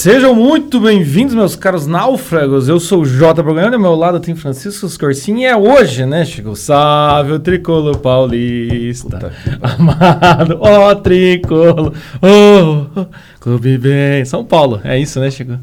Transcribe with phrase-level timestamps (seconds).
[0.00, 2.70] Sejam muito bem-vindos, meus caros náufragos.
[2.70, 6.24] Eu sou o Jota Programa, ao meu lado tem Francisco Scorsin e é hoje, né,
[6.24, 6.56] Chico?
[6.56, 9.30] Salve o tricolor paulista.
[9.60, 11.92] Amado, ó tricolor,
[12.22, 13.04] oh,
[13.40, 14.24] clube bem.
[14.26, 15.58] São Paulo, é isso, né, Chico?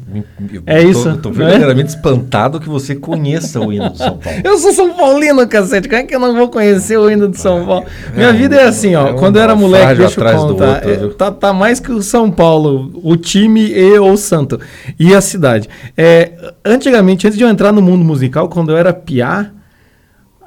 [0.66, 1.04] É Eu isso.
[1.16, 1.36] Tô, tô né?
[1.46, 4.40] verdadeiramente espantado que você conheça o hino do São Paulo.
[4.42, 5.88] Eu sou São Paulino, cacete.
[5.88, 7.86] Como é que eu não vou conhecer o hino de São Paulo?
[8.14, 9.08] Minha é vida um- é assim, ó.
[9.08, 10.66] é quando eu era moleque, deixa eu do contar.
[10.84, 14.60] outro, é, tá, tá mais que o São Paulo, o time e o santo.
[14.98, 15.68] E a cidade.
[15.96, 19.50] É, antigamente, antes de eu entrar no mundo musical, quando eu era piá,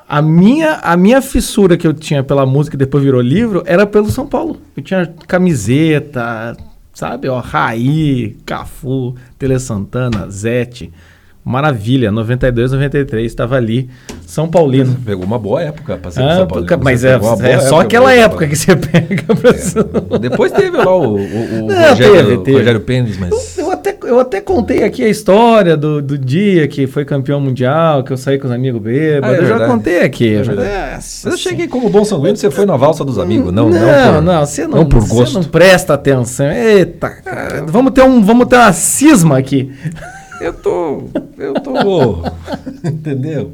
[0.10, 3.86] a minha, a minha fissura que eu tinha pela música e depois virou livro era
[3.88, 4.58] pelo São Paulo.
[4.76, 6.58] Eu tinha camiseta,
[7.02, 7.28] sabe?
[7.28, 10.92] Ó, Raí, Cafu, Tele Santana, Zete.
[11.44, 13.90] Maravilha, 92, 93, estava ali,
[14.28, 14.96] São Paulino.
[15.04, 17.14] Pegou uma boa época pra ser Ah, São Você mas é,
[17.54, 21.64] é só aquela pra- época que você pega pra É, Depois teve lá o, o,
[21.64, 22.58] o Não, Rogério, teve, teve.
[22.60, 23.58] Rogério Pênis, mas...
[23.84, 28.04] Eu até, eu até contei aqui a história do, do dia que foi campeão mundial,
[28.04, 29.30] que eu saí com os amigos bêbados.
[29.30, 29.72] Ah, é eu já verdade.
[29.72, 30.36] contei aqui.
[30.36, 33.70] É já- Mas eu cheguei como bom sanguíneo, você foi na valsa dos amigos, não?
[33.70, 33.80] não,
[34.14, 35.34] por- não, você não, não por você gosto.
[35.34, 36.46] não presta atenção.
[36.52, 37.12] Eita.
[37.68, 39.72] Vamos ter, um, vamos ter uma cisma aqui.
[40.40, 41.04] Eu tô.
[41.40, 42.24] Eu tô.
[42.86, 43.54] entendeu?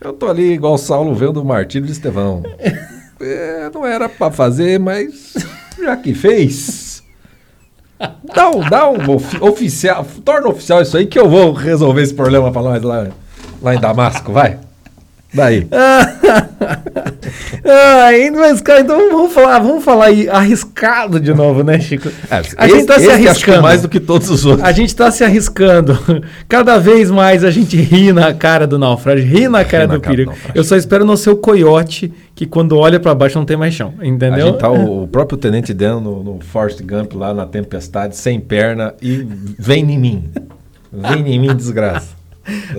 [0.00, 2.42] Eu tô ali igual Saulo vendo o martírio de Estevão.
[3.20, 5.34] É, não era pra fazer, mas
[5.76, 6.87] já que fez.
[8.34, 10.06] Dá um, dá um ofi- oficial.
[10.24, 13.08] Torna oficial isso aí que eu vou resolver esse problema pra nós lá,
[13.60, 14.58] lá em Damasco, vai.
[15.34, 15.66] Daí.
[17.70, 22.08] Ai, mas, cara, então vamos falar, vamos falar aí arriscado de novo, né, Chico?
[22.56, 23.62] a gente tá se esse arriscando.
[23.62, 24.66] mais do que todos os outros.
[24.66, 25.98] A gente tá se arriscando.
[26.48, 30.00] Cada vez mais a gente ri na cara do naufrágio, ri na cara na do
[30.00, 30.34] cara perigo.
[30.54, 33.74] Eu só espero não ser o coiote que quando olha pra baixo não tem mais
[33.74, 34.46] chão, A entendeu?
[34.46, 38.40] gente tá o, o próprio Tenente Dan no, no Forrest Gump lá na tempestade, sem
[38.40, 39.26] perna, e
[39.58, 40.24] vem em mim.
[40.92, 42.17] Vem em mim, desgraça.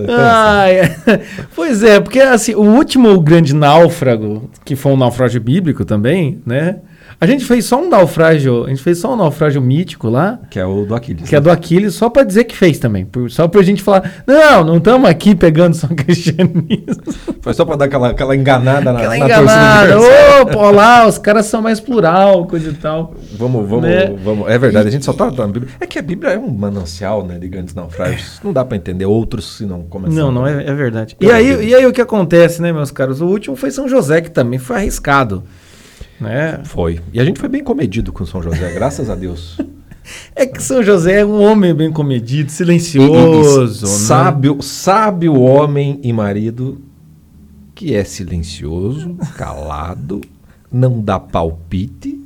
[0.08, 0.96] Ai,
[1.56, 6.78] pois é, porque assim, o último grande náufrago, que foi um naufrágio bíblico também, né?
[7.22, 10.58] A gente fez só um naufrágio, a gente fez só um naufrágio mítico lá, Que
[10.58, 11.28] é o do Aquiles.
[11.28, 14.24] que é do Aquiles, só pra dizer que fez também, por- só pra gente falar,
[14.26, 17.04] não, não estamos aqui pegando só cristianismo.
[17.42, 21.18] Foi só pra dar aquela, aquela enganada na, Aquela na enganada, torcida pô, lá, os
[21.18, 23.14] caras são mais plural, coisa e tal.
[23.38, 24.16] Vamos, vamos, Né?
[24.24, 24.48] vamos.
[24.50, 25.74] É verdade, a gente só tá na Bíblia.
[25.82, 28.40] É que a Bíblia é um manancial, né, de grandes naufrágios.
[28.42, 30.16] Não dá pra entender outros se não começar.
[30.16, 31.18] Não, não, é, é verdade.
[31.20, 33.20] E aí, e aí o que acontece, né, meus caros?
[33.20, 35.44] O último foi São José, que também foi arriscado,
[36.20, 36.60] né?
[36.64, 37.00] Foi.
[37.14, 39.58] E a gente foi bem comedido com São José, graças a Deus.
[40.36, 43.92] É que São José é um homem bem comedido, E- e- silencioso, né?
[43.92, 46.82] sábio, sábio homem e marido
[47.76, 50.20] que é silencioso, calado,
[50.72, 52.20] não dá palpite.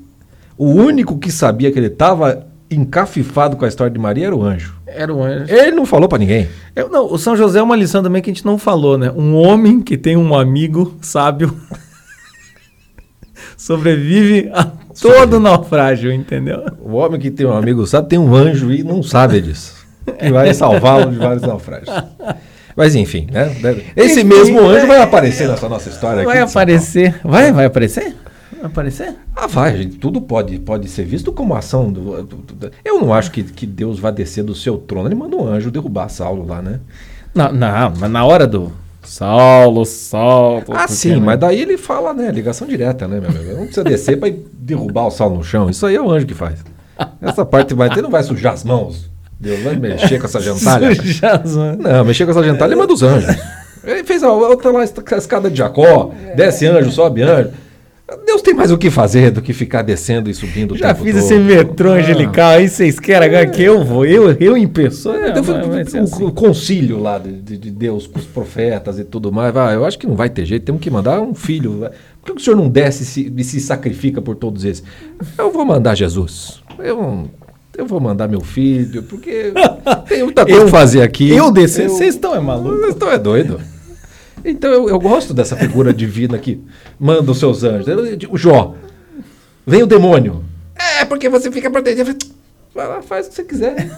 [0.58, 4.44] O único que sabia que ele estava encafifado com a história de Maria era o
[4.44, 4.76] anjo.
[4.88, 5.54] Era um anjo.
[5.54, 6.48] Ele não falou pra ninguém.
[6.76, 9.12] Eu- não, o São José é uma lição também que a gente não falou, né?
[9.12, 11.56] Um homem que tem um amigo sábio
[13.58, 14.66] sobrevive a
[15.02, 16.64] todo naufrágio, entendeu?
[16.82, 19.76] O homem que tem um amigo sabe tem um anjo e não sabe disso.
[20.22, 21.90] E vai salvá-lo de vários naufrágios.
[22.76, 23.56] Mas enfim, né?
[23.96, 26.26] Esse Enfim, mesmo anjo é- vai aparecer nessa nossa história aqui.
[26.26, 27.16] Vai São aparecer.
[27.24, 28.16] Vai, vai aparecer?
[28.52, 29.14] Vai aparecer?
[29.36, 29.98] Ah, vai, gente.
[29.98, 33.66] Tudo pode, pode ser visto como ação do, do- do- Eu não acho que, que
[33.68, 35.08] Deus vai descer do seu trono.
[35.08, 36.80] Ele manda um anjo derrubar Saulo lá, né?
[37.36, 38.72] Não, não, mas na hora do
[39.04, 40.64] Saulo, Saulo.
[40.72, 42.32] Ah, sim, mas daí ele fala, né?
[42.32, 43.52] Ligação direta, né, meu amigo?
[43.52, 45.70] Não precisa descer pra derrubar o Saulo no chão.
[45.70, 46.60] Isso aí é o anjo que faz.
[47.22, 49.10] Essa parte vai ter, não vai sujar as mãos.
[49.40, 50.96] Deus vai mexer com essa gentalha.
[50.96, 51.78] Suja as mãos.
[51.78, 53.36] Não, mexer com essa gentalha ele manda os anjos.
[53.84, 57.50] Ele fez a outra lá, a escada de Jacó, desce anjo, sobe anjo.
[58.26, 61.14] Deus tem mais o que fazer do que ficar descendo e subindo o Já fiz
[61.14, 61.18] todo.
[61.24, 61.96] esse metrô Ah.
[61.96, 64.06] angelical aí, vocês querem agora que eu vou?
[64.06, 65.16] Eu, eu em pessoa?
[65.18, 66.30] É, Não, foi ser um assim.
[66.32, 69.54] concílio lá de, de- de Deus com os profetas e tudo mais.
[69.54, 71.90] Vai, eu acho que não vai ter jeito, temos que mandar um filho.
[72.24, 74.84] Por que o senhor não desce e se, e se sacrifica por todos esses?
[75.38, 76.62] Eu vou mandar Jesus.
[76.80, 77.30] Eu,
[77.78, 79.52] eu vou mandar meu filho, porque
[80.08, 81.30] tem muita coisa Eu- fazer aqui.
[81.32, 81.90] Eu descer?
[81.90, 82.78] Vocês estão é maluco?
[82.78, 83.60] Vocês estão é doido.
[84.44, 86.62] Então eu, eu gosto dessa figura divina que
[87.00, 87.88] manda os seus anjos.
[87.88, 88.76] Eu- O Jó,
[89.66, 90.44] vem o demônio.
[91.00, 92.16] É, porque você fica protegido.
[92.74, 93.92] Vai lá, faz o que você quiser.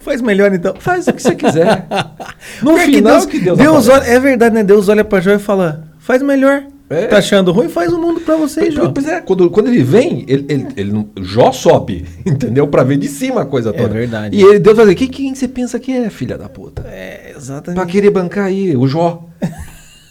[0.00, 0.74] Faz melhor então.
[0.78, 1.86] Faz o que você quiser.
[2.62, 4.64] No Porque final, Deus, que Deus, Deus olha, é verdade, né?
[4.64, 6.64] Deus olha pra Jó e fala: faz melhor.
[6.90, 7.06] É.
[7.06, 7.68] Tá achando ruim?
[7.68, 8.90] Faz o mundo pra você, Jó.
[8.90, 12.66] Pois é, quando, quando ele vem, ele, ele, ele Jó sobe, entendeu?
[12.68, 13.88] Pra ver de cima a coisa toda.
[13.88, 14.36] verdade.
[14.36, 16.82] E ele, Deus vai dizer, quem, quem você pensa que é, filha da puta?
[16.86, 17.86] É, Pra exatamente.
[17.86, 19.28] querer bancar aí, o Jó.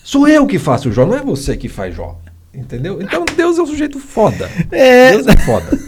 [0.03, 2.18] Sou eu que faço o Jó, não é você que faz Jó.
[2.53, 3.01] Entendeu?
[3.01, 4.50] Então Deus é um sujeito foda.
[4.71, 5.12] É.
[5.12, 5.80] Deus é foda.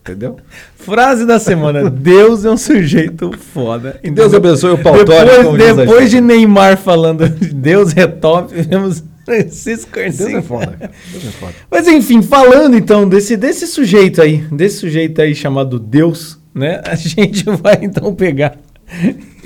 [0.00, 0.38] Entendeu?
[0.74, 4.00] Frase da semana: Deus é um sujeito foda.
[4.02, 9.92] Que Deus abençoe o Paulo Depois, depois de Neymar falando Deus é top, vemos Francisco
[9.94, 10.90] Deus é foda.
[11.12, 11.54] Deus é foda.
[11.70, 16.80] Mas enfim, falando então desse, desse sujeito aí, desse sujeito aí chamado Deus, né?
[16.84, 18.58] A gente vai então pegar.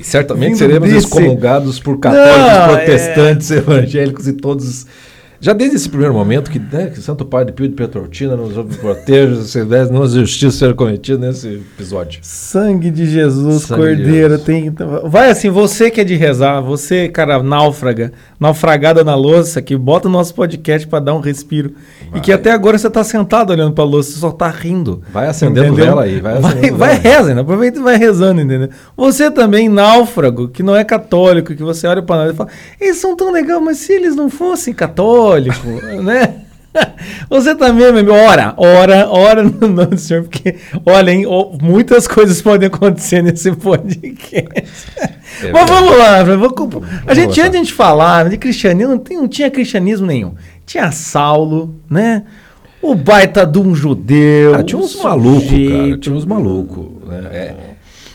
[0.02, 2.85] Certamente Vindo seremos desse- excomungados por católicos, Não, é.
[2.85, 4.87] protestantes, evangélicos e todos.
[5.44, 9.37] Já desde esse primeiro momento, que, né, que Santo Padre Pio de Petroltina nos proteja,
[9.93, 12.20] não justiça ser cometida nesse episódio.
[12.23, 14.43] Sangue de Jesus, Sangue de Cordeiro, Jesus.
[14.43, 14.75] tem.
[15.05, 18.11] Vai assim, você que é de rezar, você, cara, náufraga,
[18.41, 21.75] naufragada na louça, que bota o nosso podcast pra dar um respiro.
[22.14, 22.41] E que Vai.
[22.41, 25.02] até agora você tá sentado olhando pra louça, você só tá rindo.
[25.12, 25.85] Vai acendendo Entendeu?
[25.85, 27.17] vela aí, vai Vai, acendendo vai vela.
[27.17, 27.41] reza, né?
[27.43, 28.70] aproveita e vai rezando, entendeu?
[28.96, 32.49] Você também, náufrago, que não é católico, que você olha pra nós e fala,
[32.81, 35.33] eles são tão legais, mas se eles não fossem católicos,
[36.02, 36.34] né?
[37.31, 41.25] Você também, meu amigo, ora, ora, ora no nome do Senhor, porque, olha, hein,
[41.62, 44.88] muitas coisas podem acontecer nesse podcast.
[45.42, 48.92] É Mas vamos lá, vamos, vamos- a gente, antes de a gente falar de cristianismo,
[48.94, 50.34] não, tem- não tinha cristianismo nenhum.
[50.66, 52.25] Tinha Saulo, né?
[52.82, 54.52] O baita de um judeu.
[54.52, 55.98] Cara, tinha uns um malucos, cara.
[55.98, 56.86] Tinha uns malucos.
[57.08, 57.28] Né?
[57.32, 57.54] É.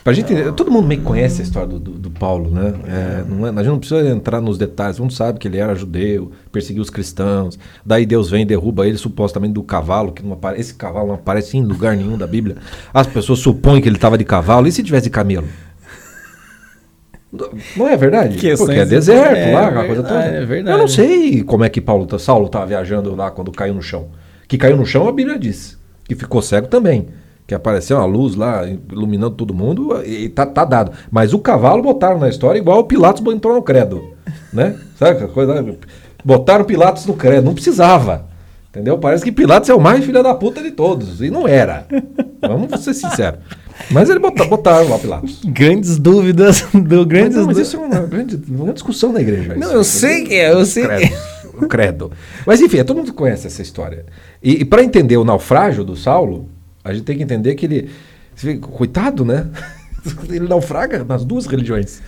[0.04, 2.74] Pra gente, todo mundo meio que conhece a história do, do- do Paulo, né?
[2.88, 4.96] É, não é- a gente não precisa entrar nos detalhes.
[4.96, 7.60] Todo mundo sabe que ele era judeu, perseguiu os cristãos.
[7.86, 10.60] Daí Deus vem e derruba ele supostamente do cavalo, que não apare...
[10.60, 12.56] esse cavalo não aparece em lugar nenhum da Bíblia.
[12.94, 14.68] As pessoas supõem que ele estava de cavalo.
[14.68, 15.48] E se tivesse de camelo?
[17.78, 18.38] Não é verdade?
[18.38, 20.20] Questões Porque é de- deserto é lá, aquela coisa toda.
[20.20, 20.76] é verdade.
[20.76, 23.82] Eu não sei como é que Paulo, tá- Saulo estava viajando lá quando caiu no
[23.84, 24.08] chão.
[24.48, 25.78] Que caiu no chão, a Bíblia diz.
[26.06, 27.08] Que ficou cego também.
[27.50, 28.62] Que apareceu uma luz lá,
[28.92, 30.92] iluminando todo mundo, e tá, tá dado.
[31.10, 34.14] Mas o cavalo botaram na história igual o Pilatos entrou no credo.
[34.54, 34.76] Né?
[34.96, 35.76] Sabe aquela coisa?
[36.24, 37.46] Botaram Pilatos no credo.
[37.46, 38.28] Não precisava.
[38.70, 39.00] Entendeu?
[39.00, 41.22] Parece que Pilatos é o mais filho da puta de todos.
[41.22, 41.88] E não era.
[42.40, 43.40] Vamos ser sinceros.
[43.90, 45.42] Mas ele bota- botaram lá o Pilatos.
[45.44, 49.56] Grandes dúvidas do Mas, grandes não, mas isso é uma grande uma discussão na igreja.
[49.56, 50.98] Não, isso, eu sei que é, eu sei que é.
[51.00, 52.12] credo, o credo.
[52.46, 54.06] Mas enfim, todo mundo conhece essa história.
[54.44, 56.48] E, e para entender o naufrágio do Saulo,
[56.84, 57.90] a gente tem que entender que ele.
[58.62, 59.48] Coitado, né?
[60.30, 62.02] Ele naufraga nas duas religiões.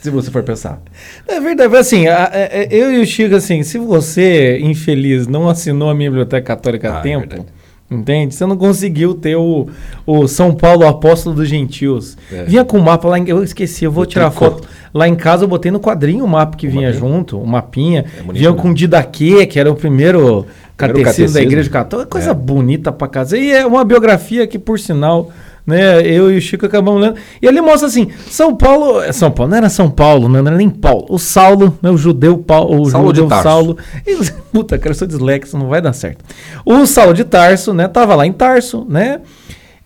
[0.00, 0.82] Se você for pensar.
[1.28, 5.48] É verdade, assim, a- a- a- eu e o Chico, assim, se você, infeliz, não
[5.48, 7.46] assinou a minha biblioteca católica Ah, a é tempo, verdade.
[7.90, 8.34] Entende?
[8.34, 9.66] Você não conseguiu ter o,
[10.06, 12.16] o São Paulo Apóstolo dos Gentios.
[12.32, 12.44] É.
[12.44, 14.44] Vinha com o mapa lá, em, eu esqueci, eu vou O tirar tricô.
[14.52, 14.68] foto.
[14.94, 17.00] Lá em casa eu botei no quadrinho o mapa que O vinha mapinha?
[17.00, 18.04] junto, o mapinha.
[18.18, 18.56] É bonito, vinha né?
[18.56, 20.46] com o Didaquê, que era o primeiro
[20.76, 21.38] catecismo, da catecismo.
[21.40, 22.10] Igreja Católica.
[22.10, 22.34] Coisa É.
[22.34, 23.36] bonita pra casa.
[23.36, 25.30] E é uma biografia que, por sinal,
[25.70, 27.16] né, eu e o Chico acabamos lendo.
[27.40, 29.00] E ele mostra assim: São Paulo.
[29.00, 31.06] é São Paulo, não era São Paulo, não era nem Paulo.
[31.08, 33.44] O Saulo, né, o judeu Paulo, o Saulo de judeu Tarso.
[33.44, 33.78] Saulo.
[34.06, 34.16] E,
[34.52, 36.24] puta, cara, eu sou dislexo, não vai dar certo.
[36.64, 39.20] O Saulo de Tarso, né, tava lá em Tarso, né?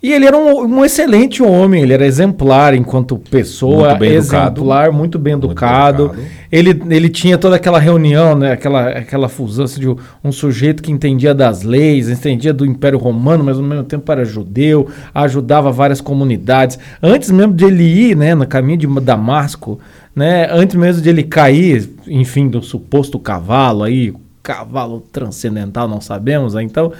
[0.04, 5.18] E ele era um, um excelente homem, ele era exemplar enquanto pessoa, Muito exemplar, muito
[5.18, 6.04] bem Muito educado.
[6.04, 6.22] educado.
[6.52, 10.92] Ele, ele tinha toda aquela reunião, né, aquela, aquela fusão assim, de um sujeito que
[10.92, 16.02] entendia das leis, entendia do Império Romano, mas ao mesmo tempo era judeu, ajudava várias
[16.02, 16.78] comunidades.
[17.02, 19.80] Antes mesmo de ele ir né, no caminho de Damasco,
[20.14, 26.52] né, antes mesmo de ele cair, enfim, do suposto cavalo aí, cavalo transcendental, não sabemos,
[26.52, 26.92] né, então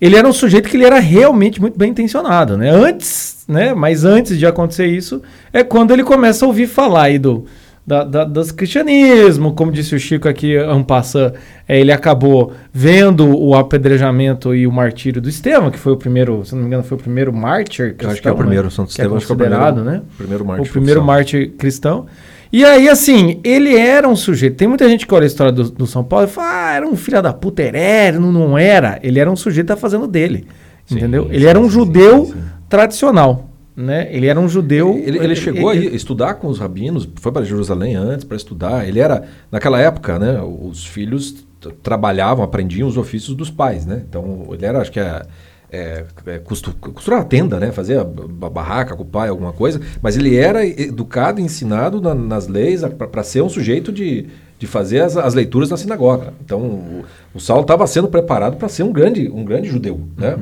[0.00, 2.70] ele era um sujeito que ele era realmente muito bem intencionado, né?
[2.70, 3.74] Antes, né?
[3.74, 5.20] Mas antes de acontecer isso,
[5.52, 7.44] é quando ele começa a ouvir falar aí do,
[7.86, 11.32] da, da- das cristianismo, como disse o Chico aqui, Ampassan,
[11.66, 16.44] é, ele acabou vendo o apedrejamento e o martírio do Estevão, que foi o primeiro,
[16.44, 18.64] se não me engano, foi o primeiro mártir Eu acho que é o cristão, primeiro,
[18.64, 18.70] né?
[18.70, 20.02] Santo é Estevão, acho que é o primeiro- né?
[20.16, 21.16] primeiro o mártir primeiro oficial.
[21.16, 22.06] mártir cristão.
[22.52, 24.56] E aí, assim, ele era um sujeito.
[24.56, 26.86] Tem muita gente que olha a história do, do São Paulo e fala, ah, era
[26.86, 28.98] um filho da puta herege, não, não era.
[29.02, 30.46] Ele era um sujeito que tá fazendo dele.
[30.86, 31.24] Sim, entendeu?
[31.24, 32.34] sim, Ele era um sim, judeu
[32.68, 33.50] tradicional.
[33.76, 34.08] Né?
[34.10, 35.00] Ele era um judeu.
[35.04, 38.88] Ele, ele chegou a ir estudar com os rabinos, foi para Jerusalém antes para estudar.
[38.88, 41.46] Ele era, naquela época, né, os filhos
[41.82, 44.02] trabalhavam, aprendiam os ofícios dos pais, né?
[44.08, 45.22] Então ele era, acho que é,
[45.70, 47.70] é, é, costu- costurar a tenda, né?
[47.72, 49.80] Fazia ba- barraca com o pai, alguma coisa.
[50.00, 54.26] Mas ele era educado e ensinado na- nas leis para ser um sujeito de,
[54.58, 56.32] de fazer as, as leituras na sinagoga.
[56.44, 60.36] Então o, o Saulo estava sendo preparado para ser um grande, um grande judeu, né?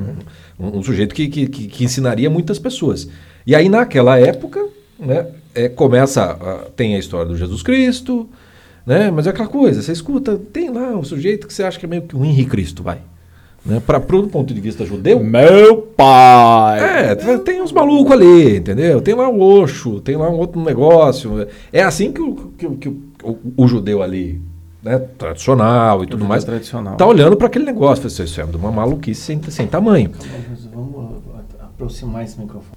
[0.59, 3.07] Um, um sujeito que, que, que, ensinaria muitas pessoas.
[3.45, 4.65] E aí naquela época,
[4.99, 5.27] né?
[5.53, 8.29] é, começa, a- tem a história do Jesus Cristo,
[8.85, 9.11] né?
[9.11, 11.89] Mas é aquela coisa, você escuta, tem lá um sujeito que você acha que é
[11.89, 12.99] meio que um Henri Cristo, vai.
[13.67, 13.81] Né?
[13.85, 16.79] Para do ponto de vista judeu, Meu pai!
[16.79, 19.01] é, tem- uns malucos ali, entendeu?
[19.01, 21.45] Tem lá o Oxo, tem lá um outro negócio.
[21.73, 24.41] É assim que o, que, o- que o, o- o judeu ali,
[24.81, 26.95] né, tradicional e tudo mais, tradicional.
[26.95, 27.97] tá olhando para aquele negócio.
[27.97, 30.11] Fala assim, Isso é de uma maluquice sem, sem tamanho.
[30.73, 31.17] Vamos
[31.59, 32.71] aproximar esse microfone.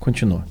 [0.00, 0.44] Continua.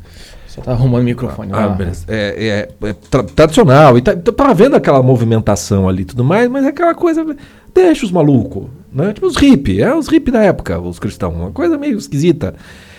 [0.47, 1.51] Você tá arrumando o microfone.
[1.51, 1.75] Ah.
[2.07, 3.97] É, é- é tra- tradicional.
[3.97, 7.25] E tá, tá- tava vendo aquela movimentação ali e tudo mais, mas é aquela coisa.
[7.73, 8.65] Deixa os malucos.
[8.93, 9.13] Né?
[9.13, 9.81] Tipo os hippie.
[9.81, 11.35] É os hippie da época, os cristãos.
[11.35, 12.53] Uma coisa meio esquisita.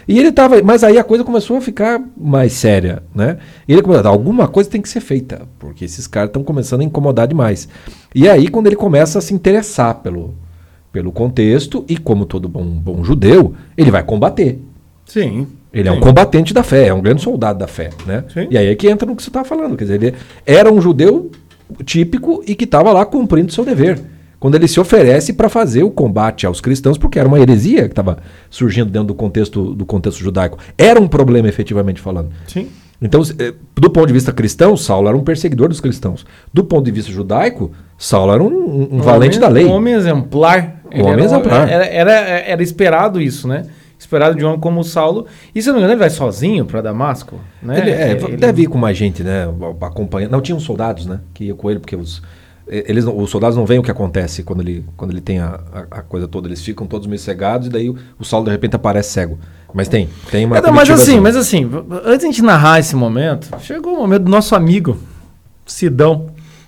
[0.07, 0.63] E ele tava.
[0.63, 3.39] Mas aí a coisa começou a ficar mais séria, né?
[3.67, 6.85] E ele começou alguma coisa tem que ser feita, porque esses caras estão começando a
[6.85, 7.69] incomodar demais.
[8.15, 10.35] E aí, quando ele começa a se interessar pelo,
[10.93, 14.61] pelo contexto, e como todo bom, bom judeu, ele vai combater.
[15.07, 15.47] Sim.
[15.73, 16.01] Ele é um Sim.
[16.03, 18.25] combatente da fé, é um grande soldado da fé, né?
[18.33, 18.47] Sim.
[18.49, 20.15] E aí é que entra no que você está falando, quer dizer, ele
[20.47, 21.33] era um judeu
[21.85, 24.01] típico e que estava lá cumprindo seu dever.
[24.45, 27.93] Quando ele se oferece para fazer o combate aos cristãos, porque era uma heresia que
[27.93, 28.19] estava
[28.51, 30.59] surgindo dentro do contexto, do contexto judaico.
[30.77, 32.29] Era um problema, efetivamente falando.
[32.47, 32.69] Sim.
[33.01, 36.27] Então, eh, do ponto de vista cristão, Saulo era um perseguidor dos cristãos.
[36.53, 39.65] Do ponto de vista judaico, Saulo era um, um- um valente homem- da lei.
[39.65, 40.77] Um homem exemplar.
[40.95, 41.67] Um homem era exemplar.
[41.71, 43.65] Era, era, era esperado isso, né?
[43.99, 45.25] Esperado de um homem como o Saulo.
[45.55, 47.79] E se não me engano, ele vai sozinho para Damasco, né?
[47.81, 49.49] Ele, é, Ele- deve ir com mais gente, né?
[49.81, 50.33] Acompanhando.
[50.33, 51.21] Não, tinham soldados, né?
[51.33, 52.21] Que iam com ele, porque os,
[52.67, 55.99] eles, os soldados não veem o que acontece quando ele, quando ele tem a, a,
[55.99, 56.49] a coisa toda.
[56.49, 59.39] Eles ficam todos meio cegados e daí o, o Saulo de repente aparece cego.
[59.73, 60.57] Mas tem, tem uma.
[60.59, 61.69] É, não, mas assim, mas assim,
[62.05, 64.97] antes de a gente narrar esse momento, chegou o momento do nosso amigo,
[65.67, 66.27] Sidão.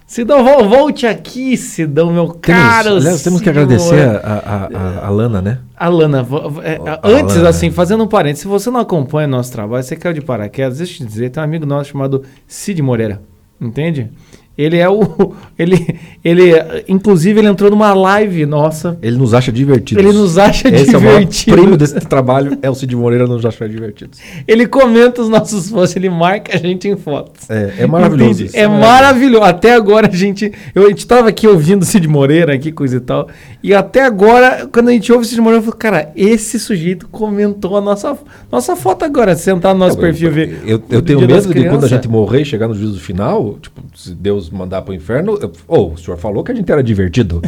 [0.09, 2.91] Sidão, vol- volte aqui, Sidão, meu Temos, caro.
[2.97, 5.59] aliás, temos que agradecer a, a, a, a Lana, né?
[5.77, 7.49] Alana, vo- vo- é, A- antes, Alana.
[7.49, 11.03] assim, fazendo um parênteses, se você não acompanha nosso trabalho, você caiu de paraquedas, deixa
[11.03, 13.21] eu te dizer, tem um amigo nosso chamado Cid Moreira,
[13.61, 14.09] entende?
[14.57, 15.35] Ele é o.
[15.59, 16.53] Ele, ele,
[16.87, 18.99] inclusive, ele entrou numa live nossa.
[19.01, 20.05] Ele nos acha divertidos.
[20.05, 21.55] Ele nos acha Esse é o divertidos.
[21.55, 24.19] prêmio desse trabalho, é o Cid Moreira nos achar divertidos.
[24.47, 27.49] Ele comenta os nossos posts, ele marca a gente em fotos.
[27.49, 28.57] É, é maravilhoso isso.
[28.57, 29.45] É maravilhoso.
[29.45, 30.53] Até agora a gente.
[30.75, 33.29] Eu, a gente tava aqui ouvindo o Cid Moreira, aqui, coisa e tal.
[33.63, 37.09] E até agora, quando a gente ouve o Cid Moreira, eu falo, cara, esse sujeito
[37.09, 38.19] comentou a nossa,
[38.53, 39.35] nossa foto agora.
[39.37, 40.63] Se entrar no nosso perfil e ver.
[40.67, 43.81] Eu, eu tenho medo de quando a gente morrer e chegar no juízo final, tipo,
[43.95, 47.41] se Deus mandar pro inferno, eu- ô, o senhor falou que a gente era divertido.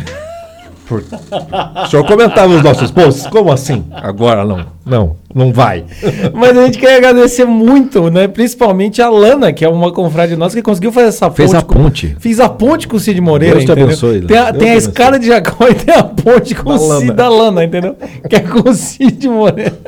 [0.88, 1.04] Por-
[1.84, 3.26] O senhor comentava os nossos posts?
[3.26, 3.84] Como assim?
[3.92, 4.64] Agora não.
[4.86, 5.84] Não, não vai.
[6.32, 8.26] Mas a gente quer agradecer muito, né?
[8.26, 11.74] Principalmente a Lana, que é uma confrade nossa que conseguiu fazer essa Fez a com-
[11.74, 12.16] ponte.
[12.18, 13.56] Fiz a ponte com o Cid Moreira.
[13.56, 13.86] Deus te entendeu?
[13.88, 16.78] abençoe, Tem a, tem a escada de Jacó e tem a ponte com Da o
[16.78, 17.12] Cid Lana.
[17.14, 17.94] da Lana, entendeu?
[18.26, 19.78] Que é com o Cid Moreira.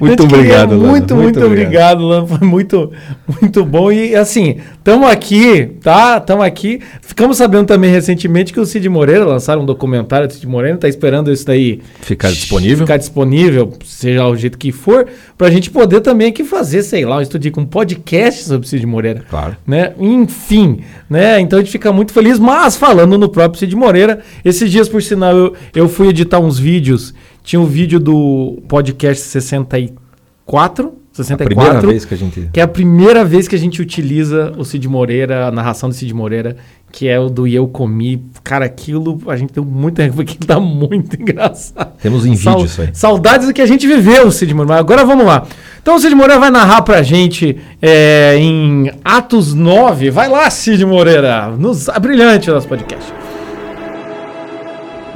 [0.00, 0.88] Muito obrigado, Lana.
[0.88, 2.26] Muito, muito, Muito obrigado, Lana.
[2.26, 2.92] Foi muito,
[3.40, 3.90] muito bom.
[3.92, 6.18] E assim, estamos aqui, tá?
[6.18, 6.80] Estamos aqui.
[7.00, 10.88] Ficamos sabendo também recentemente que o Cid Moreira lançaram um documentário do Cid Moreira, tá
[10.88, 12.78] esperando isso daí Ficar disponível.
[12.86, 15.06] Ficar disponível, seja o jeito que for,
[15.36, 18.68] pra gente poder também aqui fazer, sei lá, um estudinho com um podcast sobre o
[18.68, 19.56] Cid Moreira Claro.
[19.66, 19.92] né?
[19.98, 21.40] Enfim, né?
[21.40, 22.38] Então a gente fica muito feliz.
[22.38, 26.58] Mas falando no próprio Cid Moreira, esses dias, por sinal, eu, eu fui editar uns
[26.58, 27.14] vídeos.
[27.42, 32.48] Tinha um vídeo do podcast 64, A 64, primeira vez que a gente.
[32.52, 35.94] que é a primeira vez que a gente utiliza o Cid Moreira, a narração do
[35.94, 36.56] Cid Moreira,
[36.92, 38.24] que é o do E Eu Comi.
[38.44, 41.92] Cara, aquilo a gente deu muita porque tá muito engraçado.
[42.00, 42.90] Temos em Sau- vídeo isso aí.
[42.92, 44.74] Saudades do que a gente viveu, Cid Moreira.
[44.74, 45.44] Mas agora vamos lá.
[45.82, 50.10] Então o Cid Moreira vai narrar pra gente é, em Atos 9.
[50.10, 51.48] Vai lá, Cid Moreira.
[51.48, 53.12] Nos, a brilhante o nosso podcast.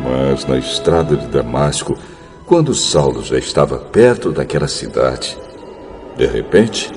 [0.02, 1.96] Mas na estrada de Damasco,
[2.46, 5.36] quando Saulo já estava perto daquela cidade,
[6.16, 6.88] de repente.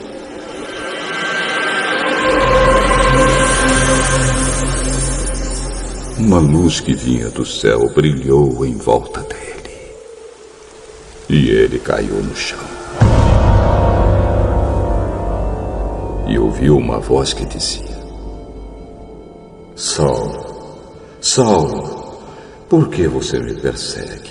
[6.20, 9.40] Uma luz que vinha do céu brilhou em volta dele.
[11.28, 12.60] E ele caiu no chão.
[16.28, 17.98] E ouviu uma voz que dizia:
[19.76, 20.78] Saulo,
[21.20, 22.20] Saulo,
[22.68, 24.29] por que você me persegue?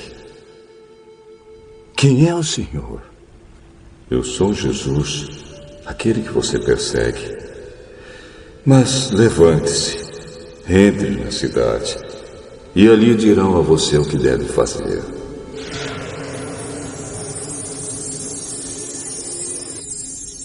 [1.98, 3.02] Quem é o Senhor?
[4.08, 5.26] Eu sou Jesus,
[5.84, 7.36] aquele que você persegue.
[8.64, 9.98] Mas levante-se,
[10.68, 11.98] entre na cidade,
[12.72, 15.02] e ali dirão a você o que deve fazer.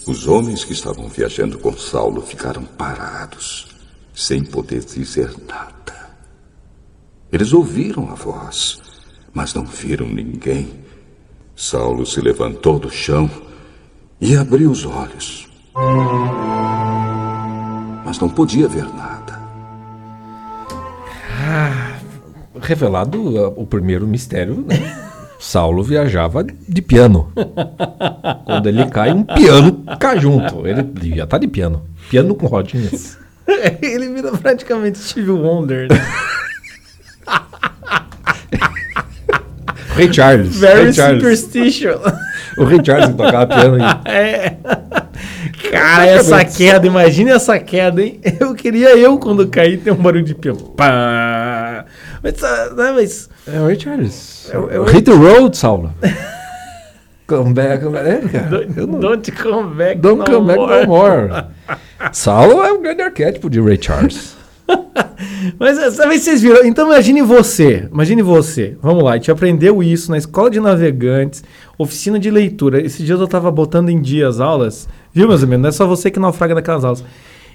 [0.08, 3.68] Os homens que estavam viajando com Saulo ficaram parados,
[4.12, 6.16] sem poder dizer nada.
[7.30, 8.82] Eles ouviram a voz,
[9.32, 10.82] mas não viram ninguém.
[11.56, 13.30] Saulo se levantou do chão
[14.20, 15.48] e abriu os olhos.
[18.04, 19.40] Mas não podia ver nada.
[22.60, 24.76] Revelado uh, o primeiro mistério, né?
[25.38, 27.30] Saulo viajava de piano.
[28.44, 30.66] Quando ele cai, um piano cai junto.
[30.66, 31.84] Ele devia estar de piano.
[32.08, 33.18] Piano com rodinhas.
[33.82, 35.88] Ele vira praticamente Steve Wonder.
[35.90, 35.96] né?
[39.94, 40.56] Ray Charles.
[40.60, 41.22] Very Ray Charles.
[41.22, 41.98] superstition.
[42.58, 43.78] o Ray Charles tocava piano.
[43.78, 43.82] E...
[44.10, 44.56] É.
[45.70, 48.20] Cara, essa queda, imagine essa queda, hein?
[48.40, 50.58] Eu queria eu, quando cair, ter um barulho de piano.
[50.76, 51.84] Pá.
[52.22, 54.50] Mas, ah, né, mas É o Ray Charles.
[54.52, 55.92] É é o Hit the road, Saulo.
[57.26, 58.08] come back, come back.
[58.08, 58.46] É, cara.
[58.50, 60.80] don't, não- don't come back Don't no come back more.
[60.82, 61.44] no more.
[62.12, 64.36] Saulo é um grande arquétipo de Ray Charles.
[65.58, 66.64] Mas essa vez vocês viram.
[66.64, 67.88] Então imagine você.
[67.92, 68.76] Imagine você.
[68.80, 71.44] Vamos lá, a gente aprendeu isso na escola de navegantes,
[71.78, 72.80] oficina de leitura.
[72.80, 74.88] Esses dias eu tava botando em dia as aulas.
[75.12, 75.62] Viu, meus amigos?
[75.62, 77.04] Não é só você que naufraga naquelas aulas.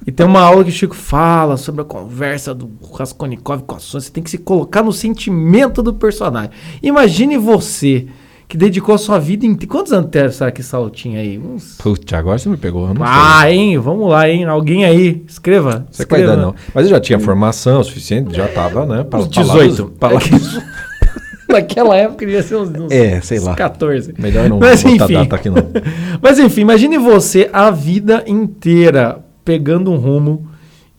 [0.05, 3.79] E tem uma aula que o Chico fala sobre a conversa do Raskolnikov com a
[3.79, 4.05] Sônia.
[4.05, 6.51] Você tem que se colocar no sentimento do personagem.
[6.81, 8.07] Imagine você
[8.49, 9.55] que dedicou sua vida em.
[9.55, 11.37] Quantos anos teve, será que Saulo tinha aí?
[11.37, 11.77] Uns.
[11.77, 12.87] Putz, agora você me pegou.
[12.87, 13.05] Não sei.
[13.05, 13.77] Ah, hein?
[13.77, 14.43] Vamos lá, hein?
[14.45, 15.85] Alguém aí, escreva.
[15.91, 16.35] Você vai escreva.
[16.35, 16.55] dar, não.
[16.73, 19.03] Mas eu já tinha formação suficiente, já tava, né?
[19.03, 19.93] Para Uns 18.
[21.47, 23.53] Naquela época devia ser uns, uns É, sei lá.
[23.55, 24.15] 14.
[24.17, 25.13] Melhor não Mas enfim.
[25.13, 25.57] data aqui, não.
[26.21, 30.48] Mas enfim, imagine você a vida inteira pegando um rumo,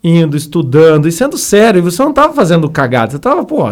[0.02, 1.78] indo, estudando e sendo sério.
[1.78, 3.12] E você não tava fazendo cagada.
[3.12, 3.64] Você tava, pô.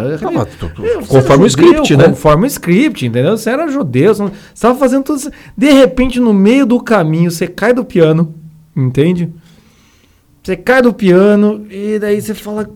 [0.59, 2.05] Tu- tu- conforme o judeu, script, né?
[2.09, 3.37] Conforme o script, entendeu?
[3.37, 4.15] Você era judeu.
[4.15, 5.31] Você não- você tava fazendo tudo isso.
[5.57, 8.35] De repente, no meio do caminho, você cai do piano,
[8.77, 9.33] entende?
[10.43, 12.69] Você cai do piano e daí você fala.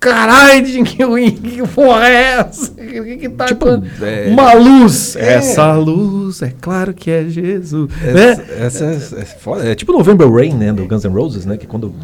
[0.00, 2.72] Caralho, que, que porra é essa?
[2.72, 5.16] O que, que tá Tipo, acontecendo?" é- Uma luz.
[5.16, 5.34] É.
[5.36, 7.90] Essa luz, é claro que é Jesus.
[8.02, 8.46] Essa, né?
[8.66, 9.64] essa é, é foda.
[9.66, 10.72] É tipo November Rain, né?
[10.74, 11.56] Do Guns N' Roses, né?
[11.56, 11.94] Que quando.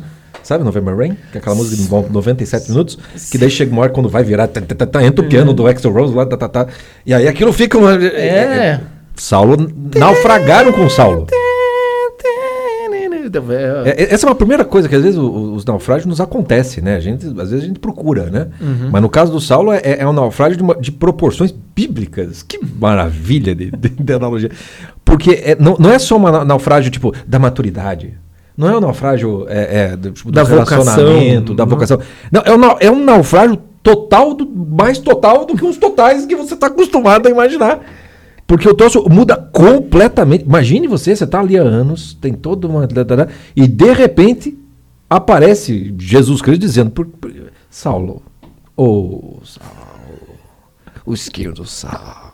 [0.50, 1.16] Sabe November Rain?
[1.30, 2.99] Que é aquela música de no- 97 minutos.
[3.30, 4.49] Que daí chega uma hora quando vai virar.
[4.49, 6.66] tá, tá, tá, tá, entra o piano do Axl Rose lá, tá, tá, tá.
[7.07, 7.78] E aí aquilo fica.
[7.78, 8.80] Uma, É.
[9.14, 9.57] Saulo.
[9.97, 11.28] Naufragaram com Saulo.
[13.87, 16.97] É, é- essa é uma primeira coisa que às vezes os naufrágios nos acontece, né?
[16.97, 18.49] A gente, às vezes a gente procura, né?
[18.90, 22.42] Mas no caso do Saulo é, é um naufrágio de, uma- de proporções bíblicas.
[22.42, 24.51] Que maravilha de, de- de analogia.
[25.05, 28.18] Porque é- não, não é só um na- naufrágio tipo da maturidade.
[28.61, 31.70] Não é um naufrágio é, é, do, tipo, do Da vocação, relacionamento, da não.
[31.70, 31.99] vocação.
[32.31, 36.37] Não, é um, é um naufrágio total, do, mais total do que os totais que
[36.37, 37.81] você está acostumado a imaginar.
[38.46, 40.44] Porque o troço muda completamente.
[40.44, 42.87] Imagine você, você está ali há anos, tem toda uma.
[43.57, 44.59] E de repente
[45.09, 47.33] aparece Jesus Cristo dizendo: por, por-
[47.70, 48.23] Saulo,
[48.77, 50.37] ô Saulo,
[51.07, 52.31] o esquerdo Saulo.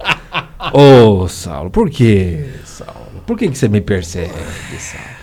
[0.72, 3.22] Ô Saulo, por que, Saulo?
[3.26, 4.32] Por que, que você me persegue,
[4.78, 5.19] Saulo?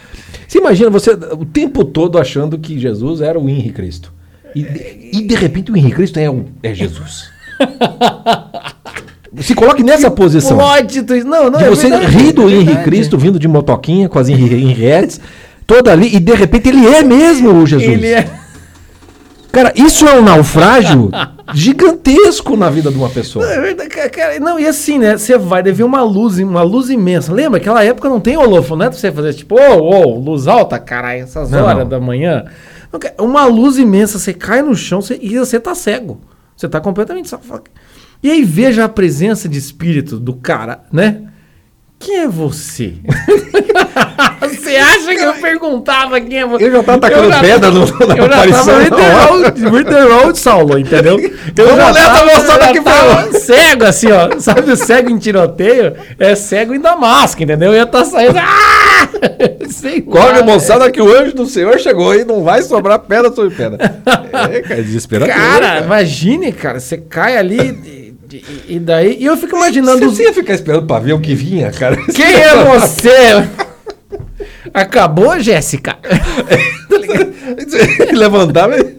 [0.48, 4.14] Você imagina você o tempo todo achando que Jesus era o Henri Cristo.
[4.56, 7.30] E de, e de repente o Henri Cristo é, o, é Jesus.
[9.42, 10.58] Se coloque nessa posição.
[10.58, 11.28] Plot twist.
[11.28, 12.86] Não, não, De é você verdade, rir do é Henri verdade.
[12.86, 15.20] Cristo vindo de motoquinha com as Henri- Henriettes,
[15.66, 17.88] toda ali, e de repente ele é mesmo o Jesus.
[17.90, 18.28] Ele é.
[19.52, 21.10] Cara, isso é um naufrágio
[21.54, 23.46] gigantesco na vida de uma pessoa.
[23.46, 25.18] Não, é cara, não, e assim, né?
[25.18, 27.34] Você vai deve ver uma luz, uma luz imensa.
[27.34, 27.60] Lembra?
[27.60, 30.78] Aquela época não tem holofote, não é pra você fazer tipo, ô, ô, luz alta,
[30.80, 31.88] caralho, essas Não, horas não.
[31.90, 32.46] da manhã.
[32.92, 36.22] Não, Uma luz imensa, você cai no chão você- e você tá cego.
[36.56, 37.30] Você tá completamente
[38.24, 41.22] E aí veja a presença de espírito do cara, né?
[42.00, 42.94] Quem é você?
[44.40, 46.66] você acha que eu perguntava quem é você?
[46.66, 48.66] Eu já tava tacando Eu já- pedra no, na Eu já aparição.
[48.66, 49.54] tava na literal, hora.
[49.78, 51.20] literal de Saulo, entendeu?
[51.20, 54.30] Eu Vamos já ler tava- moçada eu aqui já pra tava Cego assim, ó.
[54.40, 55.94] Sabe o cego em tiroteio?
[56.20, 57.70] É cego em Damasco, entendeu?
[57.72, 58.38] Eu ia estar saindo.
[58.38, 59.10] Ah!
[59.70, 60.44] Sei Corre, lá.
[60.44, 63.78] moçada, que o anjo do Senhor chegou e não vai sobrar pedra sobre pedra.
[64.54, 65.34] É, cara, desesperador.
[65.34, 67.97] Cara, imagine, cara, você cai ali
[68.32, 69.18] e, e- daí.
[69.20, 70.06] E eu fico imaginando.
[70.08, 71.98] os- Você ia ficar esperando pra ver o que vinha, cara.
[72.14, 73.48] Quem é você?
[74.74, 75.98] Acabou, Jéssica?
[78.14, 78.98] Levantava e...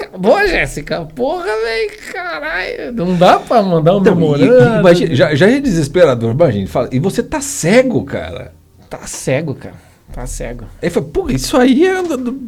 [0.00, 1.02] Acabou, Jéssica?
[1.14, 2.92] Porra, velho, caralho.
[2.92, 4.76] Não dá pra mandar um Então, e- memorando.
[4.76, 6.66] e- imagina, já, já é desesperador, imagina.
[6.66, 8.52] Fala, e você tá cego, cara.
[8.88, 9.74] Tá cego, cara.
[10.12, 10.64] Tá cego.
[10.82, 11.94] Aí fala, pô, isso aí é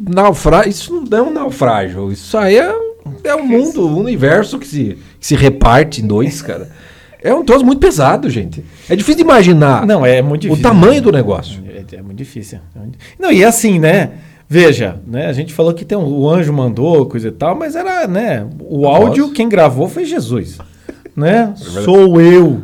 [0.09, 0.69] naufrágio.
[0.69, 2.11] Isso não é um naufrágio.
[2.11, 2.73] Isso aí é,
[3.23, 6.67] é um mundo, um universo que se, que se reparte em dois, cara.
[7.21, 8.61] É um troço muito pesado, gente.
[8.89, 10.61] É difícil de imaginar Não, é muito o difícil.
[10.63, 11.61] tamanho do negócio.
[11.65, 12.59] É, é muito difícil.
[12.75, 12.79] É
[13.17, 14.09] Não, e assim, né?
[14.49, 15.27] Veja, né?
[15.27, 18.45] A gente falou que tem um- o anjo mandou, coisa e tal, mas era, né?
[18.59, 20.57] O áudio, quem gravou foi Jesus.
[21.15, 21.53] Né?
[21.55, 22.61] Sou eu.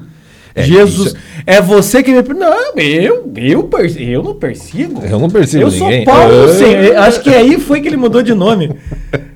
[0.53, 1.07] É, Jesus.
[1.13, 2.21] isso- É você que me.
[2.33, 5.01] Não, eu, eu, perse- eu não persigo.
[5.05, 6.03] Eu não percebo Eu sou ninguém.
[6.03, 6.53] Paulo, Ah.
[6.53, 6.65] sim.
[6.65, 8.71] Eu Acho que aí foi que ele mudou de nome.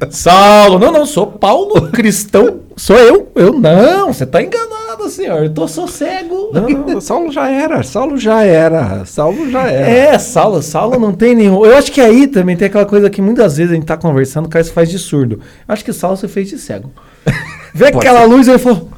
[0.09, 0.79] Saulo.
[0.79, 2.59] Não, não, sou Paulo cristão.
[2.75, 3.31] Sou eu.
[3.35, 5.43] Eu não, você tá enganado, senhor.
[5.43, 6.49] Eu tô só cego.
[6.53, 9.87] Não, não, Saulo já era, Saulo já era, Saulo já era.
[9.89, 11.63] É, Saulo, Saulo não tem nenhum.
[11.65, 14.45] Eu acho que aí também tem aquela coisa que muitas vezes a gente tá conversando,
[14.45, 15.35] o cara se faz de surdo.
[15.67, 16.91] Eu acho que Saulo você fez de cego.
[17.73, 18.89] Vê Pode aquela luz e ele falou: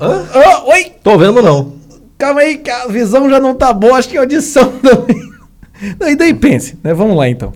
[0.00, 0.24] hã?
[0.34, 1.72] "Ah, Oi, Tô vendo não.
[2.16, 5.20] calma aí, que a visão já não tá boa, acho que a audição também.
[6.00, 6.94] Não, e daí pense, né?
[6.94, 7.52] Vamos lá então.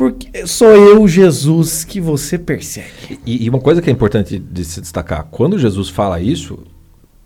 [0.00, 3.20] Porque sou eu, Jesus, que você persegue.
[3.26, 6.60] E, e uma coisa que é importante de se destacar: quando Jesus fala isso,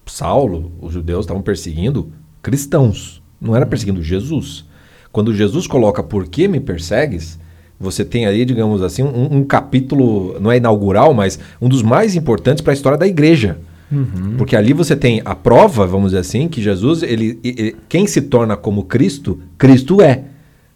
[0.04, 2.10] Saulo, os judeus estavam perseguindo
[2.42, 4.64] cristãos, não era perseguindo Jesus.
[5.12, 7.38] Quando Jesus coloca por que me persegues,
[7.78, 12.16] você tem aí, digamos assim, um, um capítulo, não é inaugural, mas um dos mais
[12.16, 13.56] importantes para a história da igreja.
[13.92, 14.34] Uhum.
[14.36, 18.22] Porque ali você tem a prova, vamos dizer assim, que Jesus, ele, ele quem se
[18.22, 20.24] torna como Cristo, Cristo é.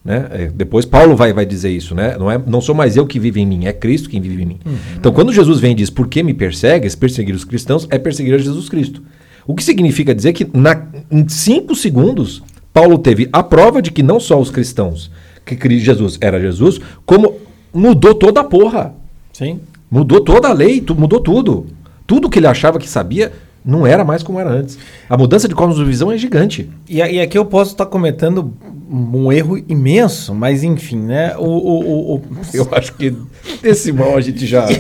[0.05, 0.29] Né?
[0.31, 2.17] É, depois Paulo vai, vai dizer isso, né?
[2.19, 4.47] Não, é, não sou mais eu que vivo em mim, é Cristo quem vive em
[4.47, 4.61] mim.
[4.65, 4.77] Uhum.
[4.97, 6.95] Então, quando Jesus vem e diz, por que me persegues?
[6.95, 9.03] Perseguir os cristãos é perseguir a Jesus Cristo.
[9.47, 14.03] O que significa dizer que na, em cinco segundos, Paulo teve a prova de que
[14.03, 15.11] não só os cristãos,
[15.45, 17.37] que Jesus era Jesus, como
[17.73, 18.95] mudou toda a porra.
[19.33, 19.61] Sim.
[19.91, 21.67] Mudou toda a lei, mudou tudo.
[22.07, 23.33] Tudo que ele achava que sabia
[23.69, 24.79] não era mais como era antes.
[25.11, 26.71] A mudança de cosmovisão é gigante.
[26.89, 28.55] E, e aqui eu posso estar cometendo
[28.91, 31.37] um erro imenso, mas enfim, né?
[31.37, 32.23] O, o, o,
[32.55, 33.15] Eu acho que
[33.63, 34.65] desse mal a gente já.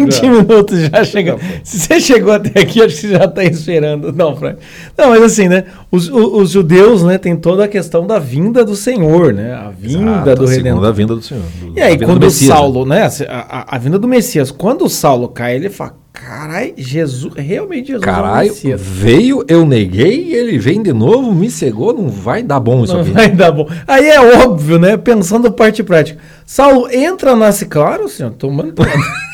[0.00, 0.22] 20 já.
[0.22, 1.36] minutos já chega.
[1.62, 4.10] Se você chegou até aqui, acho que você já está esperando.
[4.10, 4.58] Não, Frank.
[4.96, 5.64] Não, mas assim, né?
[5.90, 9.52] Os, os, judeus, né, tem toda a questão da vinda do Senhor, né?
[9.52, 10.84] A vinda Exato, do Redentor.
[10.86, 11.44] A vinda do Senhor.
[11.60, 13.02] Do, e aí, quando o Saulo, né?
[13.28, 17.88] A, a, a vinda do Messias, quando o Saulo cai, ele fala: Caralho, Jesus, realmente
[17.88, 22.58] Jesus Caralho, é veio, eu neguei, ele vem de novo, me cegou, não vai dar
[22.58, 23.10] bom isso não aqui.
[23.10, 23.68] vai dar bom.
[23.86, 24.96] Aí é óbvio, né?
[24.96, 26.20] Pensando parte prática.
[26.44, 28.74] Saulo entra, nasce claro, senhor, tomando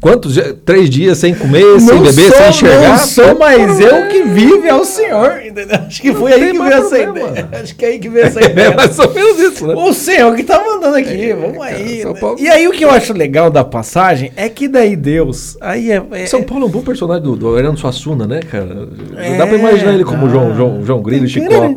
[0.00, 2.88] Quantos três dias sem comer, não sem beber, sou, sem enxergar?
[2.90, 5.42] Não sou mais eu que vive, é o Senhor.
[5.44, 5.78] Entendeu?
[5.86, 7.48] Acho que foi não aí que veio essa ideia.
[7.52, 8.68] Acho que é aí que veio essa ideia.
[8.68, 9.74] É mais ou menos isso, né?
[9.74, 12.04] O Senhor que tá mandando aqui, é, vamos aí.
[12.04, 12.14] Né?
[12.20, 12.36] Paulo...
[12.38, 15.56] E aí o que eu acho legal da passagem é que daí Deus.
[15.60, 16.26] Aí é, é...
[16.26, 18.88] São Paulo é um bom personagem do, do Ariano Suassuna, né, cara?
[19.16, 21.60] É, Dá pra imaginar ele como João, João, João Grilo e Chicó.
[21.60, 21.76] Né?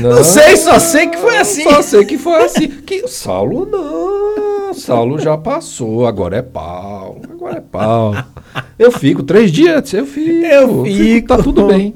[0.00, 1.62] Não sei, só sei que foi assim.
[1.62, 2.68] Só sei que foi assim.
[2.68, 4.57] Que Saulo não.
[4.78, 7.22] Saulo já passou, agora é Paulo.
[7.30, 8.24] Agora é Paulo.
[8.78, 10.46] Eu fico três dias, eu fico.
[10.46, 11.28] Eu fico.
[11.28, 11.94] Tá tudo bem.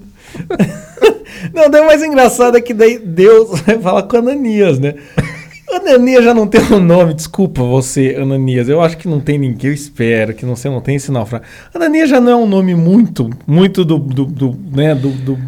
[1.53, 4.95] Não, daí o mais engraçado é que daí Deus vai falar com Ananias, né?
[5.71, 8.69] Ananias já não tem um nome, desculpa você, Ananias.
[8.69, 11.47] Eu acho que não tem ninguém, eu espero que não, você não tem esse naufrágio.
[11.75, 15.39] Ananias já não é um nome muito, muito do, do, do né, do, do,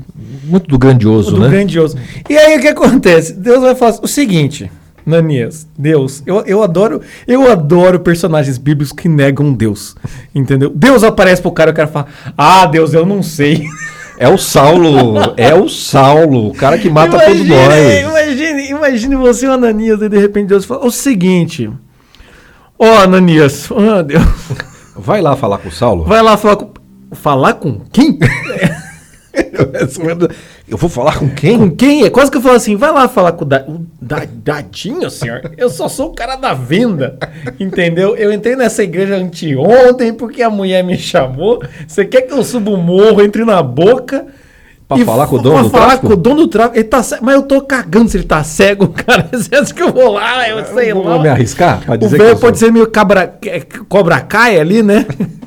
[0.44, 1.48] muito do grandioso, do né?
[1.50, 1.98] grandioso.
[2.28, 3.34] E aí o que acontece?
[3.34, 4.70] Deus vai falar o seguinte:
[5.06, 6.22] Nanias, Deus.
[6.26, 9.94] Eu, eu adoro, eu adoro personagens bíblicos que negam Deus.
[10.34, 10.70] Entendeu?
[10.74, 13.64] Deus aparece pro cara e o cara fala: "Ah, Deus, eu não sei".
[14.16, 18.00] É o Saulo, é o Saulo, o cara que mata imagine, todos nós.
[18.00, 21.68] Imagine, imagine você, o Ananias, e de repente Deus fala: "O seguinte,
[22.78, 24.22] ó, oh, Ananias, oh, Deus.
[24.96, 26.04] Vai lá falar com o Saulo.
[26.04, 26.70] Vai lá falar com
[27.10, 28.18] falar com quem?
[30.66, 31.58] Eu vou falar com quem?
[31.58, 32.04] Com quem?
[32.04, 35.10] É quase que eu falo assim, vai lá falar com o, da, o da, Dadinho,
[35.10, 35.52] senhor.
[35.58, 37.18] Eu só sou o cara da venda,
[37.60, 38.16] entendeu?
[38.16, 41.62] Eu entrei nessa igreja anteontem porque a mulher me chamou.
[41.86, 44.26] Você quer que eu suba o morro, entre na boca...
[44.86, 46.06] Pra falar com o dono do falar tráfico?
[46.08, 46.76] com o dono do tráfico.
[46.76, 49.28] Ele tá cego, mas eu tô cagando se ele tá cego, cara.
[49.32, 50.46] Você acha que eu vou lá?
[50.46, 51.14] Eu sei eu lá.
[51.14, 51.80] Vou me arriscar?
[51.80, 55.06] Pra dizer o velho pode ser meio cabra, é, cobra cai ali, né?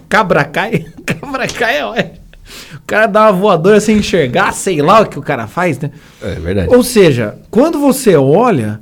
[0.10, 0.88] cabra cai.
[1.06, 2.27] cabra cai é ótimo.
[2.88, 5.92] O cara dá uma voadora sem enxergar, sei lá o que o cara faz, né?
[6.22, 6.74] É verdade.
[6.74, 8.80] Ou seja, quando você olha,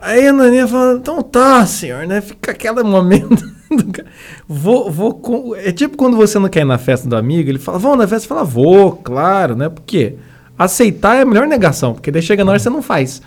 [0.00, 2.20] aí a Naninha fala, então tá, senhor, né?
[2.20, 3.48] Fica aquele momento.
[4.48, 5.54] vou, vou.
[5.56, 8.08] É tipo quando você não quer ir na festa do amigo, ele fala, vamos na
[8.08, 9.68] festa, você fala, vou, claro, né?
[9.68, 10.16] Por quê?
[10.58, 13.22] Aceitar é a melhor negação, porque daí chega na hora você não faz.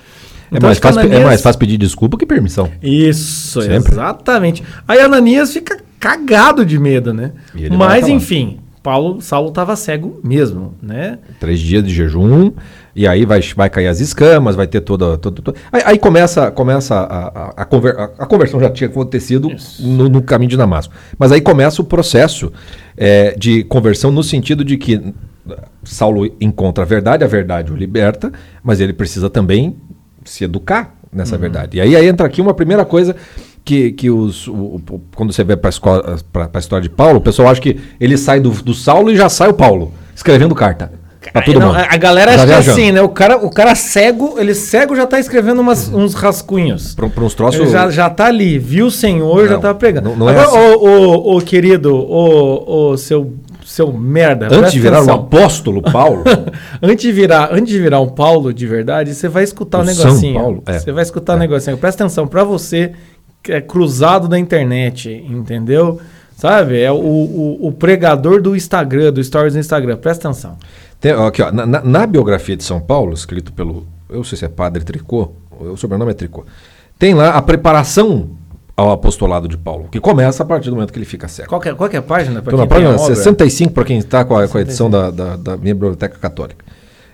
[0.51, 1.21] É, então, mais fácil, Ananias...
[1.21, 2.69] é mais fácil pedir desculpa que permissão.
[2.83, 3.93] Isso, Sempre.
[3.93, 4.61] exatamente.
[4.85, 7.31] Aí Ananias fica cagado de medo, né?
[7.77, 11.19] Mas, enfim, Paulo, Saulo estava cego mesmo, né?
[11.41, 12.53] Três dias de jejum,
[12.95, 15.17] e aí vai, vai cair as escamas, vai ter toda.
[15.17, 15.59] toda, toda...
[15.73, 20.21] Aí, aí, começa, começa a, a, a, conver, a, conversão já tinha acontecido no, no,
[20.21, 20.93] caminho de Damasco.
[21.19, 22.49] Mas aí começa o processo
[22.95, 25.13] é, de conversão no sentido de que
[25.83, 28.31] Saulo encontra a verdade, a verdade o liberta,
[28.63, 29.75] mas ele precisa também
[30.23, 31.41] se educar nessa uhum.
[31.41, 31.75] verdade.
[31.75, 33.17] E aí, aí entra aqui uma primeira coisa
[33.67, 34.53] que, que os, o,
[34.89, 38.39] o, quando você vê para a história de Paulo, o pessoal acha que ele sai
[38.39, 40.89] do, do Saulo e já sai o Paulo, escrevendo carta.
[41.33, 41.85] Pra todo não, mundo.
[41.89, 43.01] A galera acha que é assim, né?
[43.01, 46.95] O cara, o cara cego, ele cego já tá escrevendo umas, uns rascunhos.
[46.95, 47.59] Para uns troços.
[47.59, 50.11] Ele já, já tá ali, viu o Senhor, não, já tá pregando.
[50.11, 50.77] Não, não é Agora, é assim.
[50.77, 53.33] o, o, o, querido, o, o seu,
[53.65, 54.47] seu merda.
[54.49, 55.17] Antes de virar atenção.
[55.17, 56.23] um apóstolo Paulo.
[56.81, 59.85] antes, de virar, antes de virar um Paulo de verdade, você vai escutar o um
[59.85, 60.33] negocinho.
[60.33, 60.63] São Paulo.
[60.65, 60.79] É.
[60.79, 61.35] Você vai escutar o é.
[61.35, 61.77] um negocinho.
[61.77, 62.93] Presta atenção, para você
[63.47, 65.99] é cruzado da internet, entendeu?
[66.35, 66.79] Sabe?
[66.79, 69.97] É o, o, o pregador do Instagram, do Stories no Instagram.
[69.97, 70.57] Presta atenção.
[70.99, 73.85] Tem, aqui, ó, na, na- biografia de São Paulo, escrito pelo.
[74.09, 76.45] Eu não sei se é Padre Tricô, o sobrenome é Tricô.
[76.99, 78.29] Tem lá a preparação
[78.75, 81.49] ao apostolado de Paulo, que começa a partir do momento que ele fica cego.
[81.49, 82.39] Qual que é, qual que é a página?
[82.45, 82.99] Então, na página obra?
[83.15, 86.63] 65, para quem está com, a- com a edição da, da, da minha biblioteca católica.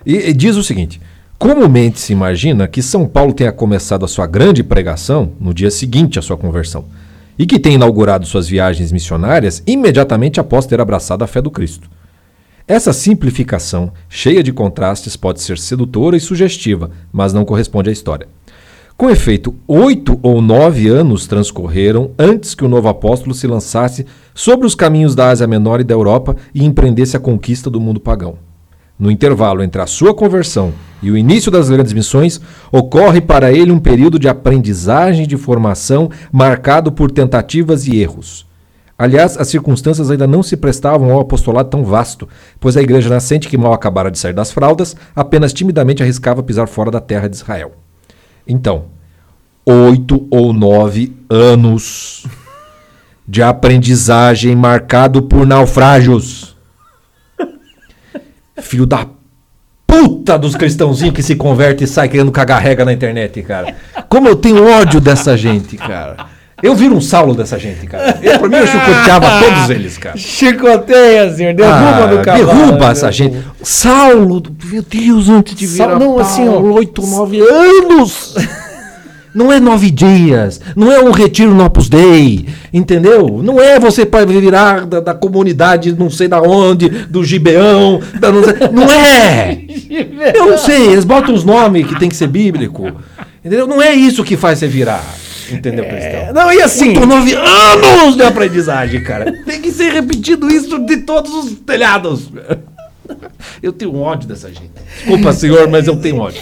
[0.04, 1.00] E, e diz o seguinte:
[1.38, 6.18] comumente se imagina que São Paulo tenha começado a sua grande pregação no dia seguinte
[6.18, 6.84] à sua conversão,
[7.38, 11.90] e que tenha inaugurado suas viagens missionárias imediatamente após ter abraçado a fé do Cristo.
[12.66, 18.26] Essa simplificação, cheia de contrastes, pode ser sedutora e sugestiva, mas não corresponde à história.
[18.96, 24.66] Com efeito, oito ou nove anos transcorreram antes que o novo apóstolo se lançasse sobre
[24.66, 28.38] os caminhos da Ásia Menor e da Europa e empreendesse a conquista do mundo pagão.
[28.98, 32.40] No intervalo entre a sua conversão e o início das grandes missões,
[32.72, 38.46] ocorre para ele um período de aprendizagem e de formação marcado por tentativas e erros.
[38.96, 42.28] Aliás, as circunstâncias ainda não se prestavam ao apostolado tão vasto,
[42.60, 46.68] pois a igreja nascente, que mal acabara de sair das fraldas, apenas timidamente arriscava pisar
[46.68, 47.72] fora da terra de Israel.
[48.46, 48.84] Então,
[49.66, 52.24] oito ou nove anos
[53.26, 56.53] de aprendizagem marcado por naufrágios.
[58.62, 59.06] Filho da
[59.86, 63.74] puta dos cristãozinhos que se converte e sai querendo cagar rega na internet, cara.
[64.08, 66.26] Como eu tenho ódio dessa gente, cara.
[66.62, 68.18] Eu viro um Saulo dessa gente, cara.
[68.22, 70.16] Eu, pra mim, eu chicoteava todos eles, cara.
[70.16, 71.52] Chicoteia, senhor.
[71.54, 72.46] Derruba Ah, do cavalo.
[72.46, 72.92] derruba né?
[72.92, 73.44] essa gente.
[73.62, 76.52] Saulo, meu Deus, antes de virar não, assim, ó.
[76.52, 78.34] Paulo, oito, nove anos.
[79.34, 83.40] Não é nove dias, não é um retiro no Opus Dei, entendeu?
[83.42, 88.30] Não é você para virar da, da comunidade não sei da onde, do Gibeão, da
[88.30, 89.58] não, sei- não é!
[90.36, 92.90] Eu não sei, eles botam os nomes que tem que ser bíblico,
[93.44, 93.66] entendeu?
[93.66, 95.04] Não é isso que faz você virar,
[95.50, 96.32] entendeu, cristão?
[96.32, 96.94] Não, e assim.
[96.94, 99.32] Por nove anos de aprendizagem, cara.
[99.44, 102.30] Tem que ser repetido isso de todos os telhados.
[103.62, 104.70] Eu tenho ódio dessa gente.
[104.96, 106.40] Desculpa, senhor, mas eu tenho ódio.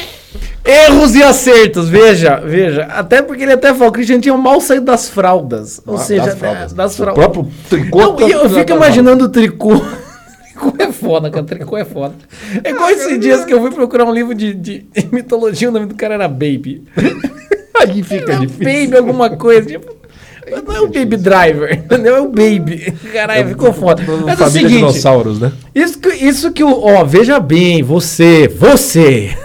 [0.65, 2.85] Erros e acertos, veja, veja.
[2.85, 5.81] Até porque ele até falou que a gente tinha mal saído das fraldas.
[5.87, 6.73] Ou Ah, seja, das fraldas.
[6.73, 7.25] é, das O fraldas.
[7.25, 9.81] próprio tricô Não, tá- eu fico tá- imaginando o tricô.
[10.45, 11.45] tricô é foda, cara.
[11.45, 12.15] Tricô é foda.
[12.63, 15.87] É igual esses dias que eu fui procurar um livro de, de mitologia, o nome
[15.87, 16.85] do cara era Baby.
[17.81, 18.65] Aí fica Era difícil.
[18.65, 19.67] Baby alguma coisa.
[19.67, 19.97] Tipo,
[20.67, 22.17] não é o Baby Driver, entendeu?
[22.17, 22.93] É o Baby.
[23.13, 24.03] Caralho, ficou foda.
[24.25, 25.51] Mas é o seguinte, dinossauros, né?
[25.75, 26.85] isso que, isso que o.
[26.85, 29.37] Ó, veja bem, você, você,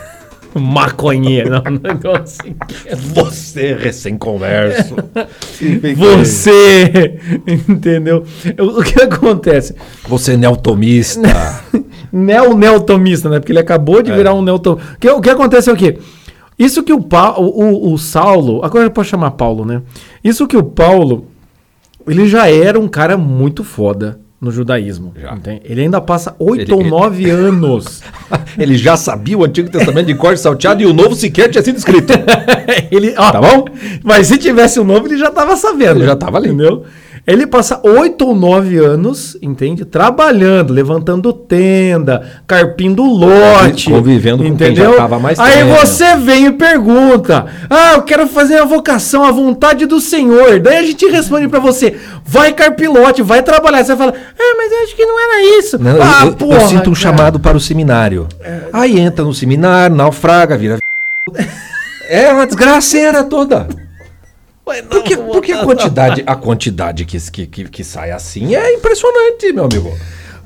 [0.55, 2.55] maconheiro, não, um negócio assim.
[3.13, 4.95] Você, recém-converso.
[5.95, 7.19] Você,
[7.67, 8.23] entendeu?
[8.59, 9.75] O, o que acontece?
[10.07, 11.27] Você é neotomista.
[12.11, 13.39] Neo-neotomista, né?
[13.39, 14.93] Porque ele acabou de virar um neotomista.
[14.95, 15.97] O que, o que acontece é o quê?
[16.57, 19.81] Isso que o, Pa, o, o, o Saulo, agora eu posso chamar Paulo, né?
[20.23, 21.27] Isso que o Paulo,
[22.07, 25.13] ele já era um cara muito foda no judaísmo.
[25.63, 28.03] Ele ainda passa oito ou nove anos.
[28.57, 31.77] Ele já sabia o Antigo Testamento de corte salteado e o Novo sequer tinha sido
[31.77, 32.13] escrito.
[32.91, 33.65] ele, ó, Tá bom?
[34.03, 35.99] Mas se tivesse o novo, ele já tava sabendo.
[35.99, 36.49] Ele já tava ali.
[36.49, 36.85] Entendeu?
[37.27, 39.83] Ele passa oito ou nove anos, entende?
[39.83, 43.89] Trabalhando, levantando tenda, carpindo lote.
[43.91, 44.91] Convivendo com quem entendeu?
[44.91, 45.75] já tava mais Aí tempo.
[45.75, 50.61] você vem e pergunta: Ah, eu quero fazer a vocação, a vontade do Senhor.
[50.61, 53.83] Daí a gente responde pra você: vai carpilote, vai trabalhar.
[53.83, 55.77] Você fala: Ah, mas eu acho que não era isso.
[55.77, 56.95] Não, eu- ah, eu, eu porra, sinto um cara.
[56.95, 58.25] chamado para o seminário.
[58.71, 60.77] Aí entra no seminário, naufraga, vira.
[62.09, 63.67] É uma desgraceira toda.
[64.89, 69.65] Porque, porque a quantidade, a quantidade que, que, que, que sai assim é impressionante, meu
[69.65, 69.91] amigo.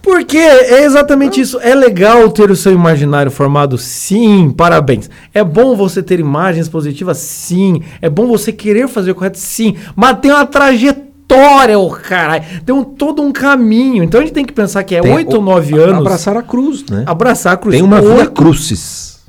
[0.02, 1.60] Porque é exatamente isso.
[1.62, 5.08] É legal ter o seu imaginário formado, sim, parabéns.
[5.32, 7.84] É bom você ter imagens positivas, sim.
[8.02, 9.76] É bom você querer fazer o correto, sim.
[9.96, 12.44] Mas tem uma trajetória, ô caralho.
[12.66, 14.04] Tem um, todo um caminho.
[14.04, 16.00] Então a gente tem que pensar que é Tem oito ou o- nove anos.
[16.00, 17.04] Abraçar a cruz, né?
[17.06, 17.76] abraçar a cruz.
[17.76, 19.21] Tem uma via Oito- crucis.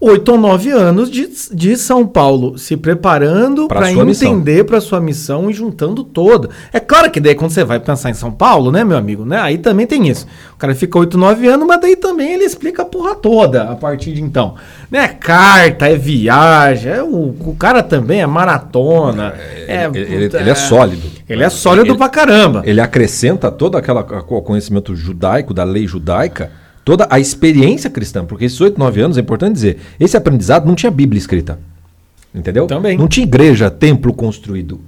[0.00, 3.92] Oito ou nove anos de, de São Paulo se preparando para
[4.32, 6.48] entender para sua missão e juntando todo.
[6.72, 9.38] É claro que daí quando você vai pensar em São Paulo, né, meu amigo, né?
[9.38, 10.26] Aí também tem isso.
[10.54, 13.76] O cara fica oito, nove anos, mas daí também ele explica a porra toda a
[13.76, 14.54] partir de então.
[14.90, 15.06] Né?
[15.08, 19.34] Carta, é viagem, é o, o cara também é maratona.
[19.68, 21.10] É, ele, ele- puta, ele é sólido.
[21.28, 22.62] Ele é sólido Ele- pra caramba.
[22.64, 26.50] Ele acrescenta todo aquela, o conhecimento judaico, da lei judaica,
[26.84, 28.24] toda a experiência cristã.
[28.24, 31.58] Porque esses 8, 9 anos, é importante dizer, esse aprendizado não tinha Bíblia escrita.
[32.34, 32.66] Entendeu?
[32.66, 32.96] Também.
[32.96, 34.80] Não tinha igreja, templo construído.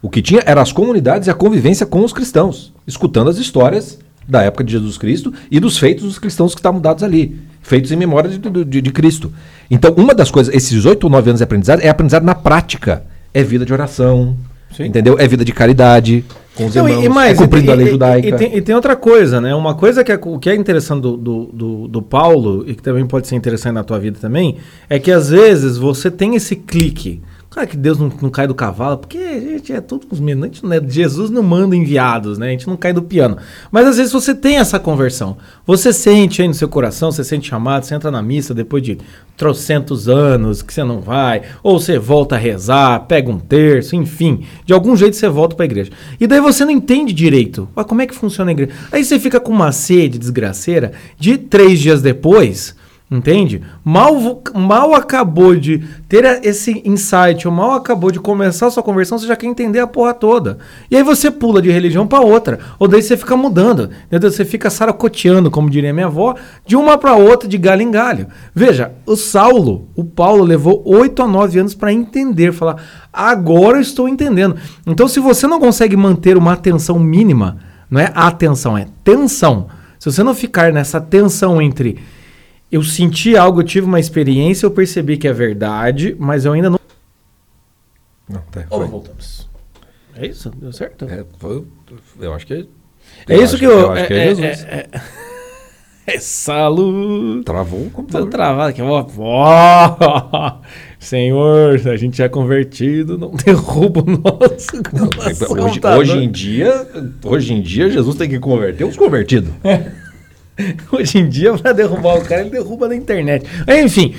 [0.00, 3.98] O que tinha eram as comunidades e a convivência com os cristãos, escutando as histórias
[4.28, 7.92] da época de Jesus Cristo e dos feitos dos cristãos que estavam dados ali, feitos
[7.92, 9.32] em memória de, de- de Cristo.
[9.70, 13.04] Então, uma das coisas, esses oito ou nove anos de aprendizado é aprendizado na prática.
[13.34, 14.36] É vida de oração,
[14.74, 14.84] Sim.
[14.86, 15.16] entendeu?
[15.18, 16.24] É vida de caridade,
[16.56, 18.28] com os Não, e- irmãos, e mais, é cumprindo e- a lei e- judaica.
[18.28, 19.54] E, tem, e tem outra coisa, né?
[19.54, 22.82] Uma coisa que é, o que é interessante do, do, do, do Paulo, e que
[22.82, 24.56] também pode ser interessante na tua vida também,
[24.88, 27.20] é que às vezes você tem esse clique.
[27.56, 30.60] Claro que Deus não, não cai do cavalo, porque a gente é tudo os meninos,
[30.60, 32.48] não é- Jesus não manda enviados, né?
[32.48, 33.38] A gente não cai do piano.
[33.72, 35.38] Mas às vezes você tem essa conversão.
[35.66, 38.98] Você sente aí no seu coração, você sente chamado, você entra na missa depois de
[39.38, 44.44] trocentos anos que você não vai, ou você volta a rezar, pega um terço, enfim,
[44.66, 45.90] de algum jeito você volta para a igreja.
[46.20, 47.70] E daí você não entende direito.
[47.74, 48.72] Mas como é que funciona a igreja?
[48.92, 52.76] Aí você fica com uma sede desgraceira de três dias depois.
[53.08, 53.62] Entende?
[53.84, 59.16] Mal, mal acabou de ter esse insight, ou mal acabou de começar a sua conversão,
[59.16, 60.58] você já quer entender a porra toda.
[60.90, 62.58] E aí você pula de religião para outra.
[62.80, 63.90] Ou daí você fica mudando.
[64.06, 64.28] Entendeu?
[64.28, 66.34] Você fica saracoteando, como diria minha avó,
[66.66, 68.26] de uma para outra, de galho em galho.
[68.52, 73.82] Veja, o Saulo, o Paulo, levou 8 a 9 anos para entender, falar, agora eu
[73.82, 74.56] estou entendendo.
[74.84, 79.68] Então, se você não consegue manter uma atenção mínima, não é atenção, é tensão.
[79.96, 81.98] Se você não ficar nessa tensão entre
[82.70, 86.70] eu senti algo, eu tive uma experiência, eu percebi que é verdade, mas eu ainda
[86.70, 86.80] não.
[88.28, 89.48] Não, tá, Ou voltamos.
[90.16, 90.50] É isso?
[90.50, 91.04] Deu certo?
[91.04, 91.64] É, foi-
[92.20, 92.64] eu acho que é.
[93.28, 93.70] É isso que eu.
[93.70, 94.64] eu acho que é Jesus.
[94.64, 95.00] É, é,
[96.14, 97.44] essa luz.
[97.44, 98.28] Travou o Tô computador.
[98.30, 98.82] travado aqui.
[98.82, 100.58] Ó, ó,
[100.98, 104.76] Senhor, a gente é convertido, não derruba o nosso.
[104.92, 105.98] nosso Hoje, computador.
[106.00, 106.88] hoje em dia,
[107.24, 109.50] hoje em dia, Jesus tem que converter os convertidos.
[110.92, 113.46] Hoje em dia, para derrubar o cara, ele derruba na internet.
[113.82, 114.14] Enfim.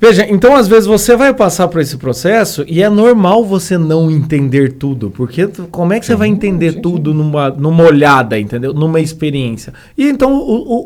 [0.00, 4.10] Veja, então às vezes você vai passar por esse processo e é normal você não
[4.10, 8.74] entender tudo, porque como é que você vai entender tudo Numa, numa olhada, entendeu?
[8.74, 9.72] Numa experiência.
[9.96, 10.40] E então o,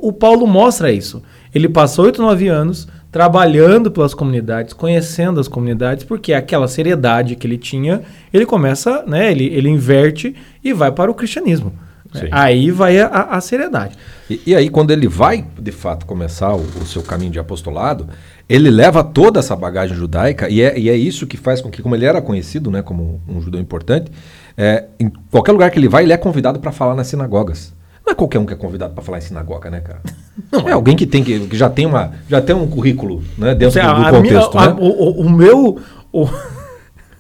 [0.04, 1.22] o- o Paulo mostra isso.
[1.54, 7.46] Ele passou 8, 9 anos trabalhando pelas comunidades, conhecendo as comunidades, porque aquela seriedade que
[7.46, 8.02] ele tinha,
[8.34, 9.30] ele começa, né?
[9.32, 11.72] Ele, ele inverte e vai para o cristianismo.
[12.20, 12.28] Sim.
[12.30, 13.96] Aí vai a- a- a seriedade.
[14.28, 18.08] E, e aí, quando ele vai, de fato, começar o, o seu caminho de apostolado,
[18.48, 21.82] ele leva toda essa bagagem judaica, e é, e é isso que faz com que,
[21.82, 24.10] como ele era conhecido né, como um judeu importante,
[24.56, 27.74] é, em qualquer lugar que ele vai, ele é convidado para falar nas sinagogas.
[28.04, 30.00] Não é qualquer um que é convidado para falar em sinagoga, né, cara?
[30.68, 33.72] é alguém que tem que, que já tem uma, já tem um currículo, né, dentro
[33.72, 34.76] Você, do, do a- a contexto, minha- a- né?
[34.80, 35.78] o, o- o meu.
[36.12, 36.28] O,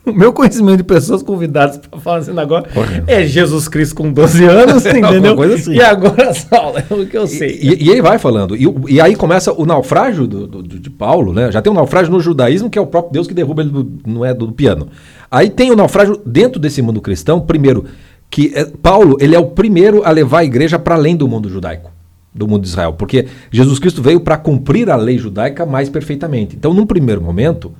[0.10, 3.04] o meu conhecimento de pessoas convidadas para falar assim agora Porra.
[3.06, 5.40] é Jesus Cristo com 12 anos, entendeu?
[5.42, 5.72] assim.
[5.74, 7.58] E agora Saulo, é o que eu sei.
[7.60, 8.54] E, e- e ele vai falando.
[8.56, 11.50] E, e aí começa o naufrágio do, do- de Paulo, né?
[11.50, 13.92] Já tem um naufrágio no judaísmo, que é o próprio Deus que derruba ele do,
[14.06, 14.88] não é do piano.
[15.30, 17.84] Aí tem o naufrágio dentro desse mundo cristão, primeiro,
[18.30, 21.48] que é- Paulo ele é o primeiro a levar a igreja para além do mundo
[21.48, 21.90] judaico,
[22.34, 26.54] do mundo de Israel, porque Jesus Cristo veio para cumprir a lei judaica mais perfeitamente.
[26.54, 27.72] Então, num primeiro momento,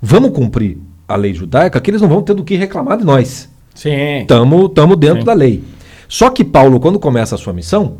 [0.00, 0.78] vamos cumprir
[1.08, 3.48] a lei judaica, que eles não vão ter do que reclamar de nós.
[3.74, 4.18] Sim.
[4.20, 5.24] Estamos tamo dentro Sim.
[5.24, 5.64] da lei.
[6.06, 7.96] Só que Paulo, quando começa a sua missão,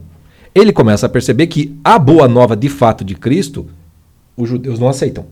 [0.55, 3.67] ele começa a perceber que a boa nova de fato de Cristo,
[4.37, 5.25] os judeus não aceitam.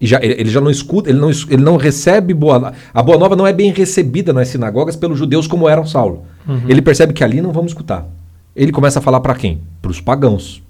[0.00, 3.16] E já, ele, ele já não escuta, ele não, ele não recebe boa A boa
[3.16, 6.24] nova não é bem recebida nas sinagogas pelos judeus como eram Saulo.
[6.68, 8.06] Ele percebe que ali não vamos escutar.
[8.54, 9.60] Ele começa a falar para quem?
[9.80, 10.62] Para os pagãos.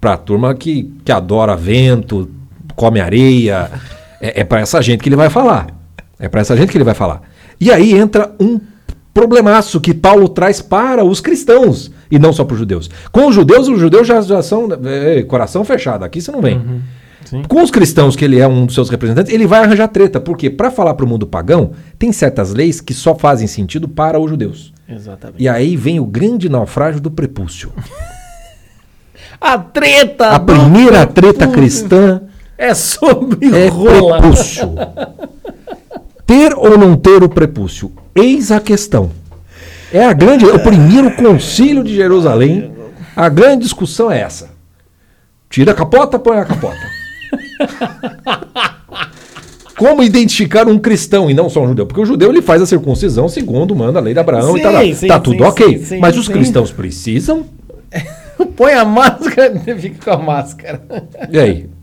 [0.00, 2.30] Para a turma que, que adora vento,
[2.74, 3.70] come areia.
[4.20, 5.68] É, é para essa gente que ele vai falar.
[6.18, 7.22] É para essa gente que ele vai falar.
[7.60, 8.60] E aí entra um
[9.12, 12.90] problemaço que Paulo traz para os cristãos e não só para os judeus.
[13.10, 16.04] Com os judeus, os judeus já, já são é, coração fechado.
[16.04, 16.82] Aqui você não vem.
[17.24, 17.42] Sim.
[17.48, 20.20] Com os cristãos, que ele é um dos seus representantes, ele vai arranjar treta.
[20.20, 24.20] Porque para falar para o mundo pagão, tem certas leis que só fazem sentido para
[24.20, 24.72] os judeus.
[24.88, 25.42] Exatamente.
[25.42, 27.72] E aí vem o grande naufrágio do prepúcio.
[29.40, 32.22] A treta A primeira treta cristã
[32.58, 34.18] é sobre é rola.
[34.18, 34.74] prepúcio.
[36.26, 37.92] Ter ou não ter o prepúcio?
[38.14, 39.10] Eis a questão.
[39.92, 42.72] É a grande, o primeiro concílio de Jerusalém.
[43.14, 44.50] A grande discussão é essa.
[45.48, 46.76] Tira a capota, põe a capota.
[49.78, 51.86] Como identificar um cristão e não só um judeu?
[51.86, 54.80] Porque o judeu ele faz a circuncisão segundo manda a lei de Abraão e tá.
[54.80, 55.78] Sim, sim, tá tudo sim, ok.
[55.78, 57.44] sim, Mas os cristãos precisam?
[58.56, 60.82] Põe a máscara e fica com a máscara.
[61.30, 61.75] E aí?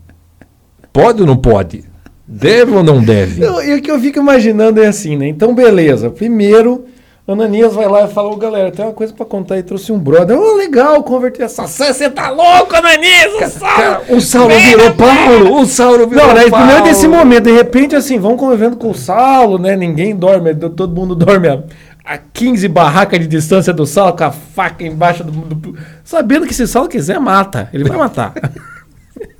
[0.94, 1.84] Pode ou não pode?
[2.26, 3.42] Deve ou não deve?
[3.44, 5.26] E o que eu fico imaginando é assim, né?
[5.28, 6.08] Então, beleza.
[6.08, 6.84] Primeiro,
[7.26, 9.62] Ananias vai lá e fala: Ô galera, tem uma coisa pra contar aí.
[9.64, 10.38] Trouxe um brother.
[10.38, 11.66] Ô, legal, converter essa.
[11.66, 13.34] Você tá louco, Ananias?
[13.34, 13.76] O Saulo!
[13.76, 14.94] Cara, o Saulo virou!
[14.94, 15.60] Paulo!
[15.60, 16.48] O Saulo virou Não, né?
[16.48, 16.64] Paulo!
[16.66, 19.74] Primeiro desse momento, de repente, assim, vão convivendo com o Saulo, né?
[19.76, 21.62] Ninguém dorme, todo mundo dorme a,
[22.04, 26.54] a 15 barracas de distância do Saulo, com a faca embaixo do, do- Sabendo que
[26.54, 27.68] se o Saulo quiser, mata.
[27.72, 28.32] Ele vai matar.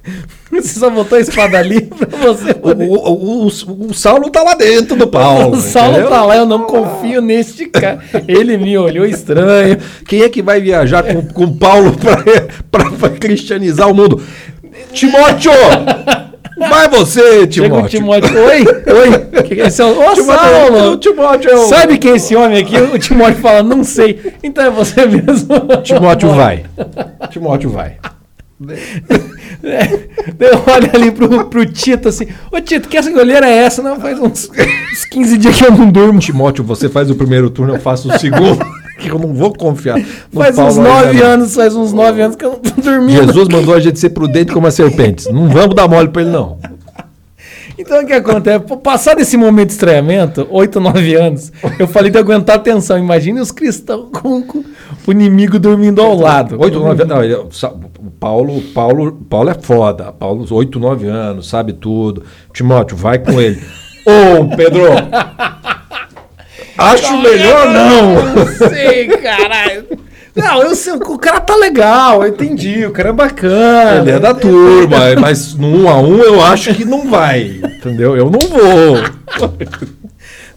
[0.53, 2.89] Você só botou a espada ali pra você O, poder...
[2.89, 5.57] o, o, o- o Saulo tá lá dentro do Paulo.
[5.57, 6.11] O Saulo entendeu?
[6.11, 7.99] tá lá, eu não confio neste cara.
[8.29, 9.79] Ele me olhou estranho.
[10.07, 11.97] Quem é que vai viajar com, com Paulo
[12.71, 14.23] pra, pra cristianizar o mundo?
[14.93, 15.51] Timóteo!
[16.57, 17.89] Vai você, Chega o Timóteo.
[17.89, 18.39] Timóteo.
[18.45, 19.43] Oi, oi.
[19.43, 19.83] Que que é esse?
[19.83, 20.93] Ô, Saulo!
[20.93, 21.67] O Timóteo é o...
[21.69, 22.77] Sabe quem é esse homem aqui?
[22.77, 24.33] O Timóteo fala, não sei.
[24.43, 25.49] Então é você mesmo.
[25.83, 26.65] Timóteo vai.
[27.31, 27.97] Timóteo vai.
[29.65, 30.09] É,
[30.41, 32.27] eu olho ali pro, pro Tito assim.
[32.53, 33.83] Ô Tito, que essa goleira é essa?
[33.83, 34.51] Não, faz uns,
[34.93, 36.21] uns 15 dias que eu não durmo.
[36.21, 38.65] Timóteo, você faz o primeiro turno, eu faço o segundo.
[38.99, 40.01] que eu não vou confiar.
[40.33, 41.27] Faz uns Paulo 9 não.
[41.27, 43.25] anos, faz uns 9 anos que eu não tô dormindo.
[43.25, 45.27] Jesus mandou a gente ser prudente como as serpentes.
[45.27, 46.59] Não vamos dar mole pra ele, não.
[47.77, 48.61] Então o que acontece?
[48.64, 52.97] Pô, Passado esse momento de estranhamento, 8, 9 anos, eu falei de aguentar a tensão.
[52.99, 54.64] Imagine os cristãos com, com
[55.07, 56.57] o inimigo dormindo ao lado.
[56.61, 60.12] Oito, nove não, ele- sa- o Paulo, Paulo, Paulo é foda.
[60.12, 62.22] Paulo, oito, nove anos, sabe tudo.
[62.53, 63.61] Timóteo, vai com ele.
[64.07, 64.83] Ô, Pedro!
[66.77, 68.35] Acho melhor não!
[68.35, 69.87] Não sei, caralho.
[70.35, 74.01] Não, eu sei, o cara tá legal, eu entendi, o cara é bacana.
[74.01, 77.61] Ele é da turma, mas no um a um eu acho que não vai.
[77.62, 78.16] Entendeu?
[78.16, 79.51] Eu não vou.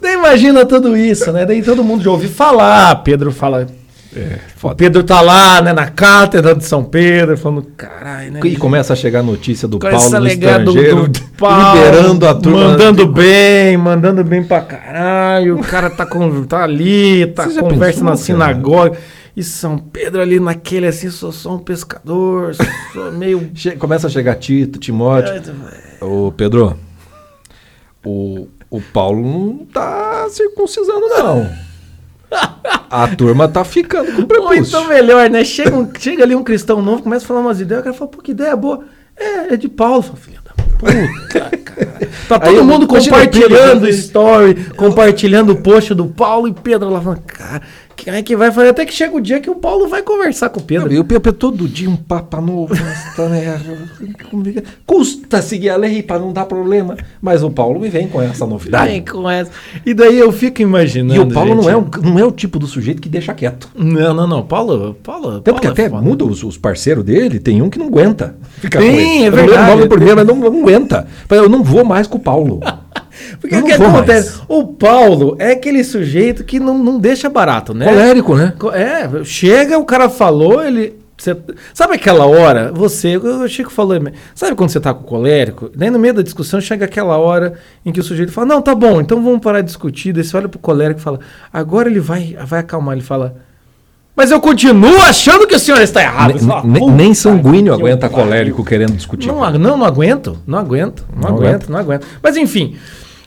[0.01, 1.45] Daí imagina tudo isso, né?
[1.45, 3.67] Daí todo mundo já ouve falar, Pedro fala.
[4.15, 4.37] É.
[4.75, 8.39] Pedro tá lá, né, na cátedra de São Pedro, falando, caralho, né?
[8.45, 11.75] E começa a chegar a notícia do Começa Paulo no ligar do- estrangeiro, do Paulo,
[11.79, 12.69] liberando a turma.
[12.69, 15.59] Mandando bem, mandando bem pra caralho.
[15.59, 18.91] O cara tá, com, tá ali, tá conversa pensou, na cara?
[19.37, 22.55] E São Pedro ali naquele assim, sou só um pescador,
[22.91, 23.51] sou meio.
[23.77, 25.31] Começa a chegar Tito, Timóteo.
[26.01, 26.75] Ô, Pedro,
[28.03, 31.47] o, o Paulo não tá circuncisando, não.
[32.89, 34.63] A turma tá ficando com Ou prepúcio.
[34.63, 35.43] então melhor, né?
[35.43, 38.09] Chega, um- chega ali um cristão novo, começa a falar umas ideias, o cara fala,
[38.11, 38.85] pô, que ideia boa.
[39.15, 40.03] É, é de Paulo.
[40.15, 42.09] Filha da puta, cara.
[42.27, 46.99] Tá todo Aí, mundo compartilhando Pedro, story, compartilhando o post do Paulo e Pedro lá
[47.01, 47.61] falando, cara,
[47.97, 48.69] quem é que vai fazer?
[48.69, 50.93] Até que chega o dia que o Paulo vai conversar com o Pedro.
[50.93, 52.75] E o Pepe todo dia um papa novo.
[54.33, 54.63] merda.
[54.85, 56.95] Custa seguir a lei para não dar problema.
[57.19, 58.91] Mas o Paulo me vem com essa novidade.
[58.91, 59.51] Vem com essa.
[59.85, 61.19] E daí eu fico imaginando.
[61.19, 63.33] E o Paulo não gente, é, um, não é o tipo do sujeito que deixa
[63.33, 63.69] quieto.
[63.75, 64.43] Não, não, não.
[64.43, 64.95] Paulo.
[65.03, 66.01] Paulo Tanto que Paulo é até foda.
[66.01, 68.35] muda os, os parceiros dele, tem um que não aguenta
[68.71, 69.23] com ele.
[69.23, 69.71] é Eu não lembro verdade.
[69.71, 71.07] o nome primeiro, mas não, não aguenta.
[71.29, 72.59] Eu não vou mais com o Paulo.
[73.39, 74.37] Porque o que acontece?
[74.37, 74.41] mais.
[74.47, 77.85] O Paulo é aquele sujeito que não, não deixa barato, né?
[77.85, 78.53] Colérico, né?
[78.73, 80.95] É, chega, o cara falou, ele.
[81.17, 81.35] você-
[81.73, 82.71] sabe aquela hora?
[82.73, 83.99] Você, o Chico falou,
[84.35, 85.69] sabe quando você tá com colérico?
[85.75, 87.53] Daí no meio da discussão chega aquela hora
[87.85, 90.13] em que o sujeito fala: Não, tá bom, então vamos parar de discutir.
[90.13, 91.19] Daí você olha pro colérico e fala:
[91.51, 92.93] Agora ele vai, vai acalmar.
[92.95, 93.35] Ele fala:
[94.15, 96.37] Mas eu continuo achando que o senhor está errado.
[96.39, 99.27] Fala, ne- "Puta nem sanguíneo que aguenta pariu." colérico querendo discutir.
[99.27, 101.71] Não, não, não aguento, não aguento, não, Não aguento, aguenta.
[101.71, 102.05] não aguento.
[102.21, 102.75] Mas enfim,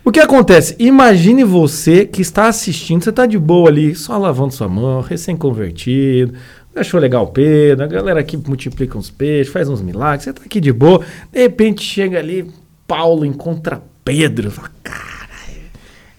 [0.04, 0.74] o que acontece?
[0.78, 6.34] Imagine você que está assistindo, você está de boa ali, só lavando sua mão, recém-convertido,
[6.74, 10.42] achou legal o Pedro, a galera aqui multiplica uns peixes, faz uns milagres, você está
[10.44, 11.00] aqui de boa,
[11.32, 12.50] de repente chega ali,
[12.86, 15.60] Paulo encontra Pedro, fala, caralho,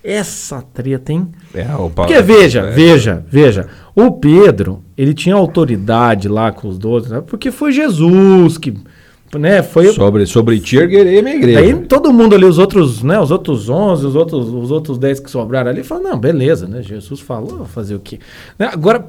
[0.03, 1.29] essa treta, hein?
[1.53, 2.71] É, o Paulo- Porque veja, é.
[2.71, 3.67] veja, veja.
[3.95, 7.21] O Pedro, ele tinha autoridade lá com os doze, né?
[7.25, 8.73] porque foi Jesus que,
[9.39, 11.59] né, foi Sobre, sobre ti erguerei minha igreja.
[11.59, 15.19] Aí todo mundo ali, os outros, né, os outros 11, os outros, os outros 10
[15.19, 18.19] que sobraram ali, falaram, não, beleza, né, Jesus falou, fazer o quê?
[18.59, 19.05] Né, Agora,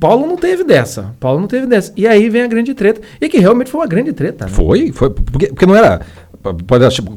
[0.00, 1.92] Paulo não teve dessa, Paulo não teve dessa.
[1.96, 4.50] E aí vem a grande treta, e que realmente foi uma grande treta, né?
[4.50, 5.10] Foi, foi.
[5.10, 6.00] Porque, porque não era.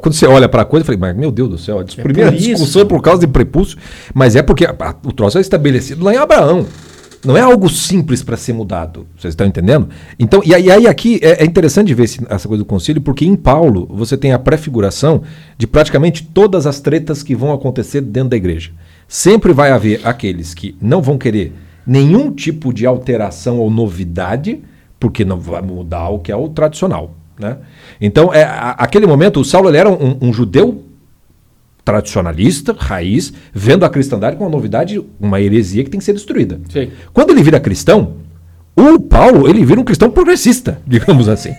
[0.02, 2.02] Quando você olha para a coisa, eu falei, mas meu Deus do céu, a É
[2.02, 2.50] primeira por isso.
[2.50, 3.78] discussão é por causa de prepúcio,
[4.14, 6.66] mas é porque a- a- o troço é estabelecido lá em Abraão.
[7.26, 9.06] Não é algo simples para ser mudado.
[9.18, 9.90] Vocês estão entendendo?
[10.18, 13.88] Então, e aí, aqui é, é interessante ver essa coisa do concílio, porque em Paulo
[13.92, 15.22] você tem a prefiguração
[15.58, 18.72] de praticamente todas as tretas que vão acontecer dentro da igreja.
[19.08, 21.54] Sempre vai haver aqueles que não vão querer
[21.86, 24.62] nenhum tipo de alteração ou novidade,
[25.00, 27.16] porque não vai mudar o que é o tradicional.
[27.38, 27.58] Né?
[28.00, 30.84] Então, é, a- aquele momento, o Saulo ele era um, um judeu
[31.90, 36.62] tradicionalista, raiz, vendo a cristandade como uma novidade, uma heresia que tem que ser destruída.
[36.72, 36.92] Sim.
[37.12, 38.18] Quando ele vira cristão,
[38.76, 41.52] o Paulo, ele vira um cristão progressista, digamos assim.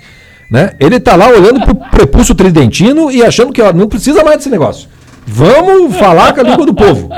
[0.48, 0.72] Né?
[0.78, 4.38] Ele está lá olhando para o prepúcio tridentino e achando que ó, não precisa mais
[4.38, 4.88] desse negócio.
[5.26, 7.08] Vamos falar com a língua do povo.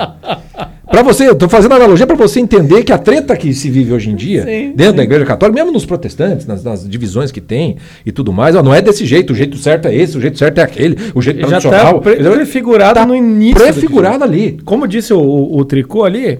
[0.92, 3.94] Para você, eu estou fazendo analogia para você entender que a treta que se vive
[3.94, 7.40] hoje em dia, Sim, dentro da igreja católica, mesmo nos protestantes, nas, nas divisões que
[7.40, 10.20] tem e tudo mais, ó, não é desse jeito, o jeito certo é esse, o
[10.20, 12.00] jeito certo é aquele, o jeito Já está tradicional.
[12.02, 13.54] prefigurado Tá no início.
[13.54, 14.58] do prefigurado ali.
[14.66, 16.38] Como disse o, o, o tricô ali,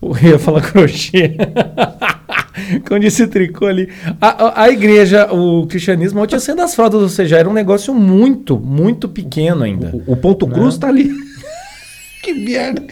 [0.00, 1.36] o, eu ia falar crochê.
[2.86, 3.88] Como disse Tricô ali.
[4.20, 7.94] A, a, a igreja, o cristianismo, tinha sendo as fraldas, ou seja, era um negócio
[7.94, 9.90] muito, muito pequeno ainda.
[10.06, 11.10] O, o ponto cruz tá ali.
[12.22, 12.82] Que merda.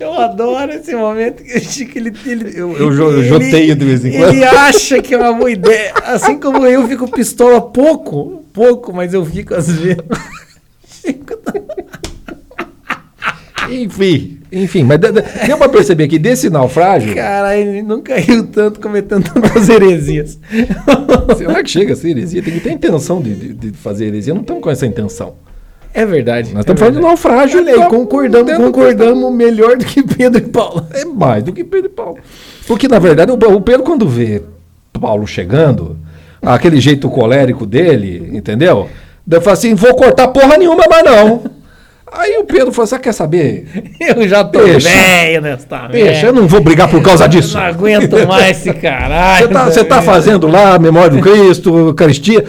[0.00, 4.12] Eu adoro esse momento que que ele, ele Eu, eu, eu joteio de vez em
[4.12, 4.30] quando.
[4.30, 5.94] Ele acha que é uma boa ideia.
[6.04, 10.02] Assim como eu fico pistola pouco, pouco, mas eu fico às vezes.
[13.70, 15.12] Enfim, enfim, mas deu,
[15.58, 17.14] pra perceber que desse naufrágio.
[17.14, 20.38] Caralho, ele nunca riu tanto cometendo tantas heresias.
[21.36, 22.42] Será que chega a ser heresia?
[22.42, 24.34] Tem que ter intenção de, de- de fazer heresia.
[24.34, 25.34] Não estamos com essa intenção.
[25.92, 26.48] É verdade.
[26.50, 27.58] Nós é estamos falando de naufrágio.
[27.60, 30.86] Olha aí, então, concordamos, concordamos melhor do que Pedro e Paulo.
[30.92, 32.18] É mais do que Pedro e Paulo.
[32.66, 34.42] Porque, na verdade, o, o Pedro, quando vê
[34.92, 35.96] Paulo chegando,
[36.42, 38.88] aquele jeito colérico dele, entendeu?
[39.26, 41.42] Daí fala assim: vou cortar porra nenhuma mais não.
[42.12, 43.66] Aí o Pedro falou: você quer saber?
[44.00, 47.56] Eu já tô velho nessa Deixa, eu não vou brigar por causa disso.
[47.56, 49.48] Eu não aguento mais esse caralho.
[49.48, 52.44] Você tá, você tá fazendo lá a memória do Cristo, Eucaristia.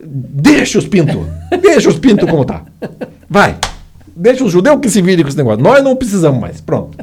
[0.00, 1.26] Deixa os pintos.
[1.60, 2.62] Deixa os pintos como tá.
[3.28, 3.56] Vai.
[4.14, 5.62] Deixa os judeus que se virem com esse negócio.
[5.62, 6.60] Nós não precisamos mais.
[6.60, 6.98] Pronto.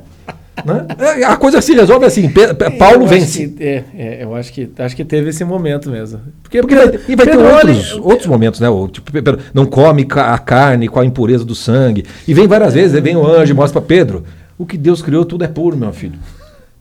[0.65, 0.85] Né?
[1.19, 2.29] É, A coisa se resolve assim.
[2.77, 3.47] Paulo Eu acho vence.
[3.47, 6.19] que- é, é, eu acho que, acho que teve esse momento mesmo.
[6.43, 8.69] Porque, Porque vai, e vai ter Pedro, olha- outros, outros momentos, né?
[8.69, 12.05] O, tipo, Pedro não come a carne com a impureza do sangue.
[12.27, 14.23] E vem várias vezes, aí vem o anjo e mostra para Pedro:
[14.57, 16.17] o que Deus criou, tudo é puro, meu filho.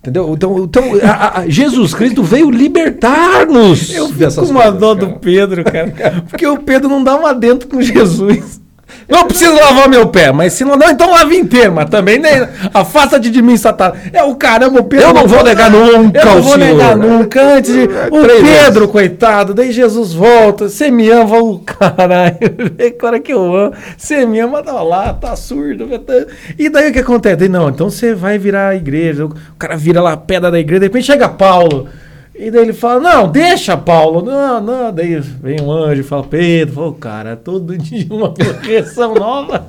[0.00, 0.32] Entendeu?
[0.32, 3.92] Então, então a- a- Jesus Cristo veio libertar-nos.
[3.94, 5.06] Eu fico com uma coisas, dó cara.
[5.06, 6.22] do Pedro, cara.
[6.30, 8.60] Porque o Pedro não dá uma dentro com Jesus.
[9.08, 12.46] Não precisa lavar meu pé, mas se não, não, então lava inteiro, mas também nem
[12.74, 13.98] afasta-te de mim, Satanás.
[14.12, 15.06] É o caramba, o Pedro.
[15.08, 16.58] Eu não vou negar nunca Eu não vou Senhor.
[16.76, 17.42] negar nunca.
[17.56, 17.88] Antes de.
[18.10, 20.68] O Três Pedro, coitado, daí Jesus volta.
[20.68, 22.36] Você me ama, o caralho.
[22.98, 23.74] Agora que eu amo.
[23.96, 25.86] Você me ama, tá lá, tá surdo.
[26.00, 26.12] tá-
[26.58, 27.36] E daí o que acontece?
[27.36, 29.24] Daí, não, então você vai virar a igreja.
[29.24, 31.88] O cara vira lá a pedra da igreja, de repente chega Paulo.
[32.38, 34.22] E daí ele fala, não, deixa Paulo.
[34.22, 34.92] Não, não.
[34.92, 39.66] Daí vem um anjo e fala, Pedro, fala, "Ô, cara, todo dia uma correção nova.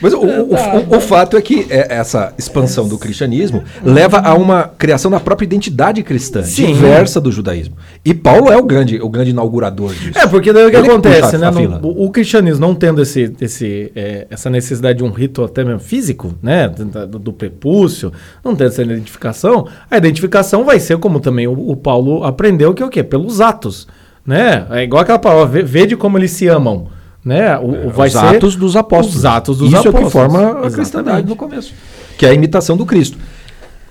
[0.00, 4.34] Mas o, o- o- o fato é que é, essa expansão do cristianismo leva a
[4.34, 6.66] uma criação da própria identidade cristã, Sim.
[6.74, 7.76] diversa do judaísmo.
[8.04, 10.18] E Paulo é o grande, o grande inaugurador disso.
[10.18, 11.50] É, porque daí o que Ele acontece, né?
[11.50, 11.80] no- fila.
[11.82, 16.34] o, cristianismo não tendo esse, esse, é, essa necessidade de um rito até mesmo físico,
[16.42, 16.68] né?
[16.68, 18.12] Do, do- prepúcio,
[18.44, 22.82] não tendo essa identificação, a identificação vai ser como também o, o Paulo aprendeu, que
[22.82, 23.02] é o quê?
[23.02, 23.88] Pelos atos,
[24.26, 24.66] né?
[24.70, 26.88] É igual aquela palavra, vê, vede como eles se amam,
[27.24, 27.56] né?
[27.58, 29.16] O, o- vai os ser atos dos apóstolos.
[29.16, 30.06] Os atos dos Isso é o apóstolos.
[30.06, 31.72] que forma a cristandade no começo.
[32.18, 33.18] Que é a imitação do Cristo.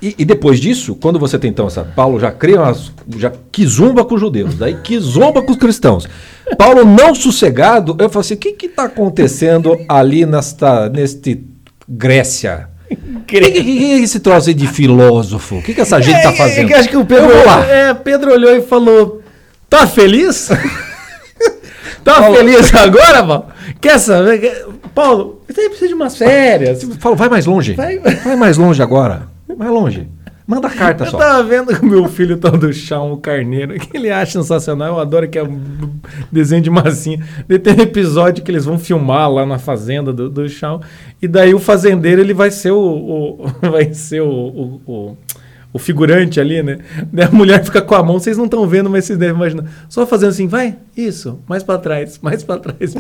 [0.02, 1.84] E, e depois disso, quando você tem então essa.
[1.84, 2.92] Paulo já cria umas.
[3.18, 6.08] já quizumba com os judeus, daí quizumba com os cristãos.
[6.58, 11.44] Paulo não sossegado, eu falo assim: o que está acontecendo ali nesta, neste
[11.88, 12.70] Grécia?
[12.90, 15.58] O que, que, que é esse troço aí de filósofo?
[15.58, 16.68] O que, que essa gente está É, é fazendo?
[16.68, 17.66] que acho que o Pedro, Eu vou lá.
[17.66, 19.22] É, Pedro olhou e falou:
[19.70, 20.50] Tá feliz?
[22.04, 23.46] Tá feliz agora, Paulo?
[23.82, 24.66] Quer saber?
[24.94, 26.84] Paulo, você precisa de umas férias.
[27.00, 27.74] Fala, vai mais longe.
[27.74, 29.24] Vai- Vai, mais longe agora.
[29.58, 30.08] Mais longe.
[30.48, 31.18] Manda carta Eu só.
[31.20, 34.96] tava vendo com meu filho tal do chão, o carneiro, que ele acha sensacional.
[34.96, 35.60] Eu adoro que é um
[36.32, 37.24] desenho de massinha.
[37.48, 40.82] Daí tem um episódio que eles vão filmar lá na fazenda do, do chão.
[41.22, 42.80] E daí o fazendeiro ele vai ser o.
[42.80, 45.18] o- vai ser o, o, o-
[45.72, 46.80] o figurante ali, né?
[47.30, 49.66] A mulher fica com a mão, vocês não estão vendo, mas vocês devem imaginar.
[49.88, 52.96] Só fazendo assim, vai, isso, mais pra trás, mais pra trás.